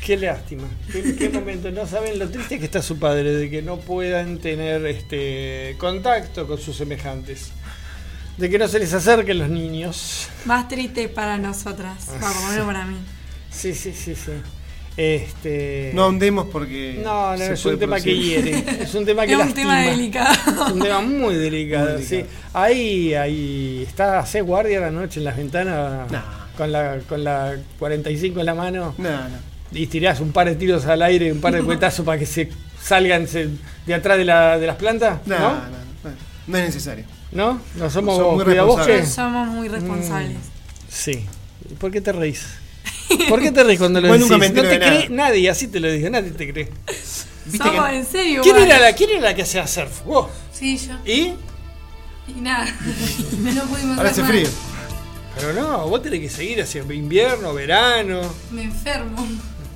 Qué 0.05 0.17
lástima. 0.17 0.63
Qué, 0.91 1.15
qué 1.15 1.29
momento. 1.29 1.69
No 1.69 1.85
saben 1.85 2.17
lo 2.17 2.27
triste 2.29 2.57
que 2.57 2.65
está 2.65 2.81
su 2.81 2.97
padre 2.97 3.33
de 3.35 3.49
que 3.51 3.61
no 3.61 3.77
puedan 3.77 4.39
tener 4.39 4.83
este 4.87 5.75
contacto 5.77 6.47
con 6.47 6.59
sus 6.59 6.75
semejantes. 6.75 7.51
De 8.37 8.49
que 8.49 8.57
no 8.57 8.67
se 8.67 8.79
les 8.79 8.91
acerquen 8.93 9.37
los 9.37 9.49
niños. 9.49 10.27
Más 10.45 10.67
triste 10.67 11.07
para 11.09 11.37
nosotras. 11.37 12.07
Ah, 12.09 12.13
Va, 12.23 12.31
por 12.33 12.41
lo 12.43 12.49
menos 12.49 12.65
para 12.65 12.85
mí. 12.85 12.97
Sí, 13.52 13.74
sí, 13.76 13.93
sí, 13.93 14.16
sí. 14.16 14.32
Este. 14.97 15.91
No 15.93 16.04
ahondemos 16.04 16.47
porque. 16.52 16.99
No, 17.04 17.32
no, 17.32 17.38
se 17.38 17.54
es 17.54 17.62
puede 17.62 17.76
un 17.76 17.80
tema 17.80 17.99
que 17.99 18.16
hiere. 18.18 18.64
Es 18.82 18.93
un 18.93 19.06
tema 19.06 19.26
que 19.26 19.34
Es 19.34 19.39
un 19.39 19.45
lastima. 19.45 19.78
tema 19.78 19.91
delicado. 19.91 20.66
Es 20.68 20.72
un 20.74 20.80
tema 20.82 21.02
muy 21.02 21.36
delicado, 21.36 21.93
Muy 21.97 22.04
sí. 22.06 22.26
Ahí, 22.54 23.14
ahí 23.14 23.84
está, 23.88 24.20
hace 24.20 24.41
guardia 24.41 24.80
a 24.80 24.82
la 24.82 24.91
noche 24.91 25.20
en 25.20 25.26
la 25.26 25.32
ventana 25.32 26.06
con 26.58 26.72
la 26.72 26.99
con 27.08 27.24
la 27.24 27.56
45 27.80 28.41
en 28.41 28.45
la 28.45 28.54
mano 28.54 28.93
No, 28.97 29.10
no. 29.10 29.38
y 29.72 29.88
tirás 29.88 30.20
un 30.20 30.34
par 30.34 30.47
de 30.49 30.56
tiros 30.56 30.86
al 30.86 31.02
aire 31.02 31.28
y 31.28 31.32
un 31.32 31.39
par 31.39 31.54
de 31.54 31.62
cuetazos 31.64 32.06
para 32.06 32.20
que 32.20 32.26
se 32.26 32.49
salgan 32.84 33.26
se- 33.28 33.47
de 33.86 33.93
atrás 33.93 34.18
de, 34.18 34.26
la, 34.26 34.60
de 34.60 34.68
las 34.68 34.76
plantas. 34.76 35.26
No, 35.26 35.39
¿No? 35.39 35.49
no, 35.54 35.56
no, 36.04 36.12
no 36.47 36.58
es 36.58 36.66
necesario. 36.66 37.06
¿No? 37.32 37.62
¿No 37.76 37.89
somos 37.89 38.18
Somos 38.18 38.36
muy 38.36 38.43
responsables. 38.54 39.10
Somos 39.10 39.47
muy 39.47 39.68
responsables. 39.70 40.38
Sí. 40.89 41.26
¿Por 41.80 41.89
qué 41.91 42.02
te 42.02 42.12
reís? 42.12 42.43
¿Por 43.30 43.41
qué 43.41 43.51
te 43.51 43.64
reís 43.64 43.80
cuando 43.80 44.01
lo 44.01 44.07
Vos 44.07 44.18
decís? 44.18 44.32
nunca 44.32 44.38
me 44.39 44.49
no 44.53 44.59
entero 44.62 44.68
te 44.70 44.74
de 44.74 44.80
nada. 44.80 45.05
cree 45.05 45.09
nadie, 45.16 45.49
así 45.49 45.68
te 45.68 45.80
lo 45.80 45.91
digo, 45.91 46.09
nadie 46.09 46.32
te 46.32 46.51
cree. 46.51 46.70
Viste 47.45 47.57
Somos 47.68 47.89
que- 47.89 47.95
en 47.95 48.05
serio. 48.05 48.41
¿Quién 48.43 48.57
era, 48.57 48.80
la, 48.80 48.93
¿Quién 48.93 49.09
era 49.12 49.22
la 49.22 49.36
que 49.36 49.41
hacía 49.43 49.66
surf? 49.68 50.03
¿Vos? 50.05 50.28
Sí, 50.53 50.78
yo. 50.78 50.93
¿Y? 51.12 51.34
Y 52.28 52.41
nada. 52.41 52.66
No 53.41 53.64
pudimos 53.64 53.97
Ahora 53.97 54.09
hacer 54.09 54.24
hace 54.26 54.34
frío. 54.34 54.47
Pero 55.36 55.53
no, 55.53 55.88
vos 55.88 56.01
tenés 56.03 56.20
que 56.20 56.30
seguir 56.30 56.62
hacia 56.62 56.82
invierno, 56.84 57.53
verano. 57.53 58.22
Me 58.51 58.64
enfermo. 58.64 59.26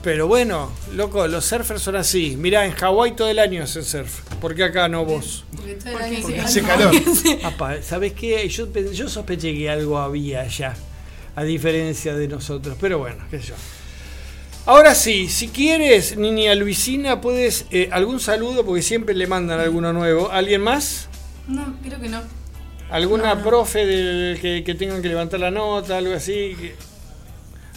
Pero 0.04 0.28
bueno, 0.28 0.72
loco, 0.94 1.28
los 1.28 1.46
surfers 1.46 1.82
son 1.82 1.96
así. 1.96 2.36
Mirá, 2.38 2.66
en 2.66 2.74
Hawái 2.74 3.16
todo 3.16 3.28
el 3.30 3.40
año 3.40 3.64
hacen 3.64 3.84
surf. 3.84 4.20
¿Por 4.40 4.54
qué 4.54 4.66
acá 4.66 4.88
no 4.88 5.04
vos? 5.06 5.46
Porque 5.56 5.74
todo 5.76 5.98
el 5.98 6.04
año 6.04 6.20
Porque 6.22 6.40
hace 6.42 6.60
hace 6.60 6.68
calor. 6.68 6.92
calor. 7.24 7.40
Apa, 7.46 7.82
¿sabés 7.82 8.14
qué? 8.14 8.48
Yo, 8.48 8.70
pe- 8.72 8.94
yo 8.94 9.10
sospeché 9.10 9.54
que 9.56 9.68
algo 9.70 9.98
había 9.98 10.42
allá. 10.42 10.76
A 11.36 11.44
diferencia 11.44 12.16
de 12.16 12.28
nosotros. 12.28 12.78
Pero 12.80 13.00
bueno, 13.00 13.24
qué 13.30 13.40
sé 13.40 13.48
yo. 13.48 13.56
Ahora 14.68 14.96
sí, 14.96 15.28
si 15.30 15.50
quieres, 15.50 16.18
niña 16.18 16.56
Luisina, 16.56 17.22
puedes 17.22 17.66
eh, 17.72 17.90
algún 17.92 18.20
saludo, 18.20 18.66
porque 18.66 18.82
siempre 18.82 19.14
le 19.14 19.28
mandan 19.28 19.60
alguno 19.60 19.94
nuevo. 19.94 20.32
¿Alguien 20.32 20.62
más? 20.62 21.08
No, 21.48 21.76
creo 21.84 22.00
que 22.00 22.10
no. 22.10 22.22
¿Alguna 22.90 23.44
profe 23.44 23.86
del 23.86 24.40
que, 24.40 24.64
que 24.64 24.74
tengan 24.76 25.02
que 25.02 25.08
levantar 25.10 25.40
la 25.40 25.52
nota, 25.52 25.98
algo 25.98 26.14
así? 26.16 26.56
Que- 26.60 26.76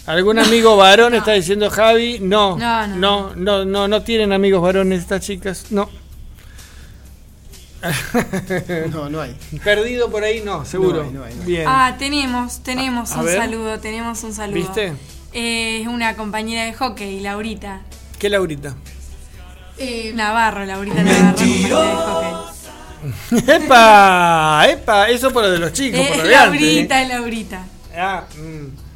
¿Algún 0.07 0.39
amigo 0.39 0.77
varón 0.79 1.15
está 1.15 1.33
diciendo 1.33 1.69
Javi? 1.69 2.19
No, 2.21 2.57
no, 2.57 2.87
no. 2.87 3.35
no, 3.37 3.65
no, 3.67 3.89
no, 3.89 4.03
tienen 4.03 4.33
amigos 4.33 4.63
varones 4.63 5.01
estas 5.01 5.21
chicas, 5.23 5.67
no. 5.71 5.91
No, 8.91 9.09
no 9.09 9.20
hay. 9.20 9.37
Perdido 9.62 10.11
por 10.11 10.24
ahí, 10.24 10.43
no, 10.45 10.64
seguro. 10.64 11.03
No 11.05 11.09
hay, 11.09 11.12
no 11.12 11.24
hay, 11.24 11.35
no 11.35 11.41
hay. 11.43 11.47
Bien. 11.47 11.64
Ah, 11.66 11.95
tenemos, 11.99 12.61
tenemos 12.62 13.12
A- 13.12 13.20
un 13.20 13.29
saludo, 13.29 13.79
tenemos 13.79 14.22
un 14.24 14.33
saludo. 14.35 14.55
¿Viste? 14.57 14.93
Eh, 15.33 15.81
Es 15.83 15.87
una 15.89 16.16
compañera 16.16 16.64
de 16.64 16.72
hockey, 16.74 17.20
Laurita. 17.20 17.83
¿Qué 18.18 18.29
Laurita? 18.29 18.74
Eh, 19.79 20.12
Navarro, 20.14 20.64
Laurita 20.64 21.03
Navarro, 21.03 21.37
compañera 21.37 21.68
de 21.68 21.95
hockey. 21.95 23.45
¡Epa! 23.47 24.66
¡Epa! 24.68 25.09
Eso 25.09 25.31
por 25.33 25.45
lo 25.45 25.51
de 25.53 25.59
los 25.59 25.72
chicos, 25.72 26.01
por 26.01 26.16
Eh, 26.16 26.18
lo 26.18 26.24
de 26.29 26.35
antes, 26.35 26.61
¿eh? 26.61 26.64
Laurita, 26.64 27.05
Laurita. 27.05 27.66
Ah, 27.97 28.24
mm. 28.37 28.88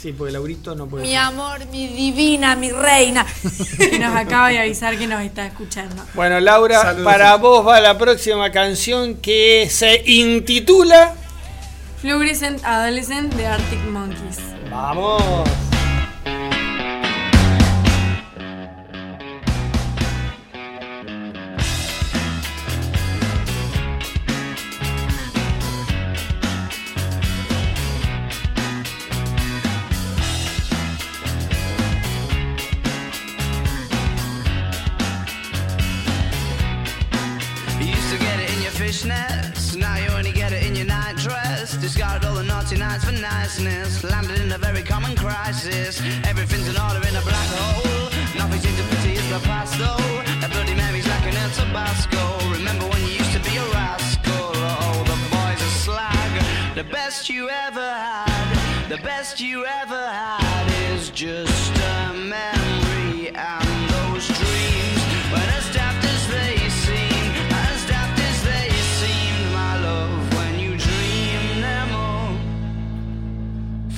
Sí, 0.00 0.12
porque 0.12 0.32
Laurito 0.32 0.74
no 0.76 0.86
puede. 0.86 1.02
Mi 1.04 1.10
ser. 1.10 1.18
amor, 1.18 1.66
mi 1.72 1.88
divina, 1.88 2.54
mi 2.54 2.70
reina. 2.70 3.26
Que 3.76 3.98
nos 3.98 4.14
acaba 4.14 4.48
de 4.48 4.60
avisar 4.60 4.96
que 4.96 5.06
nos 5.08 5.20
está 5.22 5.44
escuchando. 5.46 6.04
Bueno, 6.14 6.38
Laura, 6.38 6.80
Saludos. 6.82 7.04
para 7.04 7.34
vos 7.36 7.66
va 7.66 7.80
la 7.80 7.98
próxima 7.98 8.52
canción 8.52 9.16
que 9.16 9.68
se 9.70 10.02
intitula. 10.06 11.14
Fluorescent 12.00 12.64
Adolescent 12.64 13.34
de 13.34 13.46
Arctic 13.48 13.80
Monkeys. 13.90 14.38
¡Vamos! 14.70 15.67
Niceness, 43.48 44.04
landed 44.04 44.40
in 44.40 44.52
a 44.52 44.58
very 44.58 44.82
common 44.82 45.16
crisis. 45.16 46.02
Everything's 46.24 46.68
in 46.68 46.76
order 46.76 47.00
in 47.08 47.16
a 47.16 47.22
black 47.22 47.48
hole. 47.56 48.10
Nothing 48.36 48.60
seems 48.60 48.76
to 48.76 48.96
pity 48.96 49.14
is 49.14 49.28
the 49.30 49.40
past 49.48 49.78
though. 49.78 49.96
That 50.40 50.50
Bloody 50.52 50.74
Mary's 50.74 51.08
like 51.08 51.24
an 51.24 51.36
El 51.36 51.50
Tabasco. 51.50 52.22
Remember 52.52 52.84
when 52.84 53.00
you 53.06 53.14
used 53.22 53.32
to 53.32 53.40
be 53.48 53.56
a 53.56 53.64
rascal? 53.72 54.52
Oh, 54.54 55.02
the 55.12 55.16
boys 55.32 55.60
are 55.66 55.76
slag. 55.84 56.74
The 56.74 56.84
best 56.84 57.30
you 57.30 57.48
ever 57.48 57.90
had, 58.06 58.88
the 58.90 58.98
best 58.98 59.40
you 59.40 59.64
ever 59.64 60.06
had 60.08 60.66
is 60.92 61.08
just 61.08 61.77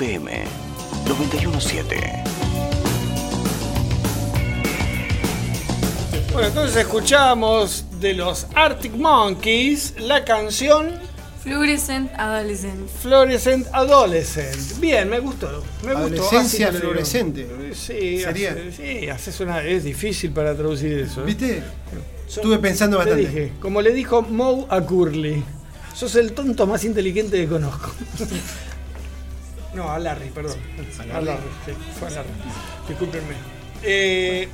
FM 0.00 0.30
917. 1.08 2.22
Bueno, 6.32 6.48
entonces 6.48 6.76
escuchamos 6.76 7.84
de 8.00 8.14
los 8.14 8.46
Arctic 8.54 8.94
Monkeys 8.94 9.92
la 9.98 10.24
canción 10.24 10.94
Fluorescent 11.42 12.10
Adolescent. 12.16 12.88
Fluorescent 13.02 13.66
Adolescent. 13.74 14.78
Bien, 14.80 15.06
me 15.06 15.18
gustó. 15.20 15.62
Me 15.84 15.92
gustó. 15.92 16.22
Adolescencia 16.22 16.68
digo. 16.70 16.80
fluorescente. 16.80 17.46
Sí, 17.74 18.22
Sería. 18.22 18.52
hace- 18.52 18.72
sí, 18.72 19.08
haces 19.10 19.38
una. 19.40 19.62
Es 19.62 19.84
difícil 19.84 20.30
para 20.32 20.54
traducir 20.54 20.98
eso. 21.00 21.20
¿eh? 21.20 21.24
¿Viste? 21.26 21.62
Estuve 22.26 22.56
pensando 22.58 22.96
te 22.96 23.04
bastante. 23.04 23.26
dije, 23.28 23.52
como 23.60 23.82
le 23.82 23.92
dijo 23.92 24.22
Moe 24.22 24.64
a 24.70 24.80
Curly, 24.80 25.44
sos 25.94 26.14
el 26.16 26.32
tonto 26.32 26.66
más 26.66 26.84
inteligente 26.84 27.36
que 27.38 27.46
conozco. 27.46 27.90
no, 29.74 29.90
a 29.90 29.98
Larry, 29.98 30.30
perdón. 30.30 30.58
A 31.12 31.20
Larry, 31.20 31.42
sí, 31.64 31.72
fue 31.98 32.08
a 32.08 32.10
Larry. 32.10 32.30
Discúlpenme. 32.88 33.34
Eh, 33.82 34.48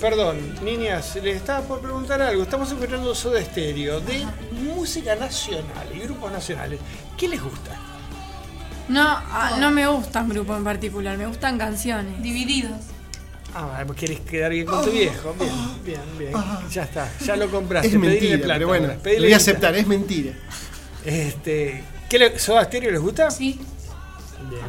perdón, 0.00 0.38
niñas, 0.64 1.16
les 1.22 1.36
estaba 1.36 1.66
por 1.66 1.80
preguntar 1.80 2.20
algo. 2.22 2.42
Estamos 2.42 2.70
escuchando 2.70 3.14
Soda 3.14 3.42
Stereo 3.42 4.00
de 4.00 4.26
música 4.52 5.14
nacional 5.14 5.88
y 5.94 6.00
grupos 6.00 6.32
nacionales. 6.32 6.80
¿Qué 7.16 7.28
les 7.28 7.42
gusta? 7.42 7.78
No, 8.88 9.02
ah, 9.02 9.56
no 9.60 9.70
me 9.70 9.86
gusta 9.88 10.22
un 10.22 10.28
grupo 10.28 10.56
en 10.56 10.64
particular, 10.64 11.18
me 11.18 11.26
gustan 11.26 11.58
canciones. 11.58 12.22
Divididos. 12.22 12.80
Ah, 13.54 13.82
vos 13.86 13.96
querés 13.96 14.20
quedar 14.20 14.52
bien 14.52 14.66
con 14.66 14.84
tu 14.84 14.90
viejo. 14.90 15.34
Bien, 15.38 15.50
bien, 15.84 16.18
bien. 16.18 16.32
Ya 16.70 16.82
está, 16.82 17.10
ya 17.24 17.36
lo 17.36 17.50
compraste. 17.50 17.88
Es 17.88 17.94
mentira, 17.94 18.36
plata 18.36 18.54
pero 18.54 18.68
bueno, 18.68 18.88
lo 18.88 19.22
voy 19.22 19.32
a 19.32 19.36
aceptar, 19.36 19.74
es 19.76 19.86
mentira. 19.86 20.32
Este, 21.04 21.82
¿qué 22.08 22.18
le, 22.18 22.38
¿Soda 22.38 22.64
Stereo 22.64 22.90
les 22.90 23.00
gusta? 23.00 23.30
Sí. 23.30 23.58
Bien. 24.50 24.62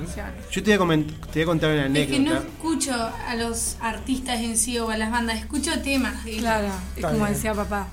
Yo 0.52 0.64
te 0.64 0.78
voy 0.78 0.88
a, 0.92 0.96
coment- 0.96 1.12
te 1.32 1.40
voy 1.40 1.42
a 1.42 1.46
contar 1.46 1.72
una 1.72 2.00
Es 2.00 2.08
que 2.08 2.20
no 2.20 2.32
anécdota. 2.32 2.48
escucho 2.48 2.94
a 2.94 3.36
los 3.36 3.78
artistas 3.82 4.40
en 4.40 4.58
sí 4.58 4.78
o 4.80 4.90
a 4.90 4.98
las 4.98 5.12
bandas, 5.12 5.40
escucho 5.40 5.72
temas. 5.82 6.24
Claro, 6.24 6.68
es 6.68 6.74
Está 6.98 7.10
como 7.12 7.24
bien. 7.24 7.34
decía 7.36 7.54
papá. 7.54 7.88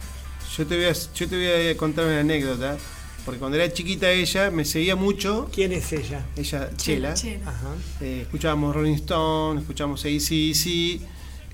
Yo 0.57 0.67
te, 0.67 0.77
voy 0.77 0.85
a, 0.87 0.93
yo 0.93 1.29
te 1.29 1.37
voy 1.37 1.69
a 1.71 1.77
contar 1.77 2.05
una 2.07 2.21
anécdota. 2.21 2.77
Porque 3.25 3.41
cuando 3.41 3.57
era 3.57 3.73
chiquita 3.73 4.11
ella 4.11 4.51
me 4.51 4.65
seguía 4.67 4.97
mucho. 4.97 5.49
¿Quién 5.53 5.73
es 5.73 5.91
ella? 5.95 6.25
Ella, 6.37 6.71
Chela. 6.77 7.15
Chela. 7.15 7.49
Ajá. 7.51 7.69
Eh, 8.03 8.21
escuchábamos 8.23 8.75
Rolling 8.75 8.95
Stone, 8.97 9.61
escuchábamos 9.63 10.05
ACDC, 10.05 11.01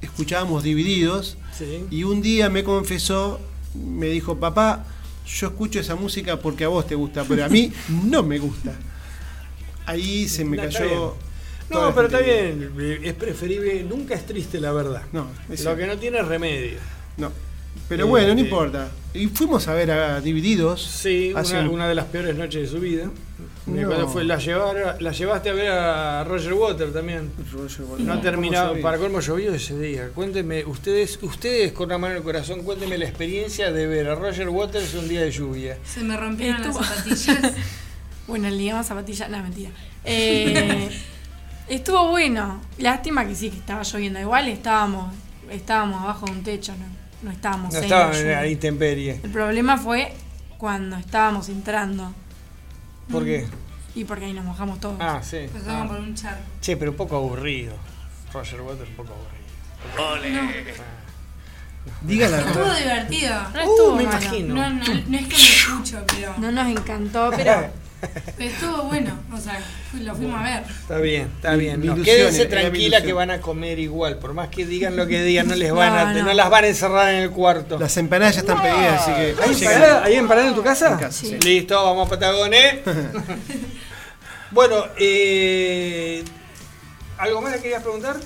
escuchábamos 0.02 0.62
Divididos. 0.64 1.38
Sí. 1.56 1.84
Y 1.90 2.02
un 2.04 2.22
día 2.22 2.48
me 2.50 2.64
confesó, 2.64 3.40
me 3.74 4.06
dijo, 4.08 4.38
papá, 4.40 4.84
yo 5.26 5.46
escucho 5.48 5.78
esa 5.80 5.94
música 5.94 6.40
porque 6.40 6.64
a 6.64 6.68
vos 6.68 6.86
te 6.88 6.94
gusta, 6.96 7.24
pero 7.24 7.44
a 7.44 7.48
mí 7.48 7.72
no 8.04 8.22
me 8.24 8.38
gusta. 8.38 8.72
Ahí 9.90 10.28
se 10.28 10.44
me 10.44 10.56
No, 10.56 10.62
cayó. 10.64 11.14
No, 11.70 11.94
pero 11.94 12.06
está 12.08 12.18
bien. 12.18 12.72
Es 13.04 13.14
preferible. 13.14 13.84
Nunca 13.84 14.14
es 14.14 14.26
triste 14.26 14.60
la 14.60 14.72
verdad. 14.72 15.02
No, 15.12 15.28
es 15.44 15.50
Lo 15.50 15.56
cierto. 15.56 15.76
que 15.78 15.86
no 15.86 15.98
tiene 15.98 16.22
remedio. 16.22 16.78
No. 17.16 17.30
Pero 17.88 18.06
bueno, 18.06 18.28
no 18.28 18.32
Este- 18.34 18.42
importa. 18.44 18.88
Y 19.14 19.26
fuimos 19.28 19.66
a 19.68 19.74
ver 19.74 19.90
a 19.90 20.20
Divididos. 20.20 20.82
Sí, 20.82 21.32
hace 21.36 21.54
una, 21.58 21.62
un- 21.68 21.74
una 21.74 21.88
de 21.88 21.94
las 21.94 22.06
peores 22.06 22.36
noches 22.36 22.62
de 22.62 22.68
su 22.68 22.80
vida. 22.80 23.10
No. 23.66 23.86
Cuando 23.86 24.08
fue, 24.08 24.24
la, 24.24 24.38
llevar- 24.38 24.96
la 25.00 25.12
llevaste 25.12 25.50
a 25.50 25.52
ver 25.52 25.70
a 25.70 26.24
Roger 26.24 26.52
Water 26.54 26.92
también. 26.92 27.30
Roger 27.52 27.82
Waters. 27.84 28.00
No 28.06 28.12
ha 28.12 28.16
¿Cómo 28.16 28.22
terminado. 28.22 28.80
Para 28.80 28.98
colmo 28.98 29.20
llovió 29.20 29.54
ese 29.54 29.78
día. 29.78 30.08
Cuénteme, 30.14 30.64
ustedes, 30.64 31.18
ustedes 31.22 31.72
con 31.72 31.88
la 31.88 31.98
mano 31.98 32.12
en 32.14 32.18
el 32.18 32.24
corazón, 32.24 32.62
cuéntenme 32.62 32.98
la 32.98 33.04
experiencia 33.06 33.70
de 33.72 33.86
ver 33.86 34.08
a 34.08 34.14
Roger 34.16 34.48
Waters 34.48 34.94
un 34.94 35.08
día 35.08 35.20
de 35.22 35.30
lluvia. 35.30 35.78
Se 35.84 36.00
me 36.00 36.16
rompieron 36.16 36.62
las 36.62 36.74
zapatillas. 36.76 37.52
Bueno, 38.30 38.46
el 38.48 38.56
día 38.58 38.74
más 38.76 38.86
zapatilla, 38.86 39.28
no, 39.28 39.42
mentira. 39.42 39.70
Eh, 40.04 40.88
estuvo 41.68 42.08
bueno. 42.10 42.60
Lástima 42.78 43.26
que 43.26 43.34
sí, 43.34 43.50
que 43.50 43.58
estaba 43.58 43.82
lloviendo. 43.82 44.20
Igual 44.20 44.48
estábamos, 44.48 45.12
estábamos 45.50 46.00
abajo 46.02 46.26
de 46.26 46.32
un 46.32 46.42
techo, 46.44 46.72
no, 46.78 46.86
no 47.22 47.30
estábamos 47.32 47.74
No 47.74 47.80
la 47.80 48.16
en 48.18 48.30
la 48.32 48.46
intemperie. 48.46 49.20
El 49.22 49.30
problema 49.30 49.76
fue 49.76 50.14
cuando 50.58 50.96
estábamos 50.96 51.48
entrando. 51.48 52.14
¿Por 53.10 53.24
qué? 53.24 53.46
Y 53.96 54.04
porque 54.04 54.26
ahí 54.26 54.32
nos 54.32 54.44
mojamos 54.44 54.78
todos. 54.78 54.96
Ah, 55.00 55.20
sí. 55.22 55.48
Pasamos 55.52 55.86
Ah. 55.86 55.88
por 55.88 55.98
un 55.98 56.14
charco. 56.14 56.40
Che, 56.60 56.76
pero 56.76 56.92
un 56.92 56.96
poco 56.96 57.16
aburrido. 57.16 57.74
Roger 58.32 58.60
Waters 58.60 58.88
un 58.90 58.94
poco 58.94 59.12
aburrido. 59.98 60.40
Diga 62.02 62.28
la 62.28 62.38
Estuvo 62.40 62.62
verdad. 62.64 62.78
divertido. 62.78 63.34
No 63.54 63.58
estuvo 63.60 63.92
Uh, 63.92 63.96
me 63.96 64.04
malo. 64.04 64.18
imagino. 64.20 64.54
No, 64.54 64.70
no, 64.70 64.76
no 64.84 65.18
es 65.18 65.26
que 65.26 65.36
me 65.36 65.42
escucho, 65.48 66.04
pero, 66.06 66.34
No 66.38 66.52
nos 66.52 66.68
encantó, 66.68 67.30
pero 67.36 67.70
pero 68.36 68.50
estuvo 68.50 68.82
bueno. 68.84 69.18
O 69.32 69.38
sea, 69.38 69.60
lo 70.00 70.14
fuimos 70.14 70.40
a 70.40 70.42
ver. 70.42 70.62
Está 70.68 70.98
bien, 70.98 71.30
está 71.36 71.54
bien. 71.54 71.80
mi 71.80 71.86
No, 71.86 72.02
quédense 72.02 72.46
tranquila 72.46 73.02
que 73.02 73.12
van 73.12 73.30
a 73.30 73.40
comer 73.40 73.78
igual. 73.78 74.18
Por 74.18 74.34
más 74.34 74.48
que 74.48 74.64
digan 74.66 74.96
lo 74.96 75.06
que 75.06 75.22
digan, 75.22 75.48
no 75.48 75.54
les 75.54 75.72
van 75.74 75.96
a, 75.96 76.14
No, 76.14 76.32
las 76.32 76.50
van 76.50 76.64
a 76.64 76.68
encerrar 76.68 77.14
en 77.14 77.22
el 77.22 77.30
cuarto. 77.30 77.78
Las 77.78 77.96
empanadas 77.96 78.34
ya 78.34 78.40
están 78.40 78.62
pedidas, 78.62 79.02
así 79.02 79.12
que. 79.12 79.42
¿Hay 79.42 79.54
llegan. 79.54 79.74
empanada, 79.74 80.04
¿Hay 80.04 80.14
empanada 80.14 80.48
en 80.48 80.54
tu 80.54 80.62
casa? 80.62 80.92
En 80.92 80.98
casa, 80.98 81.12
sí. 81.12 81.38
Listo, 81.42 81.84
vamos 81.84 82.06
a 82.06 82.10
Patagones. 82.10 82.80
bueno, 84.50 84.84
eh, 84.98 86.24
¿algo 87.18 87.42
más 87.42 87.52
le 87.52 87.60
querías 87.60 87.82
preguntar? 87.82 88.16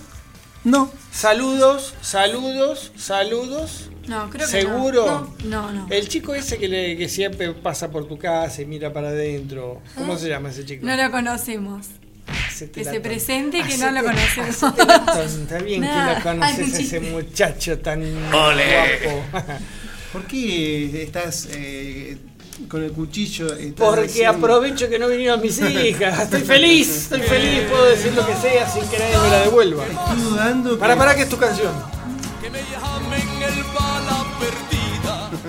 No. 0.65 0.91
Saludos, 1.13 1.95
saludos, 2.01 2.93
saludos. 2.97 3.91
No, 4.09 4.31
creo 4.31 4.47
que 4.47 4.53
¿Seguro? 4.63 5.35
no. 5.43 5.49
No, 5.49 5.73
no. 5.73 5.87
El 5.91 6.09
chico 6.09 6.35
ese 6.35 6.59
que, 6.59 6.69
le- 6.69 6.97
que 6.97 7.09
siempre 7.09 7.53
pasa 7.53 7.91
por 7.91 8.07
tu 8.07 8.19
casa 8.19 8.63
y 8.63 8.67
mira 8.67 8.93
para 8.93 9.09
adentro. 9.09 9.81
¿Cómo 9.95 10.17
se 10.17 10.29
llama 10.29 10.51
ese 10.51 10.65
chico? 10.65 10.85
No 10.87 10.97
lo 10.97 11.11
conocemos. 11.11 11.87
Hacete 12.49 12.81
Que 12.83 12.85
se 12.91 13.01
presente 13.01 13.59
que 13.63 13.77
no 13.77 13.87
Hacete- 13.87 13.93
lo 13.93 14.03
conocemos. 14.05 14.63
la 14.89 15.05
tonta, 15.05 15.59
bien 15.65 15.83
que 15.83 15.89
lo 15.89 16.23
conoces 16.23 16.75
a 16.75 16.79
ese 16.79 17.01
muchacho 17.01 17.79
tan 17.81 18.01
guapo. 18.31 19.25
¿Por 20.13 20.25
qué 20.27 21.03
estás 21.03 21.49
eh, 21.51 22.17
con 22.69 22.83
el 22.85 22.93
cuchillo? 22.93 23.49
Porque 23.77 24.25
aprovecho 24.27 24.89
que 24.89 24.99
no 24.99 25.09
vinieron 25.09 25.43
mis 25.43 25.61
hijas. 25.61 26.21
Estoy 26.23 26.43
feliz, 26.43 26.89
estoy 27.03 27.21
feliz. 27.23 27.63
Puedo 27.69 27.87
decir 27.87 28.13
lo 28.15 28.25
que 28.27 28.35
sea 28.37 28.69
sin 28.71 28.87
que 28.89 28.99
nadie 28.99 29.19
me 29.19 29.29
la 29.29 29.41
devuelva. 29.41 29.85
Estoy 29.85 30.21
dudando. 30.23 30.71
que- 30.71 30.77
Para, 30.81 30.97
para, 30.97 31.15
que 31.17 31.23
es 31.23 31.29
tu 31.29 31.37
canción. 31.37 31.73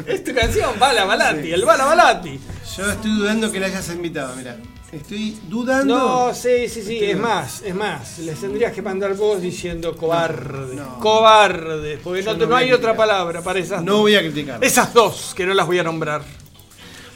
Es 0.06 0.24
tu 0.24 0.34
canción, 0.34 0.78
Bala 0.80 1.06
Balati, 1.06 1.52
el 1.52 1.66
Bala 1.66 1.86
Balati. 1.86 2.40
Yo 2.78 2.92
estoy 2.92 3.12
dudando 3.18 3.52
que 3.52 3.60
la 3.60 3.68
hayas 3.68 3.90
invitado, 3.90 4.36
mira. 4.36 4.58
Estoy 4.92 5.38
dudando. 5.50 5.98
No, 5.98 6.34
sí, 6.34 6.70
sí, 6.70 6.82
sí, 6.84 6.94
Estoy- 6.94 7.10
es 7.12 7.18
más, 7.18 7.62
es 7.64 7.76
más. 7.76 8.20
Les 8.20 8.40
tendrías 8.40 8.72
que 8.72 8.82
mandar 8.82 9.14
vos 9.16 9.42
diciendo 9.42 9.96
cobarde. 9.98 10.76
no. 10.76 11.00
Cobarde, 11.00 11.98
porque 12.04 12.22
no, 12.24 12.34
no 12.36 12.46
no 12.46 12.56
hay 12.56 12.72
otra 12.72 12.96
palabra 12.96 13.42
para 13.42 13.60
esas 13.60 13.84
No 13.84 13.98
voy 14.00 14.16
a 14.16 14.20
criticar. 14.20 14.64
Esas 14.64 14.94
dos, 14.94 15.34
que 15.36 15.46
no 15.46 15.54
las 15.54 15.66
voy 15.66 15.80
a 15.80 15.84
nombrar. 15.84 16.22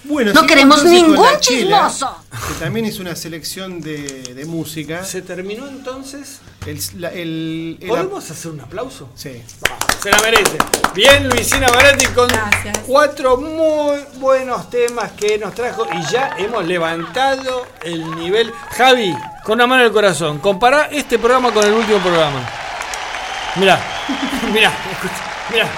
Bueno, 0.05 0.31
No 0.33 0.45
queremos 0.47 0.83
ningún 0.85 1.27
chismoso. 1.39 2.15
Que 2.47 2.53
también 2.63 2.85
es 2.85 2.99
una 2.99 3.15
selección 3.15 3.81
de, 3.81 4.33
de 4.33 4.45
música. 4.45 5.03
¿Se 5.03 5.21
terminó 5.21 5.67
entonces? 5.67 6.39
El, 6.65 6.79
la- 6.97 7.09
el- 7.09 7.77
el- 7.81 7.87
¿Podemos 7.87 8.29
hacer 8.31 8.51
un 8.51 8.61
aplauso? 8.61 9.09
Sí. 9.15 9.41
Se 10.01 10.09
la 10.11 10.19
merece. 10.21 10.57
Bien, 10.95 11.27
Luisina 11.29 11.67
Baretti 11.67 12.05
con 12.07 12.27
Gracias. 12.27 12.79
cuatro 12.87 13.37
muy 13.37 13.99
buenos 14.19 14.69
temas 14.69 15.11
que 15.11 15.37
nos 15.37 15.53
trajo 15.53 15.85
y 15.91 16.11
ya 16.11 16.35
hemos 16.37 16.65
levantado 16.65 17.67
el 17.83 18.15
nivel. 18.15 18.51
Javi, 18.77 19.13
con 19.43 19.55
una 19.55 19.67
mano 19.67 19.81
en 19.81 19.87
el 19.87 19.93
corazón, 19.93 20.39
compará 20.39 20.85
este 20.91 21.19
programa 21.19 21.51
con 21.53 21.65
el 21.65 21.73
último 21.73 21.99
programa. 21.99 22.39
Mirá, 23.57 23.79
mirá, 24.53 24.71
escucha, 24.91 25.23
mirá. 25.51 25.69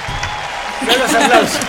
Mirá 0.81 0.97
los 0.97 1.13
aplausos. 1.15 1.59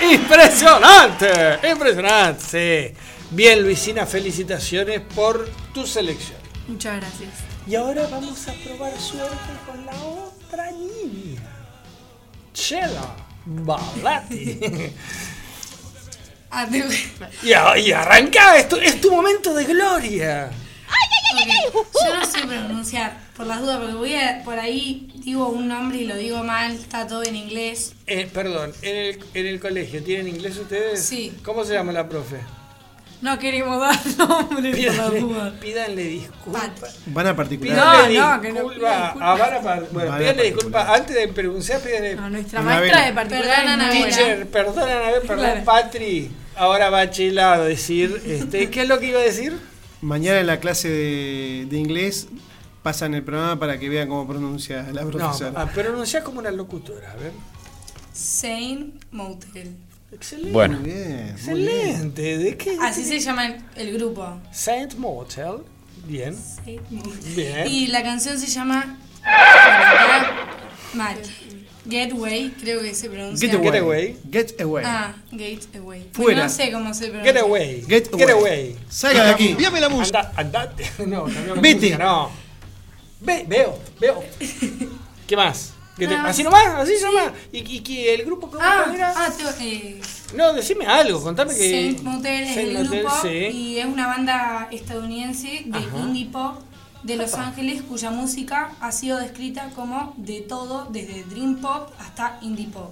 Impresionante, 0.00 1.58
impresionante. 1.70 2.94
Bien, 3.30 3.62
Luisina, 3.62 4.06
felicitaciones 4.06 5.00
por 5.14 5.48
tu 5.72 5.86
selección. 5.86 6.38
Muchas 6.68 6.96
gracias. 7.00 7.30
Y 7.66 7.74
ahora 7.74 8.06
vamos 8.10 8.46
a 8.48 8.52
probar 8.52 8.98
suerte 9.00 9.36
con 9.66 9.84
la 9.86 9.94
otra 9.94 10.70
niña. 10.70 11.40
Chela 12.52 13.16
Balati. 13.44 14.60
Ah, 16.48 16.66
y, 16.70 17.48
y 17.80 17.92
arranca, 17.92 18.56
esto 18.56 18.76
es 18.80 19.00
tu 19.00 19.10
momento 19.10 19.52
de 19.52 19.64
gloria. 19.64 20.50
Ok, 20.88 21.74
Yo 22.06 22.16
no 22.16 22.24
sé 22.24 22.46
pronunciar, 22.46 23.18
por 23.36 23.46
las 23.46 23.60
dudas, 23.60 23.78
porque 23.78 23.94
voy 23.94 24.14
a, 24.14 24.42
por 24.44 24.58
ahí 24.58 25.08
digo 25.16 25.48
un 25.48 25.68
nombre 25.68 25.98
y 25.98 26.04
lo 26.06 26.16
digo 26.16 26.42
mal, 26.42 26.72
está 26.72 27.06
todo 27.06 27.22
en 27.22 27.36
inglés. 27.36 27.92
Eh, 28.06 28.28
perdón, 28.32 28.72
¿en 28.82 28.96
el, 28.96 29.18
en 29.34 29.46
el 29.46 29.60
colegio 29.60 30.02
tienen 30.02 30.28
inglés 30.28 30.56
ustedes? 30.56 31.02
Sí. 31.04 31.32
¿Cómo 31.44 31.64
se 31.64 31.74
llama 31.74 31.92
la 31.92 32.08
profe? 32.08 32.36
No 33.22 33.38
queremos 33.38 33.80
dar 33.80 33.98
nombres 34.18 34.76
por 34.86 34.94
la 34.94 35.10
Pídanle, 35.10 35.20
duda. 35.20 35.54
pídanle 35.60 36.04
disculpas. 36.04 36.98
Van 37.06 37.26
a 37.26 37.34
particular. 37.36 37.74
Pídanle 38.08 38.18
No, 38.18 38.36
no, 38.36 38.42
que 38.42 38.48
no 38.52 38.60
disculpa 38.60 38.88
a 38.90 39.02
disculpas. 39.04 39.38
Vara 39.38 39.62
Par- 39.62 39.86
Bueno, 39.90 40.18
pídanle 40.18 40.42
disculpas. 40.42 40.88
Antes 40.90 41.16
de 41.16 41.28
pronunciar, 41.28 41.80
pídanle. 41.80 42.14
No, 42.14 42.30
nuestra 42.30 42.60
maestra 42.62 43.06
de 43.06 43.12
particular 43.14 43.42
Perdón, 43.48 43.64
es 43.66 43.70
Ana 43.72 43.86
muy 43.86 43.98
buena. 44.00 44.16
Teacher, 44.16 44.46
perdón, 44.48 44.78
Anabel, 44.90 45.20
perdón, 45.22 45.36
Claro. 45.46 45.64
Patri. 45.64 46.30
Ahora 46.56 46.90
va 46.90 47.10
Chela 47.10 47.52
a 47.54 47.60
decir, 47.60 48.20
este, 48.26 48.70
¿qué 48.70 48.82
es 48.82 48.88
lo 48.88 48.98
que 49.00 49.06
iba 49.06 49.20
a 49.20 49.24
decir? 49.24 49.58
Mañana 50.02 50.40
en 50.40 50.46
la 50.46 50.60
clase 50.60 50.88
de, 50.90 51.66
de 51.70 51.76
inglés 51.78 52.28
pasan 52.86 53.14
el 53.14 53.24
programa 53.24 53.58
para 53.58 53.80
que 53.80 53.88
vean 53.88 54.08
cómo 54.08 54.28
pronuncia 54.28 54.84
la 54.92 55.02
No, 55.02 55.10
profesora. 55.10 55.60
ah, 55.60 55.66
pronuncia 55.74 56.22
como 56.22 56.38
una 56.38 56.52
locutora, 56.52 57.10
a 57.10 57.16
ver. 57.16 57.32
Saint 58.12 59.02
Motel. 59.10 59.74
Excelente. 60.12 60.52
Bueno. 60.52 60.78
Muy 60.78 60.90
bien. 60.90 61.34
muy 61.48 61.62
bien. 61.62 61.78
Excelente. 61.80 62.38
¿De 62.38 62.56
qué? 62.56 62.76
Así 62.80 63.04
se 63.04 63.18
llama 63.18 63.46
el, 63.46 63.56
el 63.74 63.92
grupo. 63.98 64.40
Saint 64.52 64.94
Motel. 64.98 65.64
Bien. 66.06 66.36
Saint 66.36 66.88
Motel. 66.92 67.34
Bien. 67.34 67.66
Y 67.66 67.88
la 67.88 68.04
canción 68.04 68.38
se 68.38 68.46
llama. 68.46 68.96
Mal. 70.94 71.16
Getaway, 71.90 72.50
creo 72.50 72.82
que 72.82 72.94
se 72.94 73.10
pronuncia. 73.10 73.48
Get 73.48 73.58
away. 73.58 73.72
Get 73.72 73.80
away. 73.82 74.16
Get 74.30 74.60
away. 74.60 74.84
Ah, 74.86 75.14
Gateway. 75.32 76.08
Fuera. 76.12 76.44
No 76.44 76.48
sé 76.48 76.70
cómo 76.70 76.94
se 76.94 77.08
pronuncia. 77.08 77.32
Get 77.32 77.42
away. 77.42 77.82
Get 77.88 78.12
away. 78.12 78.26
Get 78.26 78.30
away. 78.30 78.76
Salga 78.88 79.24
de 79.24 79.30
aquí. 79.32 79.56
Anda, 79.64 80.32
andate. 80.36 80.84
No, 81.06 81.24
cambiamos 81.24 81.60
Vete. 81.60 81.74
música, 81.74 81.98
no. 81.98 82.45
Ve, 83.26 83.44
veo, 83.48 83.78
veo. 84.00 84.22
¿Qué 85.26 85.36
más? 85.36 85.72
¿Qué 85.98 86.06
te-. 86.06 86.14
¿Así 86.14 86.44
nomás? 86.44 86.66
¿Así 86.76 86.92
nomás? 87.02 87.32
¿Y, 87.52 87.58
y, 87.76 87.80
que 87.80 88.14
el 88.14 88.24
grupo 88.24 88.48
cómo 88.48 88.62
Ah, 88.62 88.90
era? 88.94 89.12
ah, 89.16 89.28
te- 89.58 89.64
eh, 89.66 90.00
No, 90.34 90.52
decime 90.52 90.86
algo, 90.86 91.20
contame 91.22 91.52
que. 91.54 91.70
Saint 91.70 92.02
Motel 92.02 92.42
es 92.44 92.54
Saint 92.54 92.68
el 92.70 92.84
Motel, 92.84 93.00
grupo 93.02 93.14
sí. 93.22 93.28
y 93.28 93.78
es 93.78 93.86
una 93.86 94.06
banda 94.06 94.68
estadounidense 94.70 95.62
de 95.66 95.78
Ajá. 95.78 95.98
indie 95.98 96.26
pop 96.26 96.60
de 97.02 97.16
Los. 97.16 97.34
Ángeles 97.34 97.82
cuya 97.82 98.10
música 98.10 98.72
ha 98.80 98.92
sido 98.92 99.18
descrita 99.18 99.70
como 99.74 100.14
de 100.16 100.42
todo, 100.42 100.86
desde 100.90 101.24
dream 101.24 101.56
pop 101.56 101.90
hasta 101.98 102.38
indie 102.42 102.68
pop. 102.68 102.90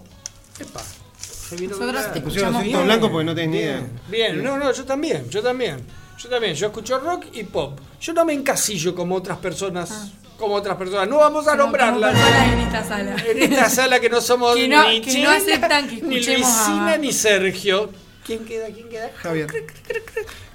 Epa. 0.58 0.80
Se 1.18 1.56
vino 1.56 1.76
Nosotros 1.76 2.12
te 2.12 2.20
Pusieron 2.22 2.54
escuchamos 2.54 2.62
bien. 2.64 2.84
blanco 2.84 3.10
porque 3.10 3.24
no 3.26 3.34
tenés 3.34 3.50
ni 3.50 3.58
idea. 3.58 3.86
bien, 4.08 4.42
no, 4.42 4.56
no, 4.58 4.72
yo 4.72 4.84
también, 4.84 5.28
yo 5.30 5.42
también. 5.42 5.84
Yo 6.16 6.28
también, 6.30 6.54
yo 6.54 6.68
escucho 6.68 6.98
rock 7.00 7.26
y 7.34 7.42
pop. 7.42 7.78
Yo 8.00 8.12
no 8.14 8.24
me 8.24 8.32
encasillo 8.32 8.94
como 8.94 9.16
otras 9.16 9.36
personas, 9.38 10.12
como 10.38 10.54
otras 10.54 10.76
personas. 10.76 11.08
No 11.08 11.18
vamos 11.18 11.46
a 11.48 11.54
nombrarlas. 11.56 12.14
en 12.52 12.58
esta 12.60 12.84
sala. 12.84 13.16
En 13.26 13.42
esta 13.52 13.68
sala 13.70 14.00
que 14.00 14.08
no 14.10 14.20
somos 14.20 14.54
Que 14.56 14.68
no- 14.68 14.88
ni 14.88 15.00
que 15.00 15.06
no 15.08 15.14
Chela, 15.14 15.36
aceptan 15.36 15.88
que 15.88 15.96
ni 16.02 16.16
escuchemos 16.18 16.48
a- 16.48 16.68
Luisina, 16.68 16.96
ni 16.98 17.12
Sergio. 17.12 17.90
¿Quién 18.24 18.44
queda? 18.44 18.66
¿Quién 18.72 18.88
queda? 18.88 19.10
Javier. 19.16 19.48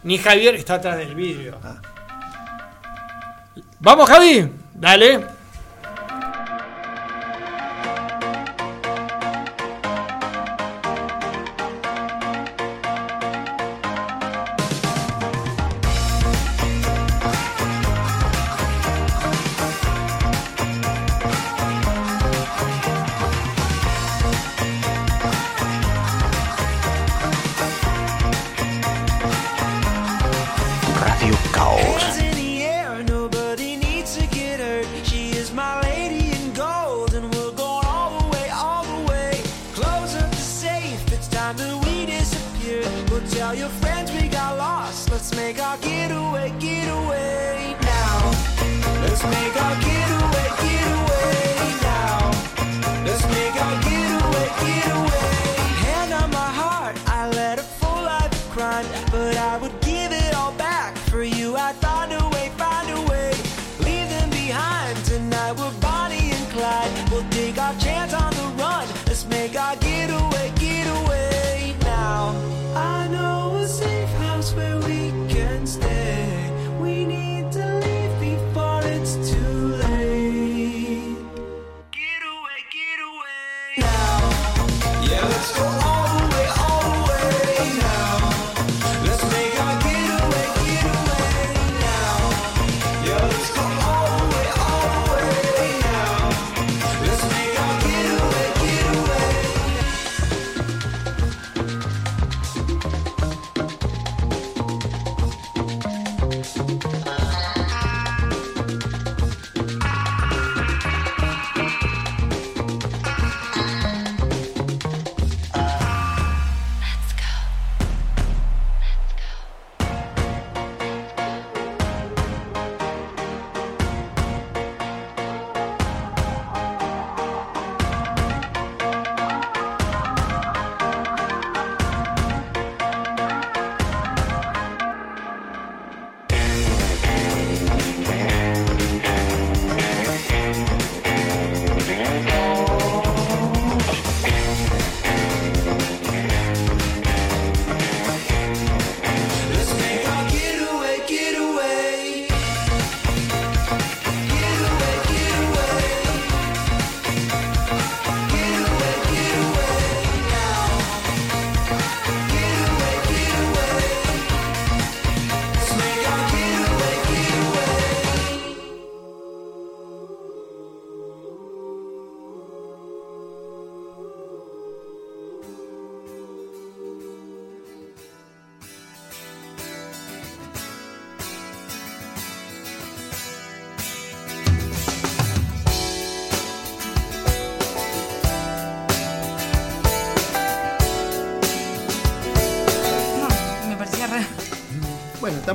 Ni 0.04 0.18
Javier 0.18 0.56
está 0.56 0.76
atrás 0.76 0.98
del 0.98 1.14
vidrio. 1.16 1.58
Vamos, 3.80 4.10
Javi. 4.10 4.50
Dale. 4.74 5.39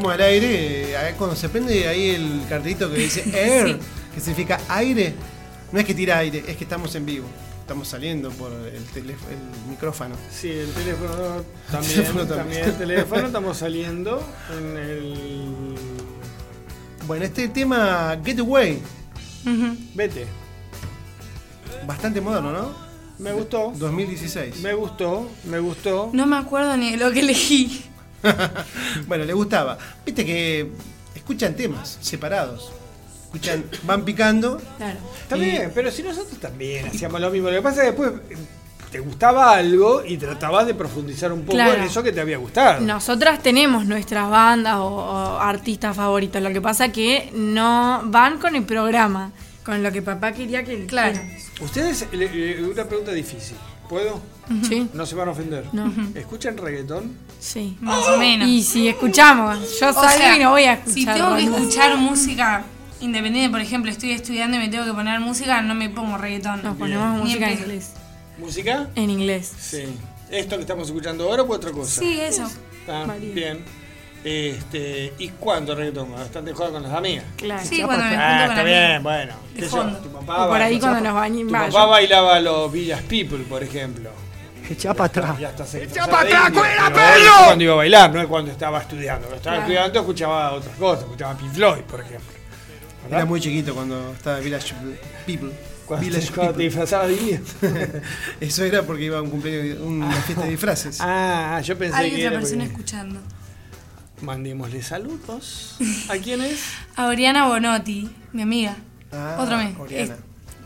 Estamos 0.05 0.14
al 0.14 0.20
aire. 0.20 0.92
eh, 1.09 1.14
Cuando 1.16 1.34
se 1.36 1.48
prende 1.48 1.88
ahí 1.88 2.11
el 2.11 2.42
cartelito 2.48 2.90
que 2.90 2.98
dice 2.98 3.24
air, 3.34 3.78
que 4.14 4.20
significa 4.20 4.61
aire, 4.68 5.14
no 5.72 5.80
es 5.80 5.86
que 5.86 5.94
tira 5.94 6.18
aire, 6.18 6.44
es 6.46 6.57
que 6.57 6.64
estamos 6.64 6.94
en 6.94 7.07
vivo. 7.07 7.26
estamos 7.61 7.88
saliendo 7.88 8.30
por 8.30 8.52
el, 8.52 8.84
teléfono, 8.92 9.30
el 9.30 9.70
micrófono. 9.70 10.14
Sí, 10.30 10.50
el 10.50 10.70
teléfono 10.72 11.42
también, 11.70 11.94
teléfono 11.94 12.26
también. 12.26 12.38
también. 12.38 12.64
el 12.64 12.74
teléfono 12.76 13.26
estamos 13.26 13.57
saliendo 13.57 14.22
en 14.59 14.76
el 14.76 15.74
Bueno, 17.07 17.24
este 17.24 17.48
tema 17.48 18.18
Getaway, 18.24 18.80
Vete. 19.94 20.26
bastante 21.86 22.20
moderno, 22.20 22.52
¿no? 22.52 22.84
Me 23.18 23.32
gustó. 23.32 23.72
2016. 23.76 24.57
Me 24.61 24.74
gustó, 24.74 25.30
me 25.44 25.61
gustó. 25.61 26.11
No 26.12 26.26
me 26.26 26.36
acuerdo 26.36 26.76
ni 26.76 26.90
de 26.90 26.96
lo 26.98 27.11
que 27.12 27.20
elegí. 27.20 27.84
bueno, 29.07 29.24
le 29.24 29.32
gustaba. 29.32 29.78
Viste 30.05 30.24
que 30.24 30.70
escuchan 31.14 31.55
temas 31.55 31.98
separados. 32.00 32.72
Escuchan, 33.24 33.64
van 33.84 34.05
picando. 34.05 34.61
Claro. 34.76 34.98
Está 35.22 35.36
bien, 35.36 35.72
pero 35.74 35.90
si 35.90 36.02
nosotros 36.02 36.38
también 36.38 36.86
hacíamos 36.86 37.20
lo 37.20 37.30
mismo. 37.30 37.48
Lo 37.50 37.57
que 37.57 37.62
pasa 37.62 37.84
es 37.84 37.92
que 37.94 38.02
después 38.02 38.12
eh, 38.30 38.36
te 38.92 39.00
gustaba 39.00 39.52
algo 39.57 40.05
y 40.05 40.16
tratabas 40.18 40.66
de 40.68 40.74
profundizar 40.74 41.32
un 41.32 41.40
poco 41.40 41.55
Claro. 41.57 41.74
en 41.74 41.82
eso 41.82 42.00
que 42.02 42.12
te 42.12 42.20
había 42.20 42.36
gustado. 42.38 42.80
Nosotras 42.80 43.42
tenemos 43.42 43.86
nuestras 43.86 44.30
bandas 44.30 44.76
o, 44.76 44.84
o 44.86 45.38
artistas 45.38 45.96
favoritos. 45.96 46.40
Lo 46.42 46.50
que 46.52 46.61
pasa 46.61 46.90
que 46.92 47.30
no 47.34 48.02
van 48.05 48.38
con 48.38 48.55
el 48.55 48.62
programa, 48.62 49.32
con 49.64 49.82
lo 49.82 49.90
que 49.90 50.00
papá 50.02 50.30
quería 50.32 50.62
que 50.62 50.86
Claro. 50.86 51.18
Ustedes, 51.61 52.07
le- 52.12 52.28
le- 52.32 52.62
una 52.68 52.84
pregunta 52.84 53.11
difícil. 53.12 53.57
¿Puedo? 53.88 54.20
Sí. 54.68 54.88
No 54.94 55.05
se 55.07 55.14
van 55.16 55.28
a 55.28 55.32
ofender. 55.32 55.64
No. 55.72 55.92
¿Escuchan 56.14 56.57
reggaetón? 56.57 57.16
Sí. 57.45 57.76
Más 57.82 58.03
o 58.09 58.16
menos. 58.16 58.49
Y 58.49 58.62
si 58.62 58.88
escuchamos, 58.88 59.59
yo 59.78 59.92
salgo 59.92 60.09
sea, 60.09 60.36
y 60.36 60.38
no 60.40 60.51
voy 60.53 60.64
a 60.64 60.72
escuchar. 60.74 60.95
Si 60.95 61.05
tengo 61.05 61.36
que 61.36 61.42
escuchar 61.45 61.97
música 61.99 62.64
independiente, 63.01 63.51
por 63.51 63.61
ejemplo, 63.61 63.90
estoy 63.90 64.12
estudiando 64.12 64.57
y 64.57 64.61
me 64.61 64.68
tengo 64.68 64.86
que 64.86 64.92
poner 64.95 65.20
música, 65.20 65.61
no 65.61 65.74
me 65.74 65.90
pongo 65.90 66.16
reggaetón. 66.16 66.62
Nos 66.62 66.76
ponemos 66.78 67.20
música 67.22 67.51
en 67.51 67.59
inglés. 67.59 67.90
¿Música? 68.38 68.88
En 68.95 69.11
inglés. 69.11 69.53
Sí. 69.61 69.84
¿Esto 70.30 70.57
que 70.57 70.62
estamos 70.62 70.88
escuchando 70.88 71.24
ahora 71.28 71.42
o 71.42 71.53
otra 71.53 71.70
cosa? 71.70 72.01
Sí, 72.01 72.18
eso. 72.18 72.51
Ah, 72.88 73.05
Varía. 73.07 73.34
bien. 73.34 73.64
Este, 74.24 75.12
¿Y 75.18 75.28
cuándo 75.28 75.74
reggaetón? 75.74 76.11
Bastante 76.12 76.55
juega 76.55 76.72
con 76.72 76.82
las 76.82 76.92
amigas. 76.92 77.24
Claro. 77.36 77.62
Sí, 77.62 77.82
cuando 77.82 78.05
me 78.07 78.16
Ah, 78.16 78.45
con 78.47 78.51
está 78.57 78.62
bien, 78.64 79.03
bueno. 79.03 79.34
De 79.53 79.61
Qué 79.61 79.66
sé 79.66 79.68
fondo. 79.68 79.99
yo, 79.99 80.03
tu 80.03 80.09
papá 80.09 80.47
O 80.47 80.49
por 80.49 80.62
ahí 80.62 80.74
baila- 80.76 80.80
cuando 80.80 81.01
nos 81.11 81.14
bañen. 81.14 81.47
Tu 81.47 81.53
va, 81.53 81.66
papá 81.66 81.86
bailaba 81.86 82.40
los 82.40 82.72
Villas 82.72 83.03
People, 83.03 83.40
por 83.45 83.62
ejemplo. 83.62 84.11
Echa 84.71 84.95
para 84.95 85.05
atrás. 85.07 85.39
Ya 85.39 85.51
está 85.51 85.65
¡Echa 85.79 86.07
para 86.07 86.23
atrás, 86.23 86.51
cuera, 86.53 86.93
perro! 86.93 87.45
Cuando 87.47 87.65
iba 87.65 87.73
a 87.73 87.77
bailar, 87.77 88.12
no 88.15 88.21
es 88.21 88.27
cuando 88.27 88.51
estaba 88.51 88.81
estudiando. 88.81 89.21
Cuando 89.23 89.37
estaba 89.37 89.57
Claro. 89.57 89.73
estudiando 89.73 90.01
escuchaba 90.01 90.53
otras 90.53 90.77
cosas, 90.77 91.05
escuchaba 91.05 91.37
Pink 91.37 91.53
Floyd, 91.53 91.81
por 91.83 92.01
ejemplo. 92.01 92.33
¿Verdad? 93.03 93.19
Era 93.19 93.25
muy 93.27 93.41
chiquito 93.41 93.75
cuando 93.75 94.12
estaba 94.12 94.39
Village 94.39 94.75
People. 95.27 95.51
Cuando, 95.85 96.07
Village 96.07 96.29
cuando 96.33 96.53
te 96.55 96.59
People. 96.59 96.65
disfrazabas 96.65 97.09
de 97.09 97.15
indio. 97.15 97.41
Eso 98.41 98.65
era 98.65 98.83
porque 98.83 99.05
iba 99.05 99.19
a 99.19 99.23
un 99.23 99.29
cumpleaños, 99.31 99.79
una 99.81 100.11
fiesta 100.12 100.45
de 100.45 100.51
disfraces. 100.51 100.99
Ah, 101.01 101.61
yo 101.62 101.77
pensé 101.77 101.97
Hay 101.99 102.09
que 102.11 102.17
otra 102.17 102.27
era 102.29 102.39
persona 102.41 102.65
porque- 102.65 102.73
escuchando. 102.73 103.21
Mandémosle 104.23 104.83
saludos. 104.83 105.77
¿A 106.09 106.15
quién 106.17 106.41
es? 106.41 106.61
A 106.97 107.07
Oriana 107.09 107.47
Bonotti, 107.49 108.11
mi 108.33 108.43
amiga. 108.43 108.77
Ah, 109.12 109.37
Otro 109.41 109.59
mes. 109.59 109.77
Oriana. 109.79 110.17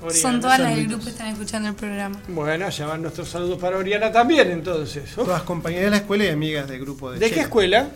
Oriana. 0.02 0.20
Son 0.20 0.40
todas 0.40 0.58
las 0.60 0.76
del 0.76 0.86
grupo 0.88 1.04
que 1.04 1.10
están 1.10 1.28
escuchando 1.28 1.68
el 1.68 1.74
programa. 1.74 2.20
Bueno, 2.28 2.68
ya 2.68 2.86
van 2.86 3.02
nuestros 3.02 3.28
saludos 3.28 3.58
para 3.58 3.76
Oriana 3.78 4.12
también, 4.12 4.50
entonces. 4.50 5.04
Uf. 5.16 5.24
Todas 5.26 5.42
compañeras 5.42 5.86
de 5.86 5.90
la 5.90 5.96
escuela 5.98 6.24
y 6.24 6.28
amigas 6.28 6.68
del 6.68 6.80
grupo 6.80 7.10
de 7.10 7.18
¿De 7.18 7.30
qué 7.30 7.40
escuela? 7.40 7.88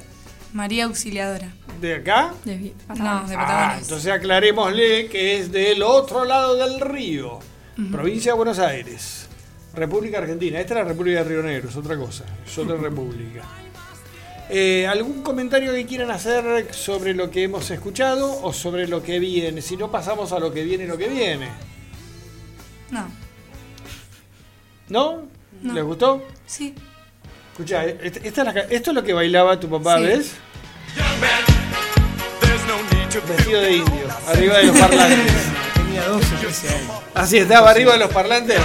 María 0.52 0.84
Auxiliadora. 0.84 1.48
¿De 1.80 1.94
acá? 1.96 2.34
De 2.44 2.72
No, 2.88 3.26
de 3.26 3.34
Ah, 3.34 3.38
Patagones. 3.38 3.82
entonces 3.82 4.12
aclarémosle 4.12 5.08
que 5.08 5.38
es 5.38 5.50
del 5.52 5.82
otro 5.82 6.24
lado 6.24 6.56
del 6.56 6.80
río. 6.80 7.38
Provincia 7.90 8.32
de 8.32 8.36
Buenos 8.36 8.58
Aires. 8.58 9.26
República 9.74 10.18
Argentina. 10.18 10.60
Esta 10.60 10.74
es 10.74 10.80
la 10.80 10.84
República 10.84 11.22
de 11.22 11.28
Río 11.30 11.42
Negro, 11.42 11.70
es 11.70 11.76
otra 11.76 11.96
cosa. 11.96 12.24
Es 12.46 12.58
otra 12.58 12.76
república. 12.82 13.42
Eh, 14.50 14.86
¿Algún 14.86 15.22
comentario 15.22 15.72
que 15.72 15.86
quieran 15.86 16.10
hacer 16.10 16.74
sobre 16.74 17.14
lo 17.14 17.30
que 17.30 17.44
hemos 17.44 17.70
escuchado 17.70 18.42
o 18.42 18.52
sobre 18.52 18.86
lo 18.86 19.02
que 19.02 19.18
viene? 19.18 19.62
Si 19.62 19.78
no, 19.78 19.90
pasamos 19.90 20.32
a 20.32 20.38
lo 20.38 20.52
que 20.52 20.62
viene, 20.64 20.86
lo 20.86 20.98
que 20.98 21.08
viene. 21.08 21.48
No. 22.92 23.06
¿No? 24.88 25.22
No. 25.62 25.72
¿Les 25.74 25.82
gustó? 25.84 26.22
Sí. 26.46 26.74
Escucha, 27.52 27.84
esta 27.84 28.20
es 28.20 28.36
la 28.46 28.52
ca- 28.54 28.66
esto 28.70 28.90
es 28.90 28.94
lo 28.94 29.02
que 29.02 29.12
bailaba 29.12 29.58
tu 29.58 29.68
papá, 29.68 29.96
Sí. 29.98 30.04
¿ves? 30.04 30.32
Vestido 33.28 33.60
de 33.60 33.76
indio, 33.76 34.06
arriba 34.26 34.56
de 34.56 34.64
los 34.68 34.78
parlantes. 34.78 35.32
Tenía 35.74 36.08
12, 36.08 36.36
13 36.36 36.68
años. 36.74 36.90
Así 37.14 37.36
estaba 37.38 37.70
arriba 37.70 37.92
de 37.92 37.98
los 37.98 38.10
parlantes. 38.10 38.58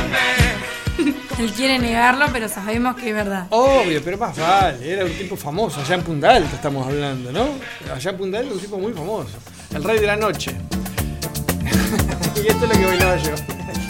Él 1.37 1.51
quiere 1.51 1.77
negarlo, 1.79 2.25
pero 2.31 2.47
sabemos 2.47 2.95
que 2.95 3.09
es 3.09 3.13
verdad. 3.15 3.47
Obvio, 3.49 4.01
pero 4.03 4.17
más 4.17 4.37
vale, 4.37 4.89
era 4.89 5.03
un 5.03 5.11
tipo 5.11 5.35
famoso, 5.35 5.81
allá 5.81 5.95
en 5.95 6.01
Punta 6.03 6.33
Alta 6.33 6.55
estamos 6.55 6.87
hablando, 6.87 7.31
¿no? 7.33 7.49
Allá 7.93 8.11
en 8.11 8.17
Punta 8.17 8.39
Alta 8.39 8.53
un 8.53 8.59
tipo 8.59 8.77
muy 8.77 8.93
famoso, 8.93 9.37
el 9.75 9.83
rey 9.83 9.99
de 9.99 10.07
la 10.07 10.15
noche. 10.15 10.51
y 12.43 12.47
esto 12.47 12.65
es 12.65 12.69
lo 12.73 12.79
que 12.79 12.85
bailaba 12.85 13.17
yo. 13.17 13.31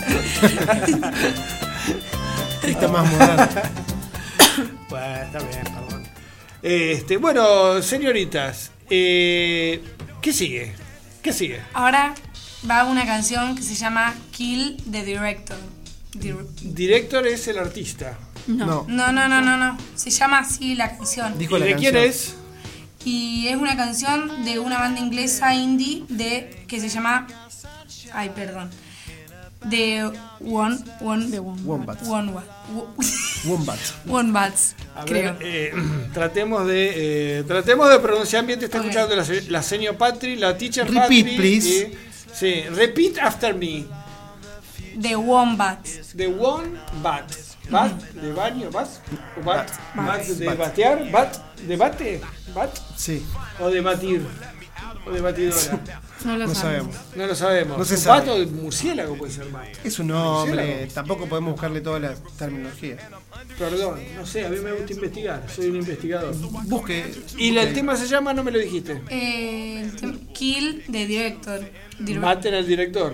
Esta 2.64 2.88
más 2.88 3.12
moderna. 3.12 3.49
Bueno, 4.89 5.16
está 5.24 5.39
bien, 5.39 5.64
perdón. 5.64 6.03
Este, 6.62 7.18
bueno, 7.18 7.82
señoritas, 7.82 8.72
eh, 8.89 9.84
¿qué 10.22 10.34
sigue? 10.34 10.74
¿Qué 11.22 11.34
sigue? 11.34 11.62
Ahora 11.74 12.14
va 12.70 12.86
una 12.86 13.05
canción 13.05 13.55
que 13.55 13.64
se 13.64 13.76
llama 13.76 14.14
Kill 14.32 14.82
the 14.91 15.03
Director. 15.03 15.58
Dir- 16.14 16.45
Director 16.62 17.28
es 17.28 17.47
el 17.47 17.58
artista. 17.60 18.18
No. 18.47 18.86
No, 18.88 19.12
no, 19.12 19.28
no, 19.28 19.41
no, 19.41 19.58
no. 19.58 19.78
Se 19.95 20.10
llama 20.10 20.39
así 20.39 20.76
la 20.76 20.95
canción. 20.97 21.38
Dijo 21.38 21.58
¿Y 21.58 21.60
la 21.60 21.66
de 21.66 21.72
canción. 21.74 21.93
quién 21.93 22.03
es? 22.05 22.36
Y 23.05 23.47
es 23.47 23.55
una 23.58 23.76
canción 23.78 24.43
de 24.45 24.60
una 24.60 24.80
banda 24.80 24.99
inglesa 24.99 25.53
indie 25.53 26.03
de 26.10 26.66
que 26.68 26.80
se 26.80 26.89
llama. 26.89 27.28
Ay, 28.14 28.32
perdón. 28.36 28.70
De 29.66 30.12
One. 30.39 30.78
One. 31.01 31.28
De 31.30 31.39
One. 31.39 31.62
Wombats. 31.64 32.08
One, 32.08 32.32
Wa- 32.32 32.43
Wombat. 33.45 33.80
One 34.08 34.32
Bats, 34.34 34.76
A 34.95 35.03
creo. 35.05 35.34
ver, 35.38 35.38
eh, 35.41 35.74
tratemos 36.14 36.66
de 36.68 37.39
eh, 37.39 37.43
tratemos 37.43 37.89
de 37.89 37.99
pronunciar 37.99 38.45
bien. 38.45 38.60
Te 38.60 38.66
está 38.66 38.78
escuchando 38.80 39.16
la, 39.16 39.24
se- 39.26 39.49
la 39.49 39.62
señor 39.62 39.95
Patri, 39.97 40.36
la 40.36 40.58
teacher 40.58 40.86
Repeat, 40.86 41.08
Patri. 41.26 41.36
please. 41.38 41.97
sí, 42.34 42.62
repeat 42.76 43.18
after 43.20 43.55
me. 43.55 43.86
De 44.95 45.16
Wombats. 45.16 46.14
The 46.16 46.28
one 46.28 46.72
bat. 47.01 47.32
Bat 47.70 48.01
de 48.14 48.32
baño, 48.32 48.72
bat. 48.72 48.88
O 49.39 49.43
bat. 49.43 49.70
Bat 49.93 50.24
de 50.26 50.45
Bat. 50.45 50.58
batear, 50.58 51.12
bat 51.12 51.38
de 51.68 51.76
bate, 51.76 52.22
bat 52.55 52.72
Sí, 52.95 53.26
o 53.60 53.70
de 53.70 53.82
batir. 53.82 54.22
O 55.08 55.12
de 55.12 55.22
batidora. 55.22 55.80
No 56.26 56.38
lo 56.38 56.47
no 56.47 56.55
sabemos. 56.55 56.95
sabemos. 56.95 57.16
No 57.16 57.28
lo 57.28 57.36
sabemos. 57.36 57.78
No 57.78 57.86
se 57.86 57.93
Un 57.95 57.99
sabe. 57.99 58.20
Bato 58.20 58.39
de 58.39 58.45
murciélago 58.47 59.18
puede 59.18 59.32
ser 59.32 59.49
más. 59.51 59.68
Es 59.84 59.99
un 59.99 60.08
nombre, 60.08 60.55
Murciélago. 60.66 60.93
tampoco 60.93 61.26
podemos 61.28 61.51
buscarle 61.53 61.82
toda 61.82 61.99
la 61.99 62.16
terminología. 62.38 62.97
Perdón, 63.58 63.99
no 64.16 64.26
sé, 64.26 64.45
a 64.45 64.49
mí 64.49 64.58
me 64.60 64.72
gusta 64.74 64.93
investigar. 64.93 65.45
Soy 65.53 65.68
un 65.68 65.78
investigador. 65.78 66.36
Busque. 66.66 67.05
Y 67.38 67.55
el 67.55 67.74
tema 67.74 67.95
se 67.95 68.08
llama, 68.08 68.34
no 68.34 68.43
me 68.43 68.51
lo 68.51 68.60
dijiste. 68.60 69.01
Eh, 69.10 69.89
Kill 70.34 70.84
the 70.91 71.05
Director. 71.08 71.62
Dir- 71.99 72.20
Maten 72.20 72.53
al 72.53 72.68
director. 72.68 73.14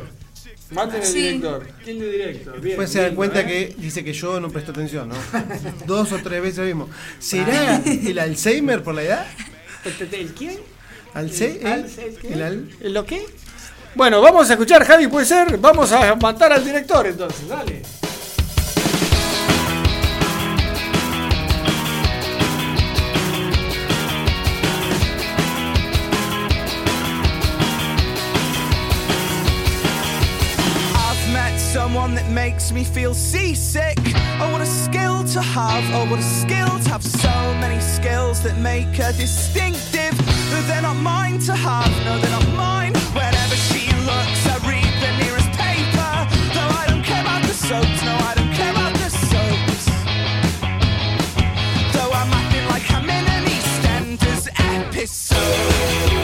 Maten 0.71 1.01
al 1.01 1.07
Sí. 1.07 1.21
director. 1.21 1.67
¿Quién 1.83 1.99
de 1.99 2.11
director? 2.11 2.53
Bien. 2.55 2.63
Después 2.63 2.89
se 2.89 2.97
dan 2.99 3.07
lindo, 3.09 3.17
cuenta 3.17 3.41
¿eh? 3.41 3.45
que 3.45 3.75
dice 3.77 4.03
que 4.03 4.11
yo 4.13 4.39
no 4.39 4.49
presto 4.49 4.71
atención, 4.71 5.09
¿no? 5.09 5.15
Dos 5.85 6.11
o 6.13 6.17
tres 6.17 6.41
veces 6.41 6.57
lo 6.59 6.65
mismo. 6.65 6.89
¿Será 7.19 7.77
el 7.85 8.17
Alzheimer 8.17 8.81
por 8.81 8.95
la 8.95 9.03
edad? 9.03 9.27
¿El 10.11 10.27
quién? 10.33 10.57
¿Alce? 11.13 11.59
¿El 11.61 11.67
al- 11.67 11.85
el 11.85 12.15
qué? 12.19 12.33
¿El 12.33 12.41
al? 12.43 12.69
¿El 12.81 12.93
lo 12.93 13.05
qué? 13.05 13.25
Bueno, 13.95 14.21
vamos 14.21 14.49
a 14.49 14.53
escuchar, 14.53 14.83
Javi, 14.85 15.07
puede 15.07 15.25
ser. 15.25 15.57
Vamos 15.57 15.91
a 15.91 16.15
matar 16.15 16.51
al 16.53 16.63
director 16.65 17.05
entonces, 17.05 17.47
dale. 17.47 17.81
Someone 32.03 32.21
that 32.21 32.29
makes 32.33 32.73
me 32.73 32.83
feel 32.83 33.13
seasick. 33.13 33.97
Oh, 34.41 34.49
what 34.51 34.61
a 34.61 34.65
skill 34.65 35.23
to 35.23 35.41
have. 35.41 35.83
Oh, 35.95 36.05
what 36.09 36.19
a 36.19 36.29
skill 36.41 36.67
to 36.67 36.89
have 36.89 37.03
so 37.03 37.35
many 37.63 37.79
skills 37.79 38.41
that 38.43 38.57
make 38.57 38.93
her 38.97 39.13
distinctive. 39.13 40.13
But 40.51 40.67
they're 40.67 40.81
not 40.81 40.97
mine 40.97 41.39
to 41.47 41.55
have. 41.55 41.91
No, 42.03 42.19
they're 42.19 42.37
not 42.39 42.47
mine. 42.55 42.93
Whenever 43.15 43.55
she 43.55 43.83
looks, 44.09 44.41
I 44.53 44.55
read 44.67 44.93
the 45.03 45.11
nearest 45.23 45.51
paper. 45.65 46.13
Though 46.55 46.73
I 46.81 46.85
don't 46.89 47.03
care 47.03 47.21
about 47.21 47.43
the 47.43 47.53
soaps. 47.53 48.01
No, 48.03 48.15
I 48.29 48.33
don't 48.35 48.53
care 48.59 48.71
about 48.71 48.93
the 49.03 49.09
soaps. 49.29 49.85
Though 51.93 52.11
I'm 52.19 52.31
acting 52.39 52.65
like 52.73 52.85
I'm 52.97 53.07
in 53.17 53.25
an 53.35 53.43
EastEnders 53.55 54.45
episode. 54.59 56.22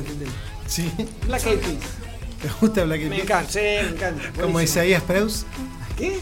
Encanta. 0.00 0.24
Sí. 0.66 0.90
Black 1.26 1.46
Eyed 1.46 1.58
Peas. 1.58 1.74
¿Te 2.42 2.48
gusta 2.60 2.84
Black 2.84 3.00
Eyed 3.00 3.08
Me 3.10 3.16
Peas? 3.16 3.24
encanta, 3.28 3.52
sí, 3.52 3.58
me 3.60 3.80
encanta. 3.88 4.40
Como. 4.42 4.60
Isaías 4.60 5.02
Preus, 5.02 5.44
¿Qué? 5.96 6.18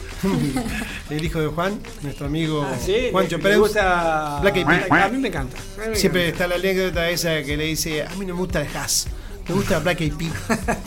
el 1.10 1.24
hijo 1.24 1.40
de 1.40 1.46
Juan, 1.48 1.80
nuestro 2.02 2.26
amigo 2.26 2.62
Ah, 2.70 2.76
sí, 2.84 3.08
Juancho 3.10 3.38
Preus. 3.40 3.58
gusta 3.68 4.38
Black 4.42 4.56
Eyed 4.56 4.66
Peas. 4.66 4.90
A 4.90 5.08
mí 5.08 5.18
me 5.18 5.28
encanta. 5.28 5.56
Mí 5.78 5.88
me 5.90 5.96
Siempre 5.96 6.28
encanta. 6.28 6.44
está 6.44 6.48
la 6.58 6.60
anécdota 6.60 7.08
esa 7.10 7.42
que 7.42 7.56
le 7.56 7.64
dice, 7.64 8.02
a 8.02 8.10
mí 8.16 8.26
no 8.26 8.34
me 8.34 8.40
gusta 8.40 8.60
el 8.60 8.72
jazz, 8.72 9.06
me 9.48 9.54
gusta 9.54 9.78
Black 9.78 10.00
Eyed 10.02 10.14
Peas. 10.14 10.32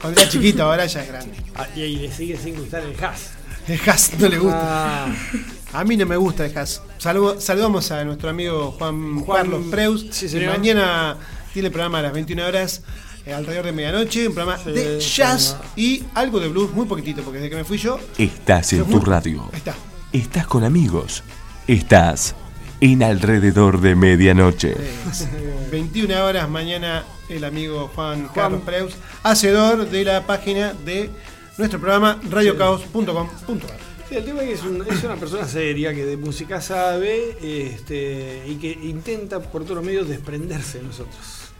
Cuando 0.00 0.20
era 0.20 0.28
chiquito, 0.30 0.62
ahora 0.64 0.86
ya 0.86 1.02
es 1.02 1.08
grande. 1.08 1.34
Ah, 1.54 1.66
y 1.76 1.82
ahí 1.82 1.96
le 1.96 2.12
sigue 2.12 2.36
sin 2.36 2.56
gustar 2.56 2.82
el 2.82 2.96
jazz. 2.96 3.30
El 3.68 3.80
jazz 3.80 4.12
no 4.18 4.28
le 4.28 4.38
gusta. 4.38 5.04
Ah. 5.06 5.14
A 5.74 5.84
mí 5.84 5.96
no 5.96 6.04
me 6.06 6.16
gusta 6.16 6.44
el 6.46 6.52
jazz. 6.52 6.82
Saludamos 6.98 7.90
a 7.92 8.04
nuestro 8.04 8.28
amigo 8.30 8.72
Juan, 8.72 9.20
Juan- 9.20 9.38
Carlos 9.42 9.64
Preus. 9.70 10.06
sí, 10.10 10.28
señor. 10.28 10.50
mañana 10.58 11.16
tiene 11.52 11.70
programa 11.70 11.98
a 11.98 12.02
las 12.02 12.12
21 12.12 12.46
horas, 12.46 12.82
eh, 13.26 13.32
alrededor 13.32 13.66
de 13.66 13.72
medianoche, 13.72 14.26
un 14.28 14.34
programa 14.34 14.62
Sí, 14.62 14.70
de 14.72 15.00
jazz 15.00 15.56
y 15.76 16.02
algo 16.14 16.40
de 16.40 16.48
blues, 16.48 16.72
muy 16.72 16.86
poquitito, 16.86 17.22
porque 17.22 17.38
desde 17.38 17.50
que 17.50 17.56
me 17.56 17.64
fui 17.64 17.78
yo. 17.78 17.98
Estás 18.18 18.72
en 18.72 18.84
tu 18.84 19.00
radio. 19.00 19.48
Ahí 19.52 19.58
está. 19.58 19.74
Estás 20.12 20.46
con 20.46 20.64
amigos. 20.64 21.22
Estás 21.66 22.34
en 22.80 23.02
alrededor 23.02 23.80
de 23.80 23.94
medianoche. 23.94 24.74
21 25.70 26.24
horas 26.24 26.48
mañana 26.48 27.04
el 27.28 27.44
amigo 27.44 27.90
Juan, 27.94 28.28
Carlos 28.34 28.60
Preus, 28.64 28.94
hacedor 29.22 29.88
de 29.88 30.04
la 30.04 30.26
página 30.26 30.74
de 30.84 31.08
nuestro 31.56 31.78
programa 31.80 32.20
radiocaos.com.ar. 32.28 33.92
Sí, 34.08 34.16
el 34.16 34.24
tema 34.24 34.42
es 34.42 34.48
que 34.48 34.54
es, 34.54 34.62
un- 34.62 34.84
es 34.86 35.04
una 35.04 35.16
persona 35.16 35.46
seria 35.46 35.94
que 35.94 36.04
de 36.04 36.16
música 36.16 36.60
sabe 36.60 37.36
este, 37.40 38.44
y 38.46 38.56
que 38.56 38.72
intenta 38.72 39.40
por 39.40 39.62
todos 39.62 39.76
los 39.76 39.84
medios 39.84 40.08
desprenderse 40.08 40.78
de 40.78 40.84
nosotros. 40.84 41.16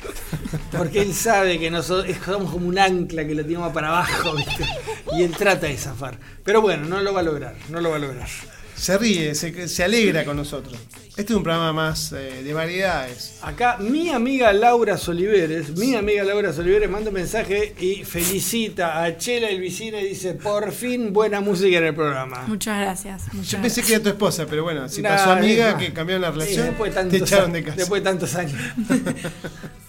Porque 0.77 1.01
él 1.03 1.15
sabe 1.15 1.59
que 1.59 1.71
nosotros 1.71 2.15
somos 2.25 2.51
como 2.53 2.67
un 2.69 2.79
ancla 2.79 3.27
que 3.27 3.35
lo 3.35 3.45
tiramos 3.45 3.73
para 3.73 3.89
abajo, 3.89 4.35
¿viste? 4.37 4.65
Y 5.17 5.23
él 5.23 5.33
trata 5.37 5.67
de 5.67 5.77
zafar. 5.77 6.19
Pero 6.45 6.61
bueno, 6.63 6.87
no 6.87 7.01
lo 7.01 7.13
va 7.13 7.21
a 7.21 7.25
lograr, 7.25 7.55
no 7.69 7.81
lo 7.81 7.91
va 7.91 7.97
a 7.97 8.01
lograr. 8.01 8.29
Se 8.75 8.99
ríe, 8.99 9.35
se, 9.35 9.69
se 9.69 9.85
alegra 9.85 10.25
con 10.25 10.37
nosotros. 10.37 10.77
Este 11.15 11.35
es 11.35 11.37
un 11.37 11.43
programa 11.43 11.75
más 11.75 12.11
eh, 12.13 12.43
de 12.43 12.55
variedades. 12.55 13.35
Acá 13.43 13.77
mi 13.79 14.09
amiga 14.09 14.51
Laura 14.55 14.97
Soliveres, 14.97 15.77
mi 15.77 15.95
amiga 15.95 16.25
Laura 16.25 16.53
Soliveres 16.55 16.89
manda 16.91 17.11
un 17.11 17.15
mensaje 17.15 17.75
y 17.79 18.03
felicita 18.03 19.05
a 19.05 19.17
Chela 19.19 19.51
el 19.51 19.61
vecino 19.61 19.99
y 20.01 20.09
dice, 20.09 20.33
por 20.35 20.73
fin 20.73 21.13
buena 21.13 21.41
música 21.43 21.77
en 21.79 21.85
el 21.85 21.95
programa. 21.95 22.45
Muchas 22.49 22.81
gracias. 22.81 23.23
muchas 23.35 23.53
Yo 23.53 23.61
pensé 23.61 23.83
que 23.83 23.93
era 23.95 24.03
tu 24.03 24.09
esposa, 24.09 24.47
pero 24.49 24.63
bueno, 24.65 24.89
si 24.89 25.03
Nah, 25.03 25.11
pasó 25.11 25.33
amiga, 25.33 25.73
más. 25.75 25.83
que 25.83 25.93
cambiaron 25.93 26.23
la 26.23 26.29
Sí, 26.33 26.39
relación, 26.39 26.67
después 26.69 26.95
de 26.95 27.05
te 27.05 27.17
echaron 27.19 27.53
de 27.53 27.63
casa. 27.65 27.77
Después 27.77 28.03
de 28.03 28.11
tantos 28.11 28.35
años. 28.35 28.59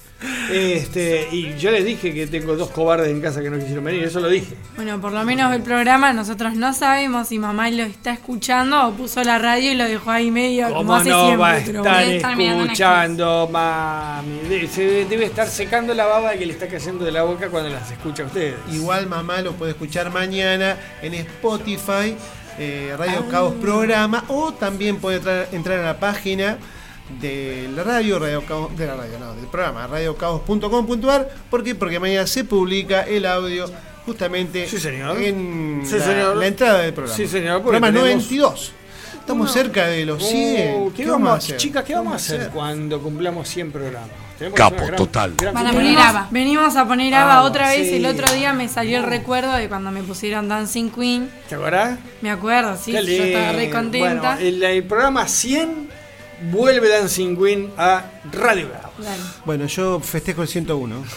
Este, 0.52 1.28
y 1.32 1.56
yo 1.58 1.72
les 1.72 1.84
dije 1.86 2.14
que 2.14 2.28
tengo 2.28 2.56
dos 2.56 2.70
cobardes 2.70 3.10
en 3.10 3.22
casa 3.22 3.42
que 3.42 3.50
no 3.50 3.58
quisieron 3.58 3.84
venir, 3.84 4.04
eso 4.04 4.20
lo 4.20 4.30
dije. 4.30 4.56
Bueno, 4.76 5.00
por 5.02 5.12
lo 5.12 5.24
menos 5.24 5.54
el 5.54 5.62
programa 5.62 6.14
nosotros 6.14 6.56
no 6.56 6.74
sabemos 6.74 7.28
si 7.30 7.40
mamá 7.40 7.70
lo 7.70 7.84
está 7.84 8.12
escuchando 8.14 8.88
o 8.88 8.92
puso 8.94 9.24
la 9.24 9.38
radio 9.40 9.72
y 9.72 9.76
lo 9.76 9.86
dejó 9.86 10.12
ahí 10.12 10.32
medio 10.32 10.68
como 10.68 10.78
¿Cómo 10.80 10.96
hace 10.96 11.10
no 11.10 11.22
siempre. 11.26 11.38
va 11.82 11.98
a 11.98 12.04
estar 12.04 12.42
escuchando, 12.42 13.50
mami? 13.52 14.68
Se 14.68 15.06
debe 15.06 15.26
estar 15.26 15.48
secando 15.48 15.94
la 15.94 16.06
baba 16.06 16.34
que 16.34 16.46
le 16.46 16.54
está 16.54 16.68
cayendo 16.68 17.06
de 17.06 17.12
la 17.12 17.24
boca 17.24 17.50
cuando 17.50 17.70
las 17.70 17.92
escucha 17.92 18.24
a 18.24 18.26
ustedes. 18.28 18.56
Igual 18.72 19.08
mamá 19.08 19.42
lo 19.42 19.54
puede 19.54 19.72
escuchar 19.72 20.12
mañana 20.12 20.78
en 21.02 21.14
Spotify, 21.16 22.16
eh, 22.60 22.94
Radio 22.98 23.20
Ah. 23.28 23.32
Caos 23.32 23.54
Programa, 23.62 24.24
o 24.28 24.54
también 24.54 24.98
puede 24.98 25.18
entrar, 25.18 25.48
entrar 25.52 25.80
a 25.80 25.84
la 25.84 26.00
página 26.00 26.58
de 27.22 27.70
la 27.76 27.84
radio, 27.84 28.18
radio 28.20 28.44
Caos- 28.46 28.76
de 28.78 28.88
la 28.88 28.96
radio, 28.96 29.20
no, 29.20 29.34
del 29.36 29.46
programa, 29.48 29.88
radiocaos.com.ar. 29.88 31.30
¿Por 31.50 31.64
qué? 31.64 31.76
Porque 31.76 32.00
mañana 32.00 32.28
se 32.28 32.44
publica 32.44 33.02
el 33.02 33.26
audio 33.26 33.66
justamente 34.06 34.68
Sí, 34.68 34.78
señor. 34.80 35.22
en 35.22 35.82
Sí, 35.86 35.98
la, 35.98 36.06
señor. 36.06 36.36
la 36.38 36.48
entrada 36.48 36.80
del 36.80 36.94
programa. 36.94 37.16
Sí, 37.18 37.28
señor, 37.28 37.62
Programa 37.62 37.88
tenemos- 37.88 38.08
92. 38.10 38.72
Estamos 39.20 39.54
cerca 39.54 39.88
de 39.88 40.06
los 40.06 40.22
100. 40.22 40.76
Oh, 40.76 40.90
¿qué, 40.94 41.04
¿Qué 41.04 41.10
vamos, 41.10 41.22
vamos 41.30 41.30
a 41.30 41.38
hacer? 41.38 41.58
Chicas, 41.58 41.84
¿qué 41.84 41.88
¿Qué 41.90 41.94
vamos 41.96 42.08
a 42.08 42.16
vamos 42.16 42.30
a 42.30 42.36
hacer 42.36 42.50
cuando 42.52 43.02
cumplamos 43.02 43.48
100 43.48 43.72
programas? 43.72 44.10
Capo 44.54 44.76
gran- 44.86 44.96
total. 44.98 45.34
gran 45.38 45.54
Van 45.54 45.68
a 45.68 45.72
poner 45.72 45.98
ABBA. 45.98 46.28
Venimos 46.32 46.76
a 46.76 46.86
poner 46.86 47.14
Ah, 47.14 47.24
ABBA 47.24 47.44
otra 47.44 47.70
vez. 47.70 47.88
sí. 47.88 47.96
El 47.96 48.06
otro 48.06 48.30
día 48.34 48.52
me 48.52 48.68
salió 48.68 48.98
el 48.98 49.06
recuerdo 49.06 49.54
de 49.54 49.70
cuando 49.70 49.92
me 49.92 50.04
pusieron 50.04 50.50
Dancing 50.50 50.90
Queen. 50.90 51.30
¿Te 51.48 51.56
acordás? 51.56 51.98
Me 52.22 52.30
acuerdo, 52.32 52.76
sí, 52.76 52.92
yo 52.92 53.00
estaba 53.00 53.54
re 53.54 53.70
contenta. 53.70 54.36
Bueno, 54.36 54.40
el, 54.46 54.62
el 54.62 54.84
programa 54.84 55.26
100 55.30 55.88
vuelve 56.52 56.90
Dancing 56.90 57.38
Queen 57.38 57.72
a 57.78 58.04
Radio. 58.32 58.68
Dale. 58.98 59.22
Bueno, 59.46 59.66
yo 59.66 60.00
festejo 60.00 60.42
el 60.42 60.48
101. 60.48 61.04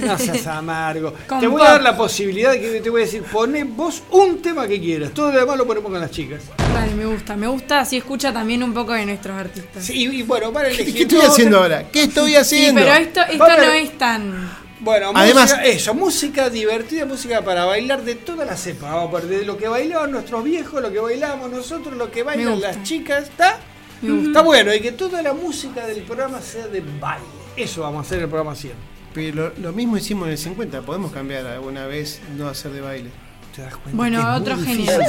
No 0.00 0.16
seas 0.16 0.46
amargo. 0.46 1.12
Con 1.26 1.40
te 1.40 1.46
voy 1.46 1.58
pop. 1.58 1.68
a 1.68 1.72
dar 1.72 1.82
la 1.82 1.94
posibilidad 1.94 2.52
de 2.52 2.60
que 2.60 2.80
te 2.80 2.88
voy 2.88 3.02
a 3.02 3.04
decir, 3.04 3.22
poné 3.22 3.64
vos 3.64 4.02
un 4.12 4.40
tema 4.40 4.66
que 4.66 4.80
quieras. 4.80 5.12
Todo 5.12 5.30
lo 5.30 5.38
demás 5.40 5.58
lo 5.58 5.66
ponemos 5.66 5.90
con 5.92 6.00
las 6.00 6.10
chicas. 6.10 6.40
Dale, 6.72 6.94
me 6.94 7.04
gusta, 7.04 7.36
me 7.36 7.46
gusta. 7.48 7.80
Así 7.80 7.98
escucha 7.98 8.32
también 8.32 8.62
un 8.62 8.72
poco 8.72 8.94
de 8.94 9.04
nuestros 9.04 9.36
artistas. 9.38 9.84
Sí, 9.84 10.08
y, 10.10 10.22
bueno, 10.22 10.50
para 10.54 10.68
elegir. 10.70 10.94
¿Qué 10.94 11.02
estoy 11.02 11.20
haciendo 11.20 11.58
ahora? 11.58 11.90
¿Qué 11.90 12.04
estoy 12.04 12.30
Sí, 12.30 12.36
haciendo? 12.36 12.80
pero 12.80 12.94
esto, 12.94 13.20
esto 13.30 13.46
no 13.46 13.72
es 13.72 13.98
tan. 13.98 14.50
Bueno, 14.80 15.12
Además- 15.14 15.50
música, 15.50 15.64
eso, 15.66 15.92
música 15.92 16.48
divertida, 16.48 17.04
música 17.04 17.42
para 17.42 17.66
bailar 17.66 18.02
de 18.02 18.14
todas 18.14 18.46
las 18.46 18.66
épocas. 18.66 18.94
Vamos 18.94 19.10
a 19.14 19.18
ver, 19.18 19.26
de 19.40 19.44
lo 19.44 19.58
que 19.58 19.68
bailaban 19.68 20.12
nuestros 20.12 20.42
viejos, 20.42 20.80
lo 20.80 20.90
que 20.90 20.98
bailamos 21.00 21.50
nosotros, 21.50 21.94
lo 21.94 22.10
que 22.10 22.22
bailan 22.22 22.58
las 22.58 22.82
chicas, 22.84 23.24
¿está? 23.24 23.58
Me 24.02 24.10
gusta. 24.12 24.26
Está 24.28 24.42
bueno, 24.42 24.74
y 24.74 24.80
que 24.80 24.92
toda 24.92 25.22
la 25.22 25.32
música 25.32 25.86
del 25.86 26.02
programa 26.02 26.40
sea 26.40 26.66
de 26.68 26.80
baile. 27.00 27.24
Eso 27.56 27.82
vamos 27.82 27.98
a 27.98 28.00
hacer 28.06 28.18
en 28.18 28.24
el 28.24 28.30
programa 28.30 28.54
100. 28.54 28.72
Pero 29.12 29.52
lo 29.60 29.72
mismo 29.72 29.96
hicimos 29.96 30.26
en 30.26 30.32
el 30.32 30.38
50, 30.38 30.82
podemos 30.82 31.10
cambiar 31.12 31.46
alguna 31.46 31.86
vez, 31.86 32.20
no 32.36 32.48
hacer 32.48 32.70
de 32.72 32.80
baile. 32.80 33.10
¿Te 33.54 33.62
das 33.62 33.74
cuenta? 33.76 33.96
Bueno, 33.96 34.18
que 34.18 34.22
es 34.22 34.28
muy 34.30 34.40
otro 34.40 34.56
difícil? 34.56 34.86
género. 34.86 35.04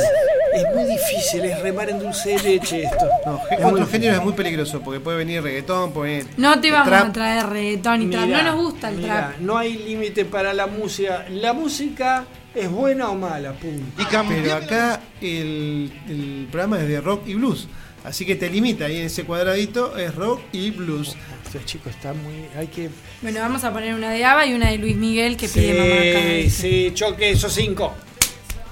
Es 0.54 0.64
muy 0.76 0.84
difícil, 0.86 1.46
es 1.46 1.62
remar 1.62 1.90
en 1.92 2.00
dulce 2.00 2.30
de 2.32 2.44
leche 2.44 2.84
esto. 2.84 3.06
No, 3.26 3.40
Es 3.50 3.64
otro 3.64 3.86
género 3.88 4.16
es 4.18 4.24
muy 4.24 4.34
peligroso 4.34 4.82
porque 4.82 5.00
puede 5.00 5.18
venir 5.18 5.42
reggaetón, 5.44 5.94
puede 5.94 6.18
venir. 6.18 6.28
No 6.38 6.60
te 6.60 6.72
vamos 6.72 6.88
trap. 6.90 7.08
a 7.08 7.12
traer 7.14 7.46
reggaetón 7.46 8.02
y 8.02 8.08
trap. 8.10 8.26
Mirá, 8.26 8.44
No 8.44 8.52
nos 8.56 8.62
gusta 8.64 8.90
el 8.90 8.98
mirá, 8.98 9.28
trap. 9.30 9.40
No 9.42 9.58
hay 9.58 9.78
límite 9.78 10.26
para 10.26 10.54
la 10.54 10.66
música. 10.68 11.26
La 11.30 11.54
música 11.54 12.26
es 12.56 12.70
buena 12.70 13.10
o 13.12 13.16
mala, 13.16 13.54
punto. 13.54 13.86
Pero 14.28 14.56
acá 14.56 15.00
el, 15.22 15.94
el 16.10 16.48
programa 16.52 16.80
es 16.82 16.88
de 16.90 17.00
rock 17.00 17.28
y 17.28 17.36
blues. 17.36 17.68
Así 18.04 18.26
que 18.26 18.36
te 18.36 18.50
limita 18.50 18.86
ahí 18.86 18.98
en 18.98 19.06
ese 19.06 19.24
cuadradito, 19.26 19.96
es 19.98 20.16
rock 20.16 20.42
y 20.52 20.72
blues. 20.72 21.16
Este 21.46 21.64
chico 21.66 21.90
está 21.90 22.14
muy. 22.14 22.46
Hay 22.58 22.68
que. 22.68 22.90
Bueno, 23.22 23.40
vamos 23.42 23.64
a 23.64 23.72
poner 23.72 23.94
una 23.94 24.10
de 24.10 24.26
Ava 24.26 24.46
y 24.46 24.54
una 24.54 24.72
de 24.72 24.78
Luis 24.78 24.96
Miguel 24.96 25.38
que 25.38 25.48
pide 25.48 25.74
mamá 25.74 26.02
cada 26.14 26.42
Sí, 26.42 26.50
sí, 26.50 26.92
choque, 26.94 27.32
esos 27.32 27.54
cinco. 27.54 27.94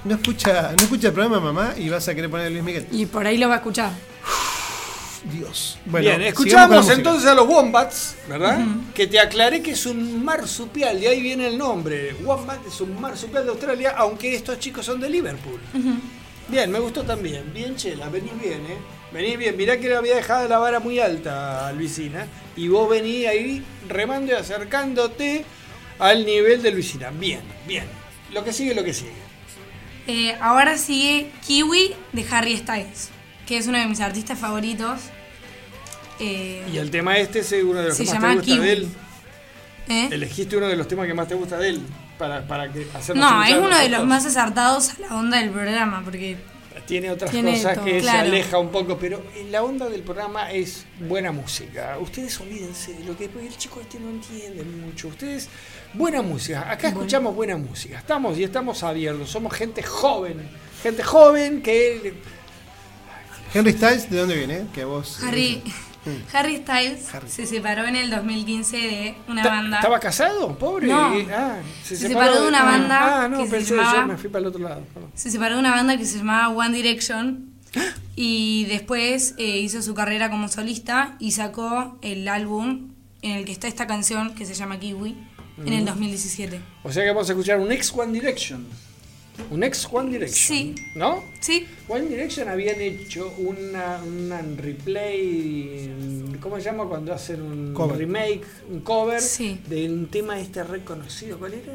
No 0.04 0.14
escucha, 0.14 0.72
no 0.72 0.82
escucha 0.82 1.08
el 1.08 1.14
programa, 1.14 1.40
mamá, 1.40 1.74
y 1.76 1.88
vas 1.88 2.08
a 2.08 2.14
querer 2.14 2.30
poner 2.30 2.46
a 2.46 2.50
Luis 2.50 2.62
Miguel. 2.62 2.86
Y 2.90 3.06
por 3.06 3.26
ahí 3.26 3.36
lo 3.38 3.48
va 3.48 3.54
a 3.54 3.58
escuchar. 3.58 3.92
Dios. 5.30 5.78
Bien, 5.84 6.22
escuchamos 6.22 6.88
entonces 6.88 7.28
a 7.28 7.34
los 7.34 7.46
Wombats, 7.46 8.16
¿verdad? 8.28 8.58
Que 8.94 9.06
te 9.06 9.20
aclaré 9.20 9.62
que 9.62 9.72
es 9.72 9.86
un 9.86 10.24
marsupial, 10.24 10.98
de 10.98 11.08
ahí 11.08 11.20
viene 11.20 11.46
el 11.46 11.58
nombre. 11.58 12.14
Wombat 12.24 12.66
es 12.66 12.80
un 12.80 12.98
marsupial 13.00 13.44
de 13.44 13.50
Australia, 13.50 13.94
aunque 13.96 14.34
estos 14.34 14.58
chicos 14.58 14.86
son 14.86 15.00
de 15.00 15.10
Liverpool. 15.10 15.60
Bien, 16.48 16.70
me 16.70 16.78
gustó 16.78 17.02
también. 17.02 17.52
Bien, 17.52 17.76
Chela, 17.76 18.08
venís 18.08 18.32
bien, 18.40 18.60
¿eh? 18.66 18.78
Venís 19.12 19.36
bien. 19.38 19.56
Mirá 19.56 19.78
que 19.78 19.88
le 19.88 19.96
había 19.96 20.16
dejado 20.16 20.48
la 20.48 20.58
vara 20.58 20.80
muy 20.80 20.98
alta, 21.00 21.72
Luisina. 21.72 22.26
Y 22.56 22.68
vos 22.68 22.88
venís 22.88 23.26
ahí 23.26 23.64
remando 23.88 24.32
y 24.32 24.34
acercándote 24.36 25.44
al 25.98 26.24
nivel 26.24 26.62
de 26.62 26.70
Luisina. 26.70 27.10
Bien, 27.10 27.40
bien. 27.66 27.84
Lo 28.32 28.44
que 28.44 28.52
sigue, 28.52 28.74
lo 28.74 28.84
que 28.84 28.94
sigue. 28.94 29.10
Eh, 30.06 30.36
ahora 30.40 30.78
sigue 30.78 31.30
Kiwi 31.46 31.94
de 32.12 32.26
Harry 32.30 32.56
Styles, 32.56 33.10
que 33.46 33.58
es 33.58 33.66
uno 33.66 33.78
de 33.78 33.86
mis 33.86 34.00
artistas 34.00 34.38
favoritos. 34.38 35.00
Eh, 36.18 36.66
Y 36.72 36.78
el 36.78 36.90
tema 36.90 37.18
este 37.18 37.40
es 37.40 37.52
uno 37.52 37.80
de 37.80 37.88
los 37.88 37.96
que 37.96 38.04
más 38.04 38.20
te 38.20 38.28
gusta 38.34 38.42
Kiwi. 38.44 38.58
de 38.66 38.72
él. 38.72 38.88
¿eh? 39.88 40.08
Elegiste 40.12 40.56
uno 40.56 40.68
de 40.68 40.76
los 40.76 40.86
temas 40.86 41.06
que 41.06 41.14
más 41.14 41.26
te 41.28 41.34
gusta 41.34 41.56
de 41.58 41.70
él 41.70 41.82
para, 42.18 42.46
para 42.46 42.70
que 42.72 42.86
hacernos 42.94 43.30
No, 43.30 43.42
es 43.44 43.56
uno 43.56 43.76
de 43.78 43.88
los 43.88 44.06
más 44.06 44.24
acertados 44.26 44.90
a 44.90 45.00
la 45.00 45.16
onda 45.16 45.38
del 45.38 45.50
programa, 45.50 46.02
porque 46.04 46.36
Tiene 46.86 47.10
otras 47.10 47.30
Tiene 47.30 47.52
cosas 47.52 47.74
todo, 47.74 47.84
que 47.84 47.98
claro. 48.00 48.18
se 48.18 48.26
aleja 48.26 48.58
un 48.58 48.70
poco, 48.70 48.96
pero 48.98 49.22
la 49.50 49.62
onda 49.62 49.88
del 49.88 50.02
programa 50.02 50.50
es 50.52 50.84
buena 51.00 51.32
música. 51.32 51.98
Ustedes 52.00 52.40
olvídense 52.40 52.94
de 52.94 53.04
lo 53.04 53.16
que 53.16 53.24
el 53.24 53.56
chico 53.56 53.80
este 53.80 53.98
no 53.98 54.08
entiende 54.10 54.62
mucho. 54.62 55.08
Ustedes, 55.08 55.48
buena 55.94 56.22
música. 56.22 56.70
Acá 56.70 56.88
escuchamos 56.88 57.34
buena 57.34 57.56
música. 57.56 57.98
Estamos 57.98 58.38
y 58.38 58.44
estamos 58.44 58.82
abiertos. 58.82 59.30
Somos 59.30 59.52
gente 59.52 59.82
joven. 59.82 60.48
Gente 60.82 61.02
joven 61.02 61.62
que. 61.62 62.14
Henry 63.52 63.72
Styles, 63.72 64.08
¿de 64.08 64.18
dónde 64.18 64.36
viene? 64.36 64.66
Que 64.72 64.84
vos. 64.84 65.22
Harry, 65.22 65.62
Mm. 66.04 66.34
Harry 66.36 66.56
Styles 66.56 67.08
se 67.28 67.46
separó 67.46 67.84
en 67.86 67.94
el 67.96 68.08
2015 68.10 68.76
de 68.76 69.14
una 69.28 69.44
banda. 69.44 69.76
¿Estaba 69.78 70.00
casado? 70.00 70.56
Pobre. 70.58 70.86
No. 70.86 71.12
Ah, 71.32 71.56
Se 71.82 71.94
separó 71.96 72.42
de 72.42 72.48
una 72.48 72.60
ah, 72.62 72.64
banda 72.64 73.24
Ah, 73.24 73.28
no, 73.28 73.38
que 73.38 73.44
se 73.44 73.50
pensé, 73.50 73.76
llamaba- 73.76 73.96
yo 74.00 74.06
me 74.06 74.16
fui 74.16 74.30
para 74.30 74.40
el 74.40 74.46
otro 74.46 74.60
lado. 74.62 74.82
perdón. 74.94 75.10
Se 75.14 75.30
separó 75.30 75.54
de 75.56 75.60
una 75.60 75.72
banda 75.72 75.96
que 75.98 76.06
se 76.06 76.18
llamaba 76.18 76.48
One 76.48 76.74
Direction 76.76 77.50
y 78.16 78.64
después 78.66 79.34
eh, 79.38 79.58
hizo 79.58 79.82
su 79.82 79.94
carrera 79.94 80.30
como 80.30 80.48
solista 80.48 81.16
y 81.18 81.32
sacó 81.32 81.98
el 82.02 82.26
álbum 82.28 82.88
en 83.22 83.32
el 83.36 83.44
que 83.44 83.52
está 83.52 83.68
esta 83.68 83.86
canción 83.86 84.34
que 84.34 84.46
se 84.46 84.54
llama 84.54 84.80
Kiwi 84.80 85.16
en 85.66 85.72
el 85.74 85.82
Mm. 85.82 85.86
2017. 85.86 86.60
O 86.82 86.90
sea 86.92 87.02
que 87.04 87.10
vamos 87.10 87.28
a 87.28 87.32
escuchar 87.32 87.60
un 87.60 87.70
ex 87.70 87.92
One 87.94 88.12
Direction. 88.12 88.66
Un 89.50 89.62
ex 89.64 89.88
One 89.90 90.10
Direction. 90.10 90.58
Sí. 90.58 90.74
¿No? 90.94 91.24
Sí. 91.40 91.66
One 91.88 92.06
Direction 92.06 92.48
habían 92.48 92.80
hecho 92.80 93.32
una, 93.38 94.00
una 94.02 94.42
replay. 94.42 95.90
¿Cómo 96.40 96.56
se 96.56 96.62
llama 96.64 96.84
cuando 96.86 97.12
hacen 97.12 97.42
un 97.42 97.74
Cover. 97.74 97.98
remake, 97.98 98.44
un 98.70 98.80
cover 98.80 99.20
Sí. 99.20 99.60
de 99.68 99.88
un 99.90 100.06
tema 100.08 100.38
este 100.40 100.62
reconocido? 100.64 101.38
¿Cuál 101.38 101.54
era? 101.54 101.72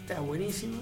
Estaba 0.00 0.20
buenísimo. 0.20 0.76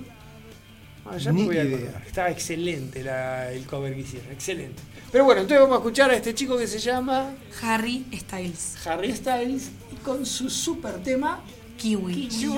Ah, 1.06 1.16
ya 1.16 1.32
Ni 1.32 1.42
me 1.42 1.46
voy 1.48 1.58
a 1.58 1.64
idea. 1.64 1.78
acordar. 1.78 2.02
Estaba 2.06 2.30
excelente 2.30 3.02
la- 3.02 3.50
el 3.52 3.64
cover 3.66 3.94
que 3.94 4.00
hicieron, 4.00 4.30
excelente. 4.32 4.82
Pero 5.10 5.24
bueno, 5.24 5.40
entonces 5.40 5.60
vamos 5.62 5.76
a 5.76 5.78
escuchar 5.78 6.10
a 6.10 6.16
este 6.16 6.34
chico 6.34 6.58
que 6.58 6.66
se 6.66 6.78
llama 6.78 7.34
Harry 7.62 8.04
Styles. 8.14 8.76
Harry 8.86 9.14
Styles 9.16 9.70
y 9.92 9.96
con 10.04 10.26
su 10.26 10.50
super 10.50 11.02
tema 11.02 11.40
Kiwi. 11.78 12.28
She 12.28 12.48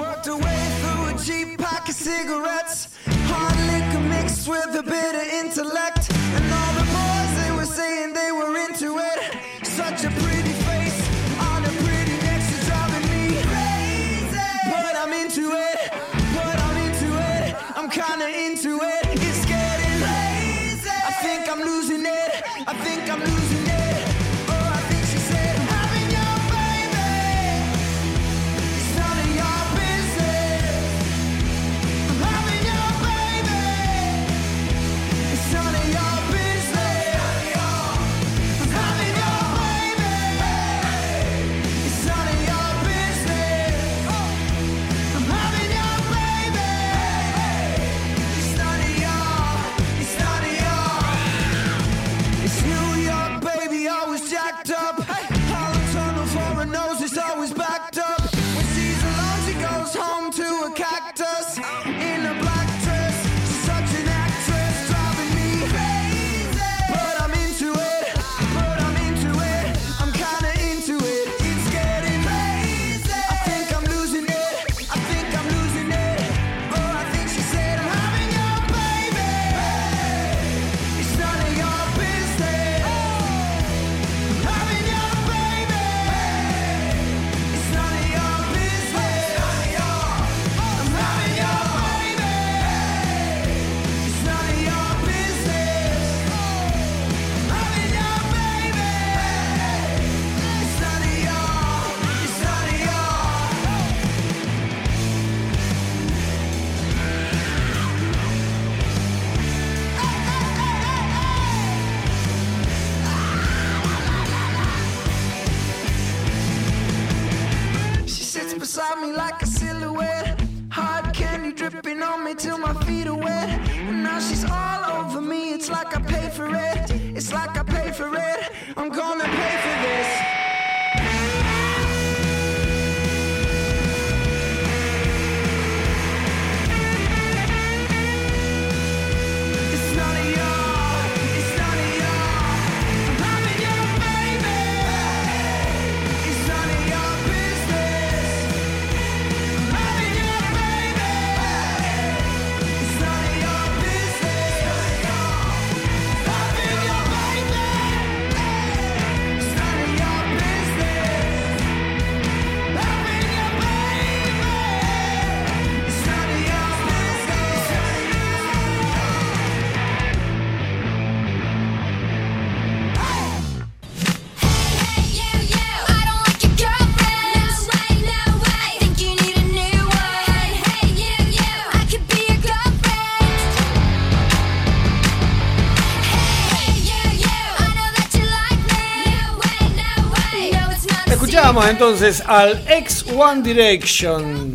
Pasamos 191.51 191.69
entonces 191.69 192.23
al 192.29 192.65
ex 192.69 193.05
One 193.13 193.43
Direction. 193.43 194.53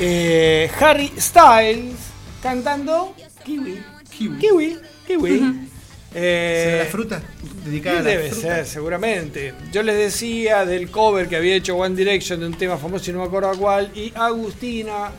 Eh, 0.00 0.70
Harry 0.80 1.12
Styles 1.18 1.94
cantando 2.42 3.14
Kiwi. 3.44 3.82
Kiwi. 4.08 4.38
Kiwi. 4.38 4.78
Kiwi. 5.06 5.68
Eh, 6.14 6.62
¿Será 6.64 6.84
la 6.84 6.90
fruta? 6.90 7.22
Dedicada 7.66 7.98
a 7.98 8.02
la 8.02 8.08
debe 8.08 8.30
fruta. 8.30 8.54
ser, 8.54 8.66
seguramente. 8.66 9.52
Yo 9.70 9.82
les 9.82 9.98
decía 9.98 10.64
del 10.64 10.90
cover 10.90 11.28
que 11.28 11.36
había 11.36 11.54
hecho 11.54 11.76
One 11.76 11.94
Direction 11.94 12.40
de 12.40 12.46
un 12.46 12.54
tema 12.56 12.78
famoso 12.78 13.10
y 13.10 13.12
no 13.12 13.20
me 13.20 13.26
acuerdo 13.26 13.52
cuál. 13.58 13.90
Y 13.94 14.10
Agustina 14.16 15.10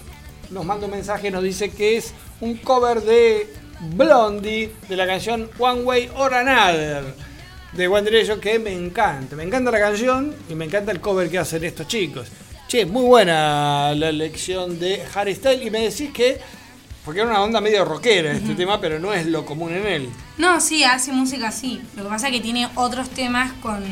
nos 0.49 0.65
manda 0.65 0.87
un 0.87 0.93
mensaje 0.93 1.29
nos 1.29 1.43
dice 1.43 1.69
que 1.69 1.97
es 1.97 2.11
un 2.41 2.57
cover 2.57 3.01
de 3.01 3.53
Blondie 3.93 4.71
de 4.89 4.95
la 4.95 5.05
canción 5.05 5.47
One 5.59 5.83
Way 5.83 6.09
or 6.15 6.33
Another 6.33 7.28
de 7.73 7.87
One 7.87 8.09
Direction 8.09 8.39
que 8.39 8.59
me 8.59 8.73
encanta. 8.73 9.35
Me 9.35 9.43
encanta 9.43 9.71
la 9.71 9.79
canción 9.79 10.35
y 10.49 10.55
me 10.55 10.65
encanta 10.65 10.91
el 10.91 10.99
cover 10.99 11.29
que 11.29 11.37
hacen 11.37 11.63
estos 11.63 11.87
chicos. 11.87 12.27
Che, 12.67 12.85
muy 12.85 13.03
buena 13.03 13.93
la 13.95 14.09
elección 14.09 14.79
de 14.79 15.03
Harry 15.15 15.35
Styles 15.35 15.65
y 15.65 15.71
me 15.71 15.81
decís 15.81 16.11
que, 16.11 16.39
porque 17.03 17.21
era 17.21 17.29
una 17.29 17.41
onda 17.41 17.61
medio 17.61 17.83
rockera 17.83 18.31
este 18.31 18.53
tema, 18.53 18.79
pero 18.79 18.99
no 18.99 19.13
es 19.13 19.25
lo 19.25 19.45
común 19.45 19.73
en 19.73 19.87
él. 19.87 20.09
No, 20.37 20.61
sí, 20.61 20.83
hace 20.83 21.11
música 21.11 21.47
así. 21.47 21.81
Lo 21.95 22.03
que 22.03 22.09
pasa 22.09 22.27
es 22.27 22.33
que 22.33 22.41
tiene 22.41 22.69
otros 22.75 23.09
temas 23.09 23.53
con 23.53 23.83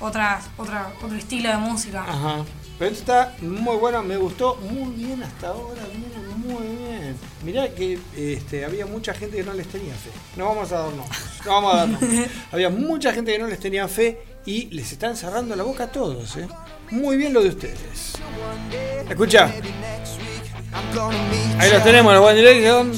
otras, 0.00 0.46
otra, 0.56 0.92
otro 1.00 1.16
estilo 1.16 1.48
de 1.48 1.56
música. 1.58 2.04
Ajá. 2.06 2.44
Pero 2.78 2.90
esto 2.90 3.00
está 3.02 3.36
muy 3.40 3.76
bueno, 3.76 4.02
me 4.02 4.16
gustó 4.16 4.56
muy 4.56 4.92
bien 4.94 5.22
hasta 5.22 5.48
ahora, 5.48 5.82
muy 6.36 6.66
bien. 6.66 6.91
Mirá 7.44 7.68
que 7.68 7.98
este, 8.16 8.64
había 8.64 8.86
mucha 8.86 9.12
gente 9.14 9.36
que 9.36 9.42
no 9.42 9.52
les 9.52 9.66
tenía 9.66 9.92
fe. 9.94 10.10
No 10.36 10.46
vamos 10.46 10.70
a 10.70 10.78
dar 10.78 10.92
no 10.92 11.04
vamos 11.44 11.74
a 11.74 11.76
dar 11.78 11.88
nombres. 11.88 12.30
había 12.52 12.70
mucha 12.70 13.12
gente 13.12 13.32
que 13.32 13.38
no 13.38 13.48
les 13.48 13.58
tenía 13.58 13.88
fe 13.88 14.22
y 14.46 14.66
les 14.66 14.92
están 14.92 15.16
cerrando 15.16 15.56
la 15.56 15.64
boca 15.64 15.84
a 15.84 15.92
todos. 15.92 16.36
¿eh? 16.36 16.46
Muy 16.90 17.16
bien 17.16 17.32
lo 17.32 17.42
de 17.42 17.48
ustedes. 17.48 18.12
Escucha. 19.08 19.50
Ahí 21.58 21.70
los 21.70 21.82
tenemos, 21.82 22.14
los 22.14 22.24
One 22.24 22.34
Direction. 22.36 22.92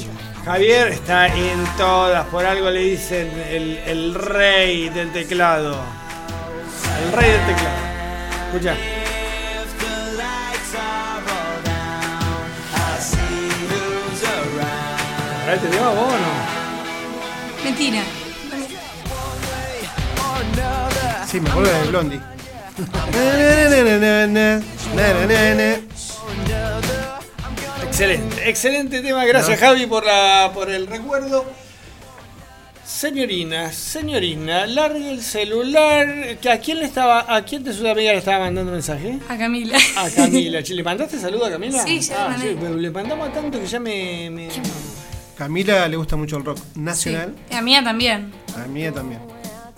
Javier 0.45 0.89
está 0.89 1.27
en 1.27 1.65
todas, 1.75 2.27
por 2.27 2.45
algo 2.45 2.69
le 2.69 2.81
dicen 2.81 3.27
el, 3.49 3.79
el 3.87 4.13
rey 4.13 4.89
del 4.89 5.11
teclado. 5.11 5.75
El 7.03 7.11
rey 7.13 7.31
del 7.31 7.45
teclado. 7.47 7.77
Escucha. 8.47 8.75
¿Para 15.45 15.55
este 15.55 15.67
tema 15.67 15.89
vos 15.91 15.99
o 16.13 16.17
no? 16.17 17.63
Mentira. 17.63 18.01
Sí, 21.27 21.39
me 21.39 21.49
acuerdo 21.49 21.71
de 21.71 21.87
Blondie. 21.89 22.19
Excelente, 27.83 28.49
excelente 28.49 29.01
tema. 29.01 29.25
Gracias 29.25 29.59
No. 29.61 29.67
Javi 29.67 29.85
por, 29.85 30.05
la, 30.05 30.51
por 30.53 30.69
el 30.69 30.87
recuerdo. 30.87 31.45
Señorina, 32.85 33.71
señorina, 33.71 34.65
largue 34.67 35.11
el 35.11 35.21
celular. 35.21 36.37
¿Que 36.41 36.49
¿A 36.49 36.59
quién 36.59 36.79
le 36.79 36.85
estaba, 36.85 37.25
a 37.35 37.41
quién 37.43 37.63
de 37.63 37.73
sus 37.73 37.85
amigas 37.85 38.13
le 38.13 38.19
estaba 38.19 38.39
mandando 38.45 38.71
mensaje? 38.71 39.19
A 39.27 39.37
Camila. 39.37 39.77
A 39.97 40.09
Camila. 40.09 40.59
¿Le 40.67 40.83
mandaste 40.83 41.19
saludo 41.19 41.45
a 41.45 41.51
Camila? 41.51 41.83
Sí, 41.83 41.99
ya 41.99 42.13
le 42.15 42.19
Ah, 42.21 42.27
mandé. 42.29 42.49
sí, 42.51 42.57
pero 42.59 42.75
le 42.75 42.91
mandamos 42.91 43.33
tanto 43.33 43.59
que 43.59 43.67
ya 43.67 43.79
me. 43.79 44.29
me- 44.29 44.49
Camila 45.37 45.87
le 45.87 45.97
gusta 45.97 46.15
mucho 46.15 46.37
el 46.37 46.45
rock 46.45 46.57
nacional. 46.75 47.35
A 47.51 47.61
mía 47.61 47.83
también. 47.83 48.31
A 48.55 48.67
mí 48.67 48.89
también. 48.91 49.19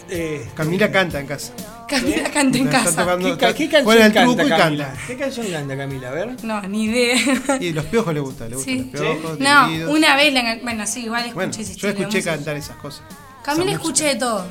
Eh, 0.09 0.47
Camila 0.55 0.89
canta 0.91 1.19
en 1.19 1.27
casa. 1.27 1.51
Camila 1.89 2.29
canta 2.31 2.57
en 2.57 2.65
Está 2.67 2.83
casa. 2.83 3.01
tocando- 3.03 3.27
¿Qué, 3.27 3.37
ca- 3.37 3.53
qué 3.53 3.63
está- 3.65 3.77
canción 3.83 3.97
el 3.97 4.13
canta 4.13 4.23
truco 4.23 4.41
y 4.45 4.49
Camila? 4.49 4.85
canta. 4.87 5.01
¿Qué 5.07 5.17
canción 5.17 5.47
canta 5.47 5.77
Camila? 5.77 6.07
A 6.07 6.11
ver. 6.11 6.43
No, 6.43 6.61
ni 6.61 6.83
idea. 6.85 7.17
Y 7.61 7.73
los 7.73 7.85
piojos 7.85 8.13
le 8.13 8.19
gusta, 8.21 8.47
le 8.47 8.55
gustan 8.55 8.73
Sí. 8.75 8.89
los 8.93 9.01
piojos, 9.01 9.39
No, 9.39 9.65
divididos. 9.67 9.93
una 9.97 10.15
vez 10.15 10.33
la 10.33 10.59
Bueno, 10.63 10.85
sí, 10.87 11.03
igual 11.05 11.21
escuché 11.25 11.35
Bueno, 11.35 11.51
yo 11.75 11.89
escuché 11.89 12.23
cantar 12.23 12.55
esas 12.55 12.77
cosas. 12.77 13.03
Camila 13.43 13.71
escuché 13.73 14.05
de 14.05 14.15
todo. 14.15 14.45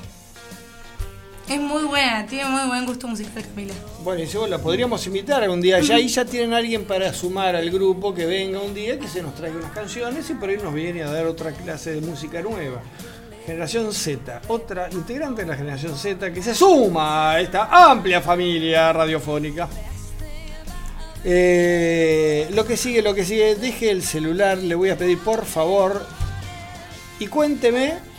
Es 1.48 1.60
muy 1.60 1.84
buena, 1.84 2.26
tiene 2.26 2.46
muy 2.46 2.66
buen 2.66 2.84
gusto 2.86 3.06
musical 3.06 3.44
Camila. 3.44 3.72
Bueno, 4.02 4.24
y 4.24 4.36
vos 4.36 4.50
la 4.50 4.58
podríamos 4.58 5.06
invitar 5.06 5.44
algún 5.44 5.60
día. 5.60 5.78
Ya 5.78 5.94
ahí 5.94 6.08
ya 6.08 6.24
tienen 6.24 6.52
alguien 6.52 6.84
para 6.84 7.12
sumar 7.12 7.54
al 7.54 7.70
grupo 7.70 8.12
que 8.12 8.26
venga 8.26 8.60
un 8.60 8.74
día, 8.74 8.98
que 8.98 9.06
se 9.06 9.22
nos 9.22 9.34
traiga 9.36 9.56
unas 9.56 9.70
canciones 9.70 10.28
y 10.28 10.34
por 10.34 10.48
ahí 10.48 10.56
nos 10.56 10.74
viene 10.74 11.04
a 11.04 11.10
dar 11.10 11.26
otra 11.26 11.52
clase 11.52 11.92
de 11.92 12.00
música 12.00 12.42
nueva. 12.42 12.82
Generación 13.46 13.92
Z, 13.92 14.42
otra 14.48 14.88
integrante 14.90 15.42
de 15.42 15.48
la 15.48 15.56
generación 15.56 15.96
Z 15.96 16.32
que 16.32 16.42
se 16.42 16.52
suma 16.52 17.30
a 17.30 17.40
esta 17.40 17.90
amplia 17.90 18.20
familia 18.20 18.92
radiofónica. 18.92 19.68
Eh, 21.22 22.48
lo 22.52 22.66
que 22.66 22.76
sigue, 22.76 23.02
lo 23.02 23.14
que 23.14 23.24
sigue, 23.24 23.54
deje 23.54 23.92
el 23.92 24.02
celular, 24.02 24.58
le 24.58 24.74
voy 24.74 24.90
a 24.90 24.98
pedir 24.98 25.18
por 25.20 25.44
favor 25.44 26.04
y 27.20 27.28
cuénteme. 27.28 28.15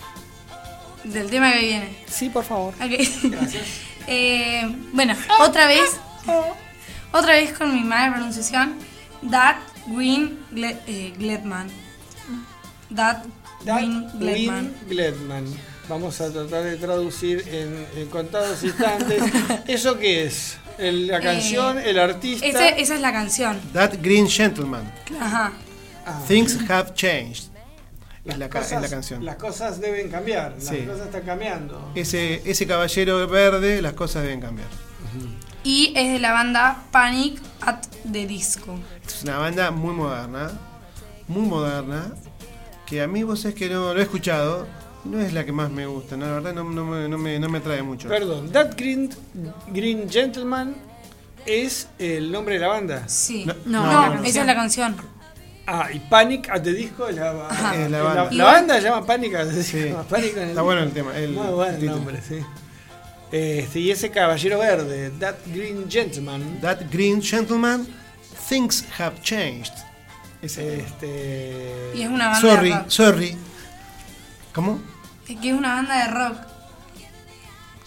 Del 1.13 1.29
tema 1.29 1.51
que 1.53 1.59
viene. 1.59 1.89
Sí, 2.07 2.29
por 2.29 2.43
favor. 2.43 2.73
Ok. 2.75 2.91
Eh, 4.09 4.61
bueno, 4.93 5.13
otra 5.41 5.67
vez. 5.67 5.97
Otra 7.11 7.33
vez 7.33 7.51
con 7.51 7.73
mi 7.75 7.81
mala 7.83 8.13
pronunciación. 8.15 8.75
That 9.29 9.57
Green 9.87 10.39
Gle- 10.53 10.77
eh, 10.87 11.13
Gledman. 11.17 11.67
That 12.95 13.25
Green 13.65 14.07
Gledman. 14.87 15.45
Vamos 15.89 16.21
a 16.21 16.31
tratar 16.31 16.63
de 16.63 16.77
traducir 16.77 17.43
en, 17.51 17.85
en 18.01 18.07
contados 18.09 18.63
instantes. 18.63 19.21
¿Eso 19.67 19.97
qué 19.97 20.23
es? 20.25 20.57
El- 20.77 21.07
la 21.07 21.19
canción, 21.19 21.77
Eh, 21.77 21.89
el 21.89 21.99
artista. 21.99 22.45
Ese- 22.45 22.81
esa 22.81 22.95
es 22.95 23.01
la 23.01 23.11
canción. 23.11 23.59
That 23.73 23.95
Green 24.01 24.29
Gentleman. 24.29 24.89
Ajá. 25.19 25.51
Things 26.29 26.57
have 26.69 26.93
changed. 26.93 27.49
Es 28.27 28.37
la, 28.37 28.49
Cosas- 28.49 28.71
es 28.73 28.81
la 28.81 28.89
canción. 28.89 29.25
Las 29.25 29.35
cosas 29.37 29.79
deben 29.79 30.09
cambiar. 30.09 30.53
Las 30.55 30.65
Sí. 30.67 30.85
cosas 30.85 31.05
están 31.07 31.21
cambiando. 31.23 31.91
Ese, 31.95 32.41
ese 32.49 32.67
caballero 32.67 33.27
verde, 33.27 33.81
las 33.81 33.93
cosas 33.93 34.23
deben 34.23 34.41
cambiar. 34.41 34.67
Y 35.63 35.93
es 35.95 36.13
de 36.13 36.19
la 36.19 36.31
banda 36.33 36.83
Panic 36.91 37.41
at 37.61 37.79
the 38.11 38.25
Disco. 38.27 38.77
Es 39.05 39.23
una 39.23 39.37
banda 39.37 39.71
muy 39.71 39.93
moderna, 39.93 40.51
muy 41.27 41.41
moderna, 41.47 42.11
que 42.85 43.01
a 43.01 43.07
mí 43.07 43.23
vos 43.23 43.43
es 43.45 43.53
que 43.53 43.69
no 43.69 43.93
lo 43.93 43.99
he 43.99 44.03
escuchado, 44.03 44.65
no 45.03 45.19
es 45.19 45.33
la 45.33 45.45
que 45.45 45.51
más 45.51 45.69
me 45.69 45.85
gusta, 45.85 46.15
¿no? 46.15 46.25
la 46.25 46.33
verdad 46.33 46.53
no, 46.53 46.63
no 46.63 46.85
me, 46.85 47.07
no, 47.09 47.17
me, 47.17 47.39
no 47.39 47.49
me 47.49 47.57
atrae 47.57 47.81
mucho. 47.83 48.07
Perdón, 48.07 48.49
That 48.51 48.75
Green, 48.77 49.09
Green 49.73 50.09
Gentleman 50.09 50.75
es 51.45 51.87
el 51.99 52.31
nombre 52.31 52.55
de 52.55 52.61
la 52.61 52.67
banda. 52.67 53.07
Sí. 53.07 53.45
No, 53.45 53.53
No, 53.65 53.85
no, 54.09 54.15
no. 54.15 54.23
esa 54.23 54.41
es 54.41 54.45
la 54.47 54.55
canción. 54.55 54.95
Ah, 55.69 55.89
y 55.91 55.99
Panic 55.99 56.49
at 56.49 56.61
the 56.61 56.71
Disco 56.71 57.09
es 57.09 57.15
la, 57.17 57.49
Es 57.75 57.91
la 57.91 57.99
la- 57.99 58.03
banda. 58.03 58.31
la 58.31 58.43
banda 58.45 58.75
se 58.75 58.81
llama 58.83 59.05
Panic 59.05 59.35
at 59.35 59.47
the 59.47 59.53
Disco. 59.53 59.77
Sí. 59.77 59.93
Panic 60.09 60.29
at 60.31 60.35
the 60.35 60.49
Está 60.49 60.61
bueno 60.61 60.81
el 60.81 60.91
tema, 60.93 61.17
el 61.17 61.31
Muy 61.33 61.47
bueno 61.47 61.77
el 61.77 61.85
nombre, 61.85 62.21
sí. 62.27 62.39
Este, 63.31 63.79
y 63.81 63.91
ese 63.91 64.09
caballero 64.09 64.59
verde, 64.59 65.11
That 65.19 65.35
Green 65.47 65.89
Gentleman. 65.91 66.61
That 66.61 66.79
Green 66.89 67.21
Gentleman, 67.21 67.85
Things 68.47 68.85
have 68.97 69.21
changed. 69.21 69.73
Ese. 70.41 70.79
Este. 70.79 71.91
Y 71.95 72.03
es 72.03 72.07
una 72.09 72.29
banda 72.29 72.39
Sorry, 72.49 72.69
de 72.69 72.75
rock. 72.77 72.89
sorry. 72.89 73.37
¿Cómo? 74.55 74.79
Es 75.27 75.37
que 75.39 75.49
es 75.49 75.53
una 75.55 75.75
banda 75.75 75.97
de 76.07 76.13
rock. 76.13 76.37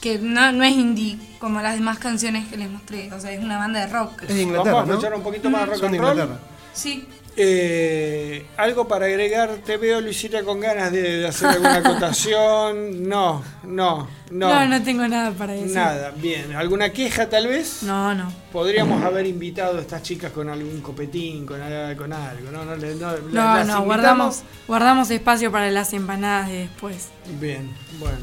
Que 0.02 0.19
no, 0.19 0.52
no 0.52 0.65
es 0.65 0.73
indie 0.73 1.19
como 1.39 1.61
las 1.62 1.74
demás 1.74 1.98
canciones 1.98 2.47
que 2.48 2.57
les 2.59 2.69
mostré. 2.70 3.11
O 3.12 3.20
sea, 3.20 3.32
es 3.32 3.43
una 3.43 3.57
banda 3.57 3.86
de 3.86 3.93
rock. 3.93 4.23
Es 4.24 4.28
de 4.35 4.43
Inglaterra, 4.43 4.73
Vamos 4.77 4.85
a 4.85 4.86
¿no? 4.89 4.93
escuchar 4.98 5.15
un 5.15 5.23
poquito 5.23 5.48
más 5.51 5.61
de 5.62 5.66
rock 5.66 5.77
Son 5.81 5.93
de 5.93 5.98
and 5.98 6.07
roll. 6.07 6.19
Inglaterra. 6.19 6.40
Sí. 6.74 7.09
Eh, 7.36 8.47
algo 8.57 8.86
para 8.89 9.07
agregar, 9.07 9.51
te 9.65 9.77
veo 9.77 10.01
Luisita 10.01 10.43
con 10.43 10.61
ganas 10.61 10.93
de, 10.93 11.19
de 11.19 11.28
hacer 11.28 11.48
alguna 11.48 11.77
acotación. 11.77 13.09
No, 13.09 13.43
no, 13.65 14.09
no. 14.31 14.48
No, 14.48 14.66
no 14.66 14.82
tengo 14.82 15.07
nada 15.09 15.32
para 15.32 15.55
decir. 15.55 15.74
Nada, 15.74 16.12
bien. 16.16 16.55
¿Alguna 16.55 16.90
queja 16.90 17.28
tal 17.28 17.48
vez? 17.48 17.82
No, 17.82 18.15
no. 18.15 18.32
Podríamos 18.52 19.02
haber 19.02 19.27
invitado 19.27 19.78
a 19.78 19.81
estas 19.81 20.02
chicas 20.02 20.32
con 20.32 20.48
algún 20.48 20.81
copetín, 20.81 21.47
con, 21.47 21.59
con 21.97 22.12
algo, 22.12 22.51
¿no? 22.51 22.65
No, 22.65 22.77
no, 22.77 23.16
No, 23.32 23.65
no, 23.65 23.82
guardamos, 23.82 24.43
guardamos 24.69 25.11
espacio 25.11 25.51
para 25.51 25.70
las 25.70 25.93
empanadas 25.93 26.48
de 26.48 26.59
después. 26.59 27.09
Bien, 27.40 27.69
bueno, 27.98 28.19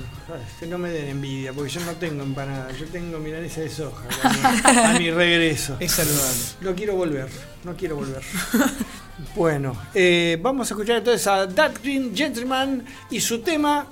que 0.59 0.67
no 0.67 0.77
me 0.77 0.89
den 0.89 1.07
envidia, 1.09 1.53
porque 1.53 1.69
yo 1.69 1.81
no 1.81 1.93
tengo 1.93 2.23
empanada, 2.23 2.71
yo 2.71 2.85
tengo 2.87 3.17
milanesa 3.19 3.61
de 3.61 3.69
soja 3.69 4.03
a 4.23 4.29
mi, 4.33 4.79
a 4.79 4.99
mi 4.99 5.11
regreso. 5.11 5.77
Es 5.79 5.93
saludable. 5.93 6.39
No 6.61 6.75
quiero 6.75 6.95
volver, 6.95 7.29
no 7.63 7.75
quiero 7.75 7.95
volver. 7.95 8.21
Bueno, 9.35 9.75
eh, 9.93 10.37
vamos 10.41 10.69
a 10.69 10.73
escuchar 10.73 10.97
entonces 10.97 11.25
a 11.27 11.47
That 11.47 11.77
Green 11.81 12.15
Gentleman 12.15 12.85
y 13.09 13.19
su 13.19 13.39
tema. 13.41 13.87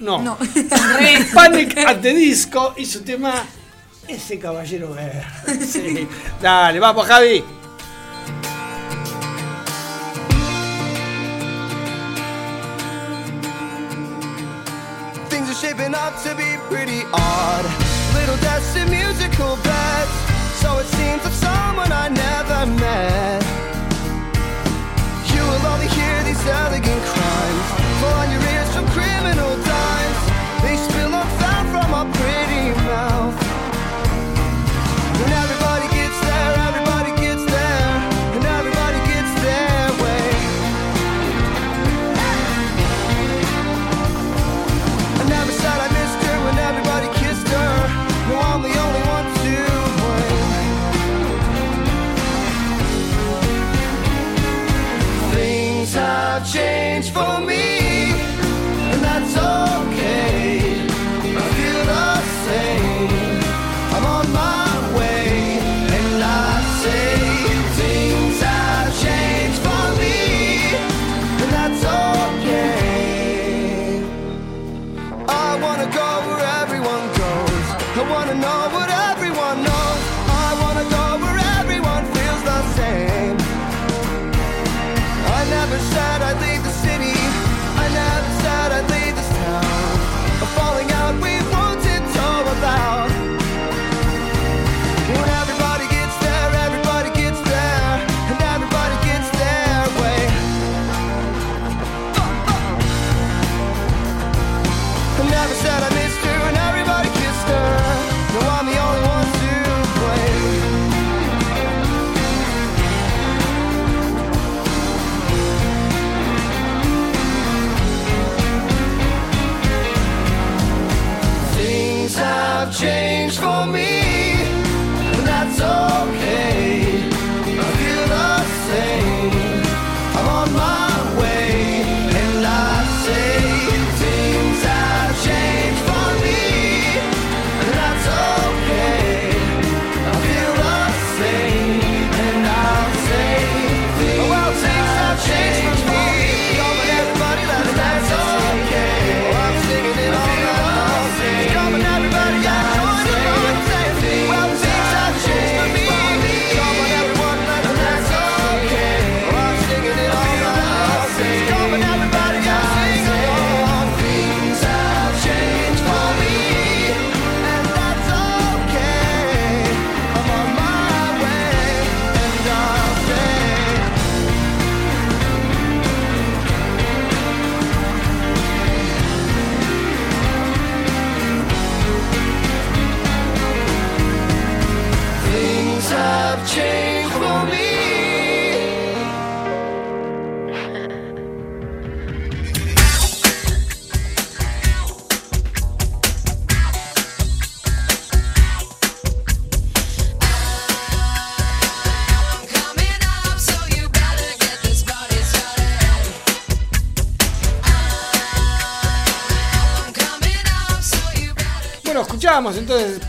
No, 0.00 0.20
No. 0.20 0.36
Panic 1.34 1.78
at 1.78 2.00
the 2.00 2.14
Disco 2.14 2.74
y 2.76 2.84
su 2.84 3.02
tema. 3.02 3.44
Ese 4.08 4.38
caballero 4.38 4.92
verde. 4.92 5.24
Sí. 5.66 6.06
Dale, 6.42 6.80
vamos, 6.80 7.06
Javi. 7.06 7.42
Shaping 15.64 15.94
up 15.94 16.14
to 16.22 16.34
be 16.34 16.50
pretty 16.68 17.00
odd. 17.14 17.64
little 18.12 18.36
destined 18.36 18.90
musical 18.90 19.56
beds. 19.64 20.14
So 20.60 20.78
it 20.78 20.86
seems 20.98 21.24
of 21.24 21.32
someone 21.32 21.90
I 21.90 22.08
never 22.08 22.60
met. 22.82 23.42
You 25.32 25.42
will 25.50 25.66
only 25.72 25.88
hear 25.88 26.16
these 26.24 26.44
elegant 26.46 27.02
crimes 27.08 27.23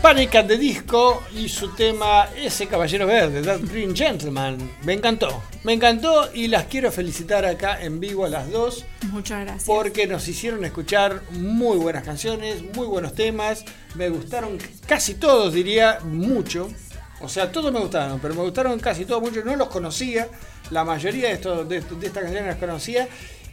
Panic 0.06 0.36
at 0.36 0.46
the 0.46 0.56
Disco 0.56 1.24
y 1.34 1.48
su 1.48 1.74
tema 1.74 2.28
Ese 2.36 2.68
Caballero 2.68 3.08
Verde, 3.08 3.42
That 3.42 3.58
Green 3.68 3.92
Gentleman. 3.92 4.56
Me 4.84 4.92
encantó, 4.92 5.42
me 5.64 5.72
encantó 5.72 6.30
y 6.32 6.46
las 6.46 6.66
quiero 6.66 6.92
felicitar 6.92 7.44
acá 7.44 7.82
en 7.82 7.98
vivo 7.98 8.24
a 8.24 8.28
las 8.28 8.48
dos 8.52 8.84
Muchas 9.10 9.40
gracias. 9.40 9.64
porque 9.64 10.06
nos 10.06 10.28
hicieron 10.28 10.64
escuchar 10.64 11.22
muy 11.32 11.76
buenas 11.78 12.04
canciones, 12.04 12.62
muy 12.76 12.86
buenos 12.86 13.16
temas. 13.16 13.64
Me 13.96 14.08
gustaron 14.08 14.58
casi 14.86 15.14
todos, 15.14 15.52
diría, 15.52 15.98
mucho. 16.04 16.68
O 17.20 17.28
sea, 17.28 17.50
todos 17.50 17.72
me 17.72 17.80
gustaron, 17.80 18.20
pero 18.20 18.34
me 18.36 18.42
gustaron 18.42 18.78
casi 18.78 19.06
todos 19.06 19.22
mucho. 19.22 19.42
No 19.44 19.56
los 19.56 19.66
conocía, 19.66 20.28
la 20.70 20.84
mayoría 20.84 21.30
de, 21.30 21.34
estos, 21.34 21.68
de, 21.68 21.80
de 21.80 22.06
estas 22.06 22.22
canciones 22.22 22.46
las 22.46 22.58
conocía. 22.58 23.08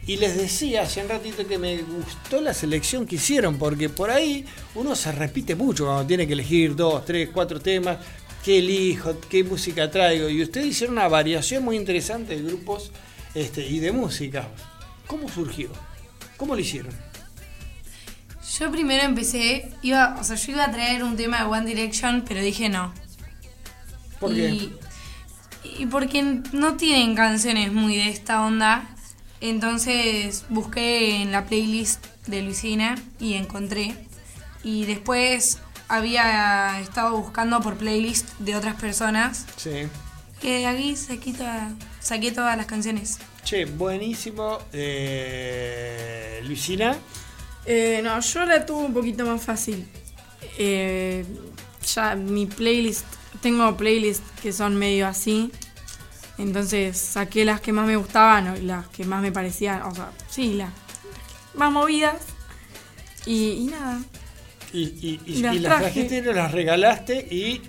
Y 0.06 0.18
les 0.18 0.36
decía 0.36 0.82
hace 0.82 1.02
un 1.02 1.08
ratito 1.08 1.46
que 1.46 1.56
me 1.56 1.78
gustó 1.78 2.40
la 2.40 2.52
selección 2.52 3.06
que 3.06 3.16
hicieron, 3.16 3.56
porque 3.56 3.88
por 3.88 4.10
ahí 4.10 4.44
uno 4.74 4.94
se 4.94 5.12
repite 5.12 5.54
mucho 5.54 5.86
cuando 5.86 6.06
tiene 6.06 6.26
que 6.26 6.34
elegir 6.34 6.76
dos, 6.76 7.04
tres, 7.04 7.30
cuatro 7.32 7.58
temas. 7.60 7.98
¿Qué 8.44 8.58
elijo? 8.58 9.18
¿Qué 9.30 9.42
música 9.42 9.90
traigo? 9.90 10.28
Y 10.28 10.42
ustedes 10.42 10.66
hicieron 10.66 10.98
una 10.98 11.08
variación 11.08 11.64
muy 11.64 11.76
interesante 11.76 12.36
de 12.36 12.42
grupos 12.42 12.92
este, 13.34 13.66
y 13.66 13.78
de 13.78 13.92
música. 13.92 14.48
¿Cómo 15.06 15.26
surgió? 15.30 15.70
¿Cómo 16.36 16.54
lo 16.54 16.60
hicieron? 16.60 16.92
Yo 18.58 18.70
primero 18.70 19.02
empecé, 19.02 19.72
iba, 19.80 20.16
o 20.20 20.24
sea, 20.24 20.36
yo 20.36 20.52
iba 20.52 20.64
a 20.64 20.70
traer 20.70 21.02
un 21.02 21.16
tema 21.16 21.38
de 21.38 21.44
One 21.44 21.64
Direction, 21.64 22.24
pero 22.28 22.42
dije 22.42 22.68
no. 22.68 22.92
¿Por 24.20 24.34
qué? 24.34 24.50
y, 24.50 24.76
y 25.78 25.86
porque 25.86 26.22
no 26.52 26.74
tienen 26.76 27.16
canciones 27.16 27.72
muy 27.72 27.96
de 27.96 28.10
esta 28.10 28.44
onda. 28.44 28.93
Entonces 29.40 30.44
busqué 30.48 31.22
en 31.22 31.32
la 31.32 31.44
playlist 31.46 32.04
de 32.26 32.42
Luisina 32.42 32.94
y 33.20 33.34
encontré. 33.34 33.94
Y 34.62 34.86
después 34.86 35.58
había 35.88 36.80
estado 36.80 37.16
buscando 37.18 37.60
por 37.60 37.76
playlist 37.76 38.30
de 38.38 38.56
otras 38.56 38.74
personas. 38.80 39.46
Sí. 39.56 39.86
Que 40.40 40.66
aquí 40.66 40.96
saqué, 40.96 41.32
toda- 41.32 41.72
saqué 42.00 42.32
todas 42.32 42.56
las 42.56 42.66
canciones. 42.66 43.18
Che, 43.44 43.66
buenísimo. 43.66 44.58
Eh, 44.72 46.40
Luisina. 46.44 46.96
Eh, 47.66 48.00
no, 48.02 48.18
yo 48.20 48.44
la 48.44 48.64
tuve 48.66 48.84
un 48.84 48.94
poquito 48.94 49.24
más 49.26 49.42
fácil. 49.42 49.86
Eh, 50.58 51.24
ya 51.94 52.14
mi 52.14 52.46
playlist, 52.46 53.04
tengo 53.42 53.76
playlists 53.76 54.24
que 54.42 54.52
son 54.52 54.76
medio 54.76 55.06
así. 55.06 55.50
Entonces 56.38 56.98
saqué 56.98 57.44
las 57.44 57.60
que 57.60 57.72
más 57.72 57.86
me 57.86 57.96
gustaban, 57.96 58.66
las 58.66 58.88
que 58.88 59.04
más 59.04 59.22
me 59.22 59.30
parecían, 59.32 59.82
o 59.82 59.94
sea, 59.94 60.10
sí, 60.28 60.54
las 60.54 60.70
más 61.54 61.70
movidas. 61.70 62.16
Y, 63.26 63.50
y 63.52 63.64
nada. 63.66 64.00
Y, 64.72 64.80
y- 64.82 65.20
y- 65.26 65.42
Las 65.42 65.56
las 65.56 65.78
trajiste, 65.80 66.20
las 66.34 66.50
regalaste 66.52 67.26
y 67.30 67.62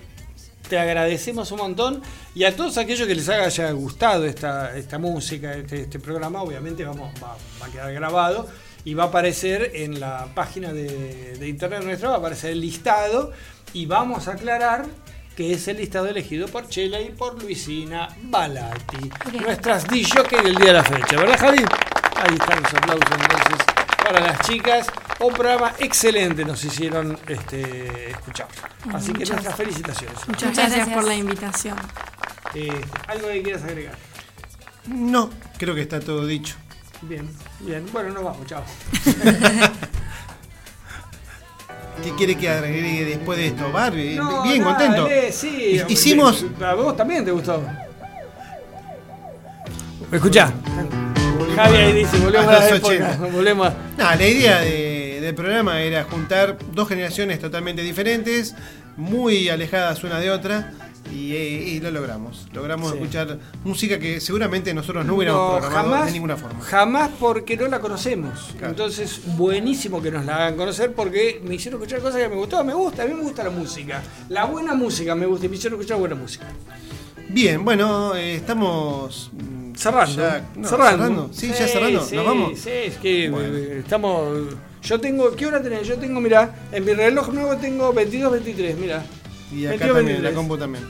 te 0.68 0.80
agradecemos 0.80 1.52
un 1.52 1.60
montón. 1.60 2.02
Y 2.34 2.44
a 2.44 2.56
todos 2.56 2.78
aquellos 2.80 3.08
que 3.08 3.14
les 3.16 3.30
haya 3.30 3.72
gustado 3.72 4.26
esta, 4.26 4.76
esta 4.76 4.98
música, 4.98 5.54
este, 5.54 5.82
este 5.82 6.00
programa, 6.00 6.42
obviamente 6.42 6.84
vamos, 6.84 7.14
va, 7.24 7.38
va 7.62 7.66
a 7.68 7.70
quedar 7.70 7.94
grabado 7.94 8.48
y 8.84 8.94
va 8.96 9.04
a 9.04 9.08
aparecer 9.08 9.72
en 9.76 10.00
la 10.00 10.28
página 10.34 10.74
de, 10.74 11.38
de 11.38 11.48
internet 11.48 11.84
nuestra, 11.84 12.10
va 12.10 12.16
a 12.16 12.18
aparecer 12.18 12.52
el 12.52 12.62
listado 12.62 13.32
Y 13.74 13.86
vamos 13.86 14.28
a 14.28 14.34
aclarar 14.34 14.86
que 15.36 15.54
es 15.54 15.68
el 15.68 15.78
listado 15.78 16.08
elegido 16.08 16.48
por 16.48 16.68
Chela 16.70 17.02
y 17.02 17.10
por 17.10 17.42
Luisina 17.42 18.08
Balati. 18.24 19.12
Nuestras 19.42 19.88
DJ 19.88 20.24
del 20.44 20.56
día 20.56 20.68
de 20.68 20.74
la 20.74 20.84
fecha, 20.84 21.18
¿verdad, 21.18 21.38
Javi? 21.40 21.58
Ahí 22.16 22.36
están 22.40 22.64
los 22.64 22.74
aplausos 22.74 23.10
entonces 23.12 23.66
para 24.04 24.20
las 24.22 24.40
chicas. 24.42 24.88
Un 25.20 25.34
programa 25.34 25.74
excelente 25.80 26.46
nos 26.46 26.64
hicieron 26.64 27.18
este, 27.28 28.12
escuchar. 28.12 28.48
Así 28.94 29.08
que 29.12 29.20
Muchas- 29.20 29.30
nuestras 29.32 29.56
felicitaciones. 29.56 30.28
Muchas 30.28 30.56
gracias 30.56 30.90
por 30.90 31.04
la 31.04 31.16
invitación. 31.16 31.78
Eh, 32.54 32.82
¿Algo 33.08 33.28
que 33.28 33.42
quieras 33.44 33.64
agregar? 33.64 33.96
No, 34.88 35.30
creo 35.58 35.76
que 35.76 35.82
está 35.82 36.00
todo 36.00 36.26
dicho. 36.26 36.56
Bien, 37.02 37.30
bien. 37.60 37.86
Bueno, 37.92 38.10
nos 38.12 38.24
vamos, 38.24 38.46
chao. 38.48 38.64
¿Qué 42.04 42.12
quiere 42.16 42.36
que 42.36 42.50
agregue 42.50 43.06
después 43.06 43.38
de 43.38 43.48
esto? 43.48 43.72
Barbie, 43.72 44.16
No, 44.16 44.44
bien, 44.44 44.64
contento. 44.64 45.08
sí. 45.32 45.82
Hicimos. 45.88 46.46
A 46.64 46.74
vos 46.76 46.96
también 46.96 47.26
te 47.26 47.32
gustó. 47.32 47.64
Escuchá. 50.12 50.52
Javi 51.56 51.76
ahí 51.78 51.94
dice, 51.94 52.18
volvemos 52.18 52.48
a 52.48 52.58
A 52.58 52.60
la 52.60 52.68
época. 52.70 52.88
80. 52.88 53.18
Volvemos 53.32 53.68
a- 53.68 53.74
No, 53.98 54.04
la 54.16 54.28
idea 54.28 54.60
de- 54.62 55.20
del 55.22 55.34
programa 55.34 55.82
era 55.82 56.04
juntar 56.04 56.58
dos 56.74 56.88
generaciones 56.88 57.40
totalmente 57.40 57.82
diferentes, 57.82 58.54
muy 58.98 59.50
alejadas 59.50 60.04
una 60.04 60.20
de 60.20 60.30
otra, 60.32 60.72
y, 61.14 61.34
eh, 61.34 61.64
y 61.68 61.80
lo 61.80 61.92
logramos. 61.92 62.48
Logramos 62.54 62.92
Sí. 62.92 62.98
escuchar 62.98 63.40
música 63.64 64.00
que 64.00 64.20
seguramente 64.20 64.74
nosotros 64.74 65.06
no 65.06 65.16
hubiéramos 65.16 65.42
No, 65.54 65.60
programado 65.60 65.90
jamás, 65.92 66.06
de 66.08 66.12
ninguna 66.14 66.38
forma. 66.38 66.62
Jamás 66.62 67.10
porque 67.20 67.58
no 67.58 67.68
la 67.68 67.80
conocemos. 67.80 68.50
Claro. 68.58 68.70
Entonces, 68.70 69.22
buenísimo 69.38 70.02
que 70.02 70.12
nos 70.12 70.26
la 70.26 70.36
hagan 70.36 70.56
conocer 70.56 70.94
porque 70.94 71.42
me 71.44 71.56
hicieron 71.56 71.82
escuchar 71.82 72.02
cosas 72.02 72.22
que 72.22 72.30
me 72.30 72.36
gustaban. 72.36 72.66
Me 72.68 72.74
gusta, 72.74 73.04
a 73.04 73.06
mí 73.06 73.14
me 73.14 73.22
gusta 73.22 73.44
la 73.44 73.50
música. 73.52 74.02
La 74.30 74.46
buena 74.46 74.74
música 74.74 75.16
me 75.16 75.26
gusta 75.26 75.46
y 75.46 75.50
me 75.50 75.56
hicieron 75.58 75.80
escuchar 75.80 76.00
buena 76.00 76.16
música. 76.16 76.46
Bien, 77.30 77.64
bueno, 77.66 78.16
eh, 78.16 78.36
estamos 78.36 79.30
mm, 79.34 79.74
Cerrando. 79.76 80.16
ya- 80.22 80.46
no, 80.56 80.68
cerrando. 80.68 81.30
Sí, 81.34 81.48
ya 81.50 81.68
cerrando. 81.68 82.04
Sí, 82.06 82.16
Nos 82.16 82.26
vamos. 82.26 82.60
Sí, 82.60 82.70
es 82.70 82.98
que 82.98 83.30
Bueno. 83.30 83.56
eh, 83.58 83.80
estamos. 83.80 84.56
Yo 84.84 85.00
tengo. 85.00 85.32
¿Qué 85.36 85.48
hora 85.48 85.62
tenés? 85.62 85.88
Yo 85.88 85.98
tengo, 85.98 86.22
mira, 86.22 86.54
en 86.72 86.86
mi 86.86 86.94
reloj 86.94 87.30
nuevo 87.34 87.58
tengo 87.58 87.92
22, 87.92 88.32
23, 88.32 88.78
mira. 88.78 89.04
Y 89.56 89.66
acá 89.66 89.92
22, 89.92 89.96
también, 89.96 90.06
23. 90.22 90.24
la 90.24 90.34
compu 90.34 90.58
también. 90.58 90.84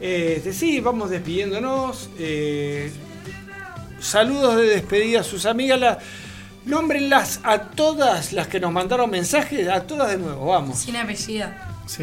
Este, 0.00 0.52
sí, 0.52 0.80
vamos 0.80 1.10
despidiéndonos. 1.10 2.10
eh, 2.18 2.90
saludos 4.00 4.56
de 4.56 4.66
despedida 4.66 5.20
a 5.20 5.24
sus 5.24 5.44
amigas. 5.46 5.78
La, 5.80 5.98
nómbrenlas 6.64 7.40
a 7.44 7.58
todas 7.58 8.32
las 8.32 8.46
que 8.46 8.60
nos 8.60 8.72
mandaron 8.72 9.10
mensajes, 9.10 9.68
a 9.68 9.86
todas 9.86 10.10
de 10.10 10.18
nuevo, 10.18 10.46
vamos. 10.46 10.78
Sin 10.78 10.96
apellido. 10.96 11.48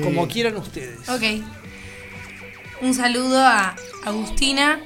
Como 0.03 0.27
quieran 0.27 0.57
ustedes. 0.57 1.07
Ok. 1.07 1.23
Un 2.82 2.94
saludo 2.94 3.40
a 3.40 3.76
Agustina, 4.03 4.82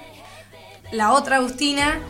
la 0.91 1.14
otra 1.14 1.38
Agustina, 1.38 2.02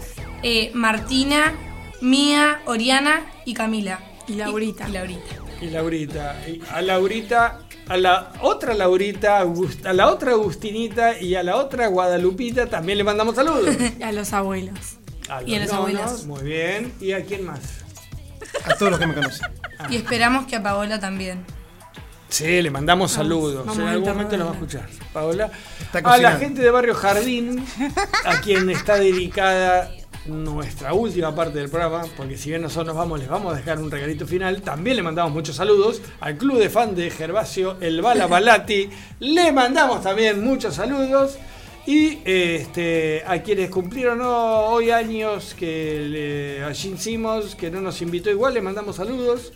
eh, 0.43 0.71
Martina, 0.73 1.53
Mía, 2.01 2.61
Oriana 2.65 3.25
y 3.45 3.53
Camila. 3.53 3.99
Y 4.27 4.33
Laurita. 4.33 4.89
Y, 4.89 4.91
Laurita. 4.91 5.35
Y 5.61 5.69
Laurita. 5.69 6.47
Y 6.47 6.61
a 6.71 6.81
Laurita, 6.81 7.59
a 7.89 7.97
la 7.97 8.31
otra 8.41 8.73
Laurita, 8.75 9.39
a 9.39 9.93
la 9.93 10.07
otra 10.07 10.31
Agustinita 10.31 11.19
y 11.19 11.35
a 11.35 11.43
la 11.43 11.55
otra 11.57 11.87
Guadalupita 11.87 12.67
también 12.67 12.99
le 12.99 13.03
mandamos 13.03 13.35
saludos. 13.35 13.75
a 14.03 14.11
los 14.11 14.31
abuelos. 14.31 14.97
Y 15.45 15.55
a 15.55 15.59
los 15.59 15.67
nonos, 15.67 15.73
abuelos. 15.73 16.25
Muy 16.25 16.43
bien. 16.43 16.93
¿Y 17.01 17.11
a 17.11 17.25
quién 17.25 17.45
más? 17.45 17.59
A 18.63 18.75
todos 18.75 18.91
los 18.91 18.99
que 18.99 19.07
me 19.07 19.13
conocen. 19.15 19.47
Y 19.89 19.95
esperamos 19.95 20.45
que 20.45 20.57
a 20.57 20.63
Paola 20.63 20.99
también. 20.99 21.45
Sí, 22.27 22.61
le 22.61 22.69
mandamos 22.69 23.11
saludos. 23.11 23.65
vamos 23.65 23.77
en 23.77 23.87
a 23.87 23.91
algún 23.91 24.09
momento 24.09 24.37
nos 24.37 24.47
va 24.47 24.51
a 24.51 24.53
escuchar. 24.55 24.89
Paola. 25.13 25.49
Está 25.79 25.99
A 25.99 26.17
la 26.17 26.33
gente 26.33 26.61
de 26.61 26.69
Barrio 26.69 26.93
Jardín, 26.93 27.65
a 28.25 28.41
quien 28.41 28.69
está 28.69 28.97
dedicada 28.97 29.89
nuestra 30.25 30.93
última 30.93 31.33
parte 31.33 31.59
del 31.59 31.69
programa, 31.69 32.03
porque 32.15 32.37
si 32.37 32.49
bien 32.49 32.61
nosotros 32.61 32.87
nos 32.87 32.95
vamos, 32.95 33.19
les 33.19 33.29
vamos 33.29 33.53
a 33.53 33.57
dejar 33.57 33.79
un 33.79 33.89
regalito 33.89 34.27
final. 34.27 34.61
También 34.61 34.97
le 34.97 35.03
mandamos 35.03 35.31
muchos 35.33 35.55
saludos 35.55 36.01
al 36.19 36.37
club 36.37 36.59
de 36.59 36.69
fan 36.69 36.95
de 36.95 37.09
Gervasio, 37.09 37.77
el 37.81 38.01
Bala 38.01 38.27
Balati. 38.27 38.89
Le 39.19 39.51
mandamos 39.51 40.01
también 40.01 40.43
muchos 40.43 40.75
saludos. 40.75 41.37
Y 41.85 42.19
este, 42.23 43.23
a 43.25 43.41
quienes 43.41 43.69
cumplieron 43.71 44.19
¿no? 44.19 44.65
hoy 44.67 44.91
años, 44.91 45.55
que 45.57 45.99
le, 46.07 46.63
a 46.63 46.73
Simmons, 46.73 47.55
que 47.55 47.71
no 47.71 47.81
nos 47.81 48.01
invitó 48.01 48.29
igual, 48.29 48.53
le 48.53 48.61
mandamos 48.61 48.97
saludos. 48.97 49.53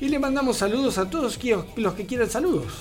Y 0.00 0.08
le 0.08 0.18
mandamos 0.18 0.58
saludos 0.58 0.98
a 0.98 1.08
todos 1.08 1.38
los 1.76 1.94
que 1.94 2.06
quieran 2.06 2.28
saludos. 2.28 2.72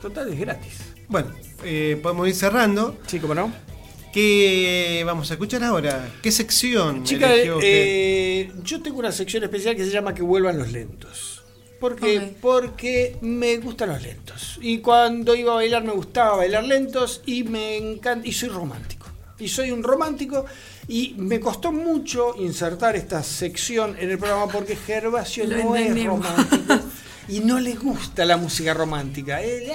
Total, 0.00 0.32
es 0.32 0.38
gratis. 0.38 0.94
Bueno, 1.08 1.30
eh, 1.64 1.98
podemos 2.02 2.28
ir 2.28 2.34
cerrando. 2.34 2.96
Sí, 3.06 3.18
cómo 3.18 3.34
no. 3.34 3.69
¿Qué 4.12 5.02
vamos 5.06 5.30
a 5.30 5.34
escuchar 5.34 5.62
ahora? 5.62 6.08
¿Qué 6.20 6.32
sección? 6.32 7.04
Chica, 7.04 7.32
eligió 7.32 7.56
usted? 7.56 7.68
eh, 7.68 8.52
yo 8.64 8.82
tengo 8.82 8.98
una 8.98 9.12
sección 9.12 9.44
especial 9.44 9.76
que 9.76 9.84
se 9.84 9.90
llama 9.90 10.14
Que 10.14 10.22
vuelvan 10.22 10.58
los 10.58 10.72
lentos. 10.72 11.44
¿Por 11.78 11.96
qué? 11.96 12.34
Porque 12.40 13.16
me 13.22 13.56
gustan 13.58 13.90
los 13.90 14.02
lentos. 14.02 14.58
Y 14.60 14.78
cuando 14.78 15.34
iba 15.34 15.52
a 15.52 15.56
bailar 15.56 15.84
me 15.84 15.92
gustaba 15.92 16.36
bailar 16.36 16.64
lentos 16.64 17.22
y 17.24 17.44
me 17.44 17.76
encanta. 17.76 18.26
Y 18.26 18.32
soy 18.32 18.48
romántico. 18.48 19.06
Y 19.38 19.48
soy 19.48 19.70
un 19.70 19.82
romántico. 19.82 20.44
Y 20.88 21.14
me 21.16 21.38
costó 21.40 21.72
mucho 21.72 22.34
insertar 22.36 22.96
esta 22.96 23.22
sección 23.22 23.96
en 23.98 24.10
el 24.10 24.18
programa 24.18 24.48
porque 24.50 24.76
Gervasio 24.76 25.46
Lo 25.46 25.56
no 25.56 25.76
es 25.76 26.04
romántico. 26.04 26.80
Y 27.28 27.38
no 27.38 27.60
le 27.60 27.74
gusta 27.74 28.24
la 28.24 28.36
música 28.36 28.74
romántica. 28.74 29.40
Es 29.40 29.70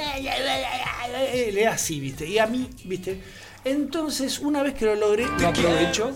así, 1.67 2.01
¿viste? 2.01 2.27
Y 2.27 2.37
a 2.37 2.47
mí, 2.47 2.69
¿viste? 2.83 3.21
Entonces, 3.65 4.39
una 4.39 4.61
vez 4.61 4.75
que 4.75 4.85
lo 4.85 4.95
logré, 4.95 5.25
lo 5.39 5.47
aprovecho. 5.47 6.11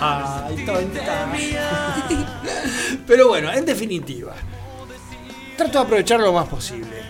Ay, 0.00 0.64
tonta. 0.64 1.32
Pero 3.06 3.28
bueno, 3.28 3.52
en 3.52 3.64
definitiva, 3.64 4.32
trato 5.56 5.78
de 5.78 5.84
aprovechar 5.84 6.20
lo 6.20 6.32
más 6.32 6.46
posible. 6.46 7.02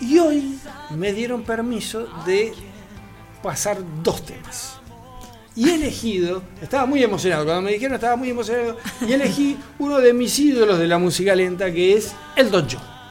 Y 0.00 0.18
hoy 0.18 0.58
me 0.96 1.12
dieron 1.12 1.42
permiso 1.42 2.08
de 2.24 2.54
pasar 3.42 3.78
dos 4.02 4.24
temas. 4.24 4.78
Y 5.54 5.68
he 5.68 5.74
elegido, 5.74 6.42
estaba 6.62 6.86
muy 6.86 7.02
emocionado, 7.02 7.44
cuando 7.44 7.60
me 7.60 7.72
dijeron 7.72 7.96
estaba 7.96 8.16
muy 8.16 8.30
emocionado, 8.30 8.78
y 9.06 9.12
elegí 9.12 9.58
uno 9.78 9.98
de 9.98 10.14
mis 10.14 10.38
ídolos 10.38 10.78
de 10.78 10.86
la 10.86 10.96
música 10.96 11.34
lenta 11.34 11.70
que 11.70 11.98
es 11.98 12.14
Elton 12.36 12.66
John. 12.72 13.01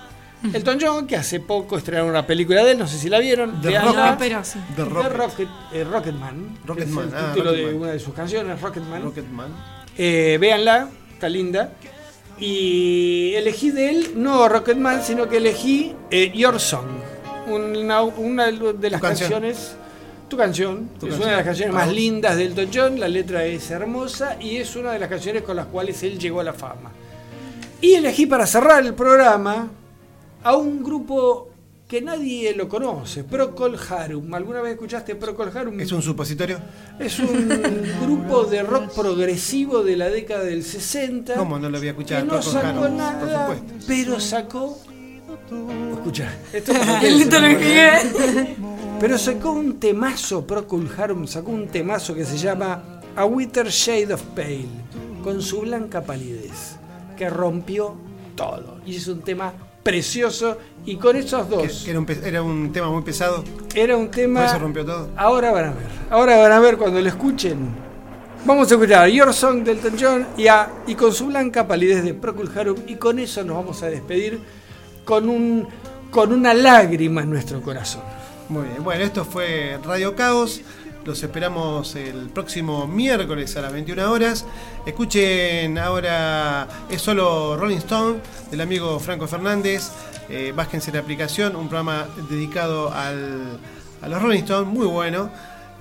Elton 0.54 0.78
John, 0.82 1.08
que 1.08 1.16
hace 1.16 1.40
poco 1.40 1.78
estrenaron 1.78 2.10
una 2.10 2.26
película 2.26 2.64
de 2.64 2.72
él, 2.72 2.80
no 2.80 2.88
sé 2.88 2.98
si 2.98 3.10
la 3.10 3.20
vieron. 3.20 3.62
The 3.62 3.68
veanla. 3.70 4.12
Rocket. 4.12 4.20
pero 4.20 4.44
sí. 4.44 4.60
The 4.76 4.84
The 4.84 4.90
Rocket. 4.90 5.14
Rocket, 5.14 5.50
eh, 5.74 5.84
Rocketman. 5.84 6.58
Rocketman, 6.66 7.08
Es 7.08 7.14
el 7.14 7.20
ah, 7.20 7.32
título 7.34 7.52
de 7.54 7.74
una 7.74 7.92
de 7.92 8.00
sus 8.00 8.14
canciones, 8.14 8.60
Rocketman. 8.62 9.04
Rocketman. 9.04 9.48
Eh, 9.98 10.38
véanla, 10.42 10.90
está 11.14 11.30
linda. 11.30 11.74
Y 12.40 13.34
elegí 13.36 13.70
de 13.70 13.90
él, 13.92 14.12
no 14.16 14.50
Rocketman, 14.50 15.04
sino 15.04 15.30
que 15.30 15.38
elegí 15.38 15.94
eh, 16.10 16.32
Your 16.34 16.60
Song. 16.60 16.88
Una, 17.48 18.02
una 18.02 18.46
de 18.52 18.90
las 18.90 19.02
canción. 19.02 19.30
canciones. 19.32 19.76
Tu 20.28 20.38
canción. 20.38 20.90
Tu 21.00 21.08
es 21.08 21.12
canción. 21.12 21.22
una 21.22 21.30
de 21.32 21.36
las 21.38 21.46
canciones 21.46 21.76
Ah, 21.76 21.86
más 21.86 21.94
lindas 21.94 22.38
de 22.38 22.46
Elton 22.46 22.70
John. 22.74 23.00
La 23.00 23.08
letra 23.08 23.44
es 23.46 23.70
hermosa 23.70 24.38
y 24.40 24.56
es 24.58 24.76
una 24.76 24.92
de 24.94 25.00
las 25.00 25.10
canciones 25.10 25.44
con 25.44 25.56
las 25.56 25.68
cuales 25.68 26.02
él 26.04 26.18
llegó 26.18 26.40
a 26.40 26.44
la 26.46 26.54
fama. 26.54 26.92
Y 27.82 27.94
elegí 27.94 28.26
para 28.26 28.48
cerrar 28.48 28.84
el 28.86 28.94
programa 28.94 29.70
a 30.44 30.56
un 30.56 30.84
grupo 30.84 31.52
que 31.92 32.02
nadie 32.02 32.56
lo 32.56 32.70
conoce, 32.70 33.26
Procol 33.26 33.78
Harum. 33.90 34.34
¿Alguna 34.34 34.62
vez 34.62 34.76
escuchaste 34.76 35.16
Procol 35.16 35.52
Harum? 35.54 35.78
¿Es 35.78 35.92
un 35.92 36.02
supositorio? 36.02 36.58
Es 36.98 37.20
un 37.20 37.50
grupo 38.02 38.46
de 38.46 38.64
rock 38.64 38.94
progresivo 38.94 39.84
de 39.84 39.98
la 39.98 40.08
década 40.08 40.46
del 40.46 40.64
60. 40.64 41.36
¿Cómo 41.36 41.60
no 41.60 41.70
lo 41.70 41.78
había 41.78 41.92
escuchado? 41.92 42.24
No 42.24 42.32
Procol 42.32 42.54
sacó 42.54 42.68
Harum, 42.68 42.98
nada, 42.98 43.48
por 43.48 43.58
pero 43.86 44.20
sacó. 44.22 44.80
Escucha, 45.94 46.34
esto 46.54 46.72
es 46.72 47.28
Pero 49.02 49.18
sacó 49.18 49.52
un 49.52 49.78
temazo, 49.78 50.48
Procol 50.48 50.90
Harum 50.98 51.28
sacó 51.28 51.52
un 51.52 51.68
temazo 51.68 52.16
que 52.16 52.24
se 52.24 52.38
llama 52.38 53.02
A 53.18 53.26
Winter 53.26 53.68
Shade 53.68 54.14
of 54.14 54.22
Pale, 54.34 54.70
con 55.26 55.42
su 55.42 55.60
blanca 55.60 56.02
palidez, 56.02 56.78
que 57.18 57.30
rompió 57.30 57.98
todo. 58.36 58.80
Y 58.86 58.96
es 58.96 59.08
un 59.10 59.22
tema 59.22 59.54
precioso, 59.84 60.58
y 60.86 60.96
con 60.98 61.16
esos 61.16 61.50
dos. 61.50 61.82
que 61.84 61.90
era, 61.92 62.00
un, 62.00 62.06
pe- 62.06 62.20
era 62.24 62.42
un 62.44 62.72
tema 62.72 62.90
muy 62.90 63.02
pesado. 63.04 63.44
Era 63.76 63.96
un 63.98 64.08
Por 64.08 64.16
tema. 64.16 64.46
eso 64.46 64.60
rompió 64.60 64.86
todo. 64.86 65.10
Ahora 65.18 65.52
van 65.52 65.66
a 65.66 65.72
ver. 65.74 65.88
Ahora 66.10 66.38
van 66.38 66.52
a 66.52 66.60
ver 66.60 66.78
cuando 66.78 67.00
lo 67.02 67.08
escuchen. 67.08 67.70
Vamos 68.46 68.72
a 68.72 68.76
escuchar 68.76 69.08
Your 69.10 69.34
Song 69.34 69.64
del 69.64 69.80
John 70.00 70.26
y, 70.38 70.48
a- 70.48 70.70
y 70.88 70.96
con 70.96 71.14
su 71.14 71.28
blanca 71.28 71.68
palidez 71.68 72.04
de 72.04 72.14
Procol 72.14 72.52
Harum. 72.58 72.78
Y 72.88 72.96
con 72.96 73.20
eso 73.20 73.44
nos 73.44 73.56
vamos 73.58 73.84
a 73.84 73.88
despedir 73.88 74.40
con, 75.06 75.30
un, 75.30 75.68
con 76.10 76.32
una 76.34 76.54
lágrima 76.54 77.22
en 77.22 77.30
nuestro 77.30 77.62
corazón. 77.62 78.02
Muy 78.50 78.64
bien. 78.68 78.84
Bueno, 78.84 79.04
esto 79.04 79.24
fue 79.26 79.78
Radio 79.86 80.16
Caos. 80.16 80.62
Los 81.04 81.24
esperamos 81.24 81.96
el 81.96 82.30
próximo 82.30 82.86
miércoles 82.88 83.56
a 83.58 83.62
las 83.62 83.74
21 83.74 84.12
horas. 84.12 84.46
Escuchen 84.86 85.78
ahora 85.80 86.68
Es 86.90 87.02
solo 87.02 87.58
Rolling 87.58 87.78
Stone 87.78 88.20
del 88.52 88.62
amigo 88.62 89.00
Franco 89.00 89.28
Fernández. 89.28 89.90
Eh, 90.30 90.54
básquense 90.56 90.92
la 90.92 91.00
aplicación, 91.00 91.56
un 91.56 91.68
programa 91.68 92.08
dedicado 92.30 92.94
al- 92.94 93.58
a 94.02 94.08
los 94.08 94.22
Rolling 94.22 94.42
Stone, 94.44 94.66
muy 94.70 94.86
bueno. 94.86 95.32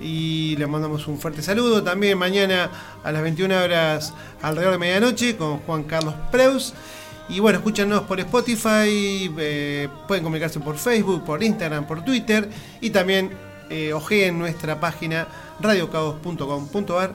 Y 0.01 0.57
les 0.57 0.67
mandamos 0.67 1.07
un 1.07 1.19
fuerte 1.19 1.43
saludo. 1.43 1.83
También 1.83 2.17
mañana 2.17 2.71
a 3.05 3.13
las 3.13 3.21
21 3.23 3.63
horas 3.63 4.15
alrededor 4.41 4.73
de 4.73 4.79
medianoche 4.79 5.37
con 5.37 5.59
Juan 5.59 5.83
Carlos 5.83 6.15
Preus. 6.33 6.73
Y 7.29 7.39
bueno, 7.41 7.59
escúchanos 7.59 8.03
por 8.05 8.19
Spotify, 8.19 9.31
eh, 9.39 9.89
pueden 10.09 10.25
comunicarse 10.25 10.59
por 10.61 10.77
Facebook, 10.79 11.25
por 11.25 11.43
Instagram, 11.43 11.87
por 11.87 12.03
Twitter 12.03 12.49
y 12.81 12.89
también 12.91 13.31
eh, 13.71 13.93
ojeen 13.93 14.39
nuestra 14.39 14.79
página 14.81 15.27
radiocaos.com.ar. 15.61 17.13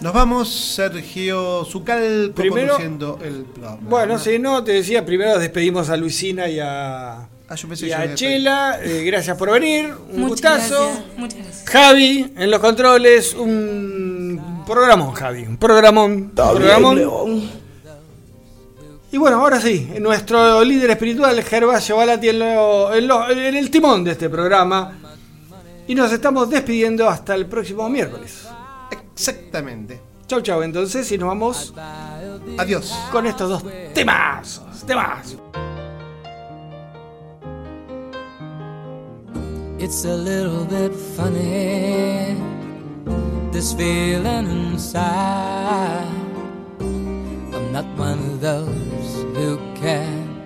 Nos 0.00 0.12
vamos, 0.12 0.48
Sergio 0.52 1.64
Zucal, 1.64 2.32
conduciendo 2.36 3.18
el 3.22 3.44
programa. 3.44 3.78
Bueno, 3.82 4.18
si 4.18 4.38
no, 4.40 4.64
te 4.64 4.72
decía, 4.72 5.06
primero 5.06 5.38
despedimos 5.38 5.88
a 5.88 5.96
Luisina 5.96 6.48
y 6.48 6.58
a, 6.60 7.28
pensé 7.68 7.86
y 7.86 7.88
que 7.90 7.94
a 7.94 8.06
yo 8.06 8.14
Chela. 8.16 8.78
Eh, 8.82 9.04
gracias 9.04 9.36
por 9.38 9.52
venir, 9.52 9.94
un 10.10 10.20
Muchas 10.22 10.30
gustazo. 10.68 10.84
gracias, 10.86 11.04
muchas 11.16 11.38
gracias. 11.38 11.64
Javi, 11.70 12.32
en 12.36 12.50
los 12.50 12.60
controles, 12.60 13.34
un 13.34 14.64
programón, 14.66 15.12
Javi. 15.12 15.42
Un 15.42 15.56
programón. 15.58 16.12
un 16.12 16.30
programón. 16.34 17.50
Y 19.12 19.16
bueno, 19.16 19.40
ahora 19.40 19.60
sí, 19.60 19.88
nuestro 20.00 20.64
líder 20.64 20.90
espiritual, 20.90 21.40
Gervasio 21.44 21.96
Balati, 21.98 22.30
en, 22.30 22.40
lo- 22.40 22.92
en 22.92 23.06
lo- 23.06 23.30
en 23.30 23.54
el 23.54 23.70
timón 23.70 24.02
de 24.02 24.10
este 24.10 24.28
programa. 24.28 24.98
Y 25.86 25.94
nos 25.94 26.12
estamos 26.12 26.48
despidiendo 26.48 27.08
hasta 27.08 27.34
el 27.34 27.46
próximo 27.46 27.88
miércoles. 27.88 28.48
Exactamente. 28.90 30.00
Chau, 30.26 30.40
chau, 30.40 30.62
entonces, 30.62 31.10
y 31.12 31.18
nos 31.18 31.28
vamos. 31.28 31.74
Adiós. 32.58 32.94
Con 33.12 33.26
estos 33.26 33.48
dos 33.50 33.64
temas. 33.92 34.62
Temas. 34.86 35.36
It's 39.78 40.06
a 40.06 40.16
little 40.16 40.64
bit 40.64 40.94
funny, 41.14 42.34
this 43.52 43.74
feeling 43.74 44.46
inside. 44.72 46.08
I'm 46.80 47.70
not 47.70 47.84
one 47.98 48.18
of 48.18 48.40
those 48.40 49.26
who 49.34 49.58
can 49.74 50.40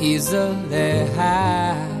easily 0.00 1.06
hide. 1.14 2.00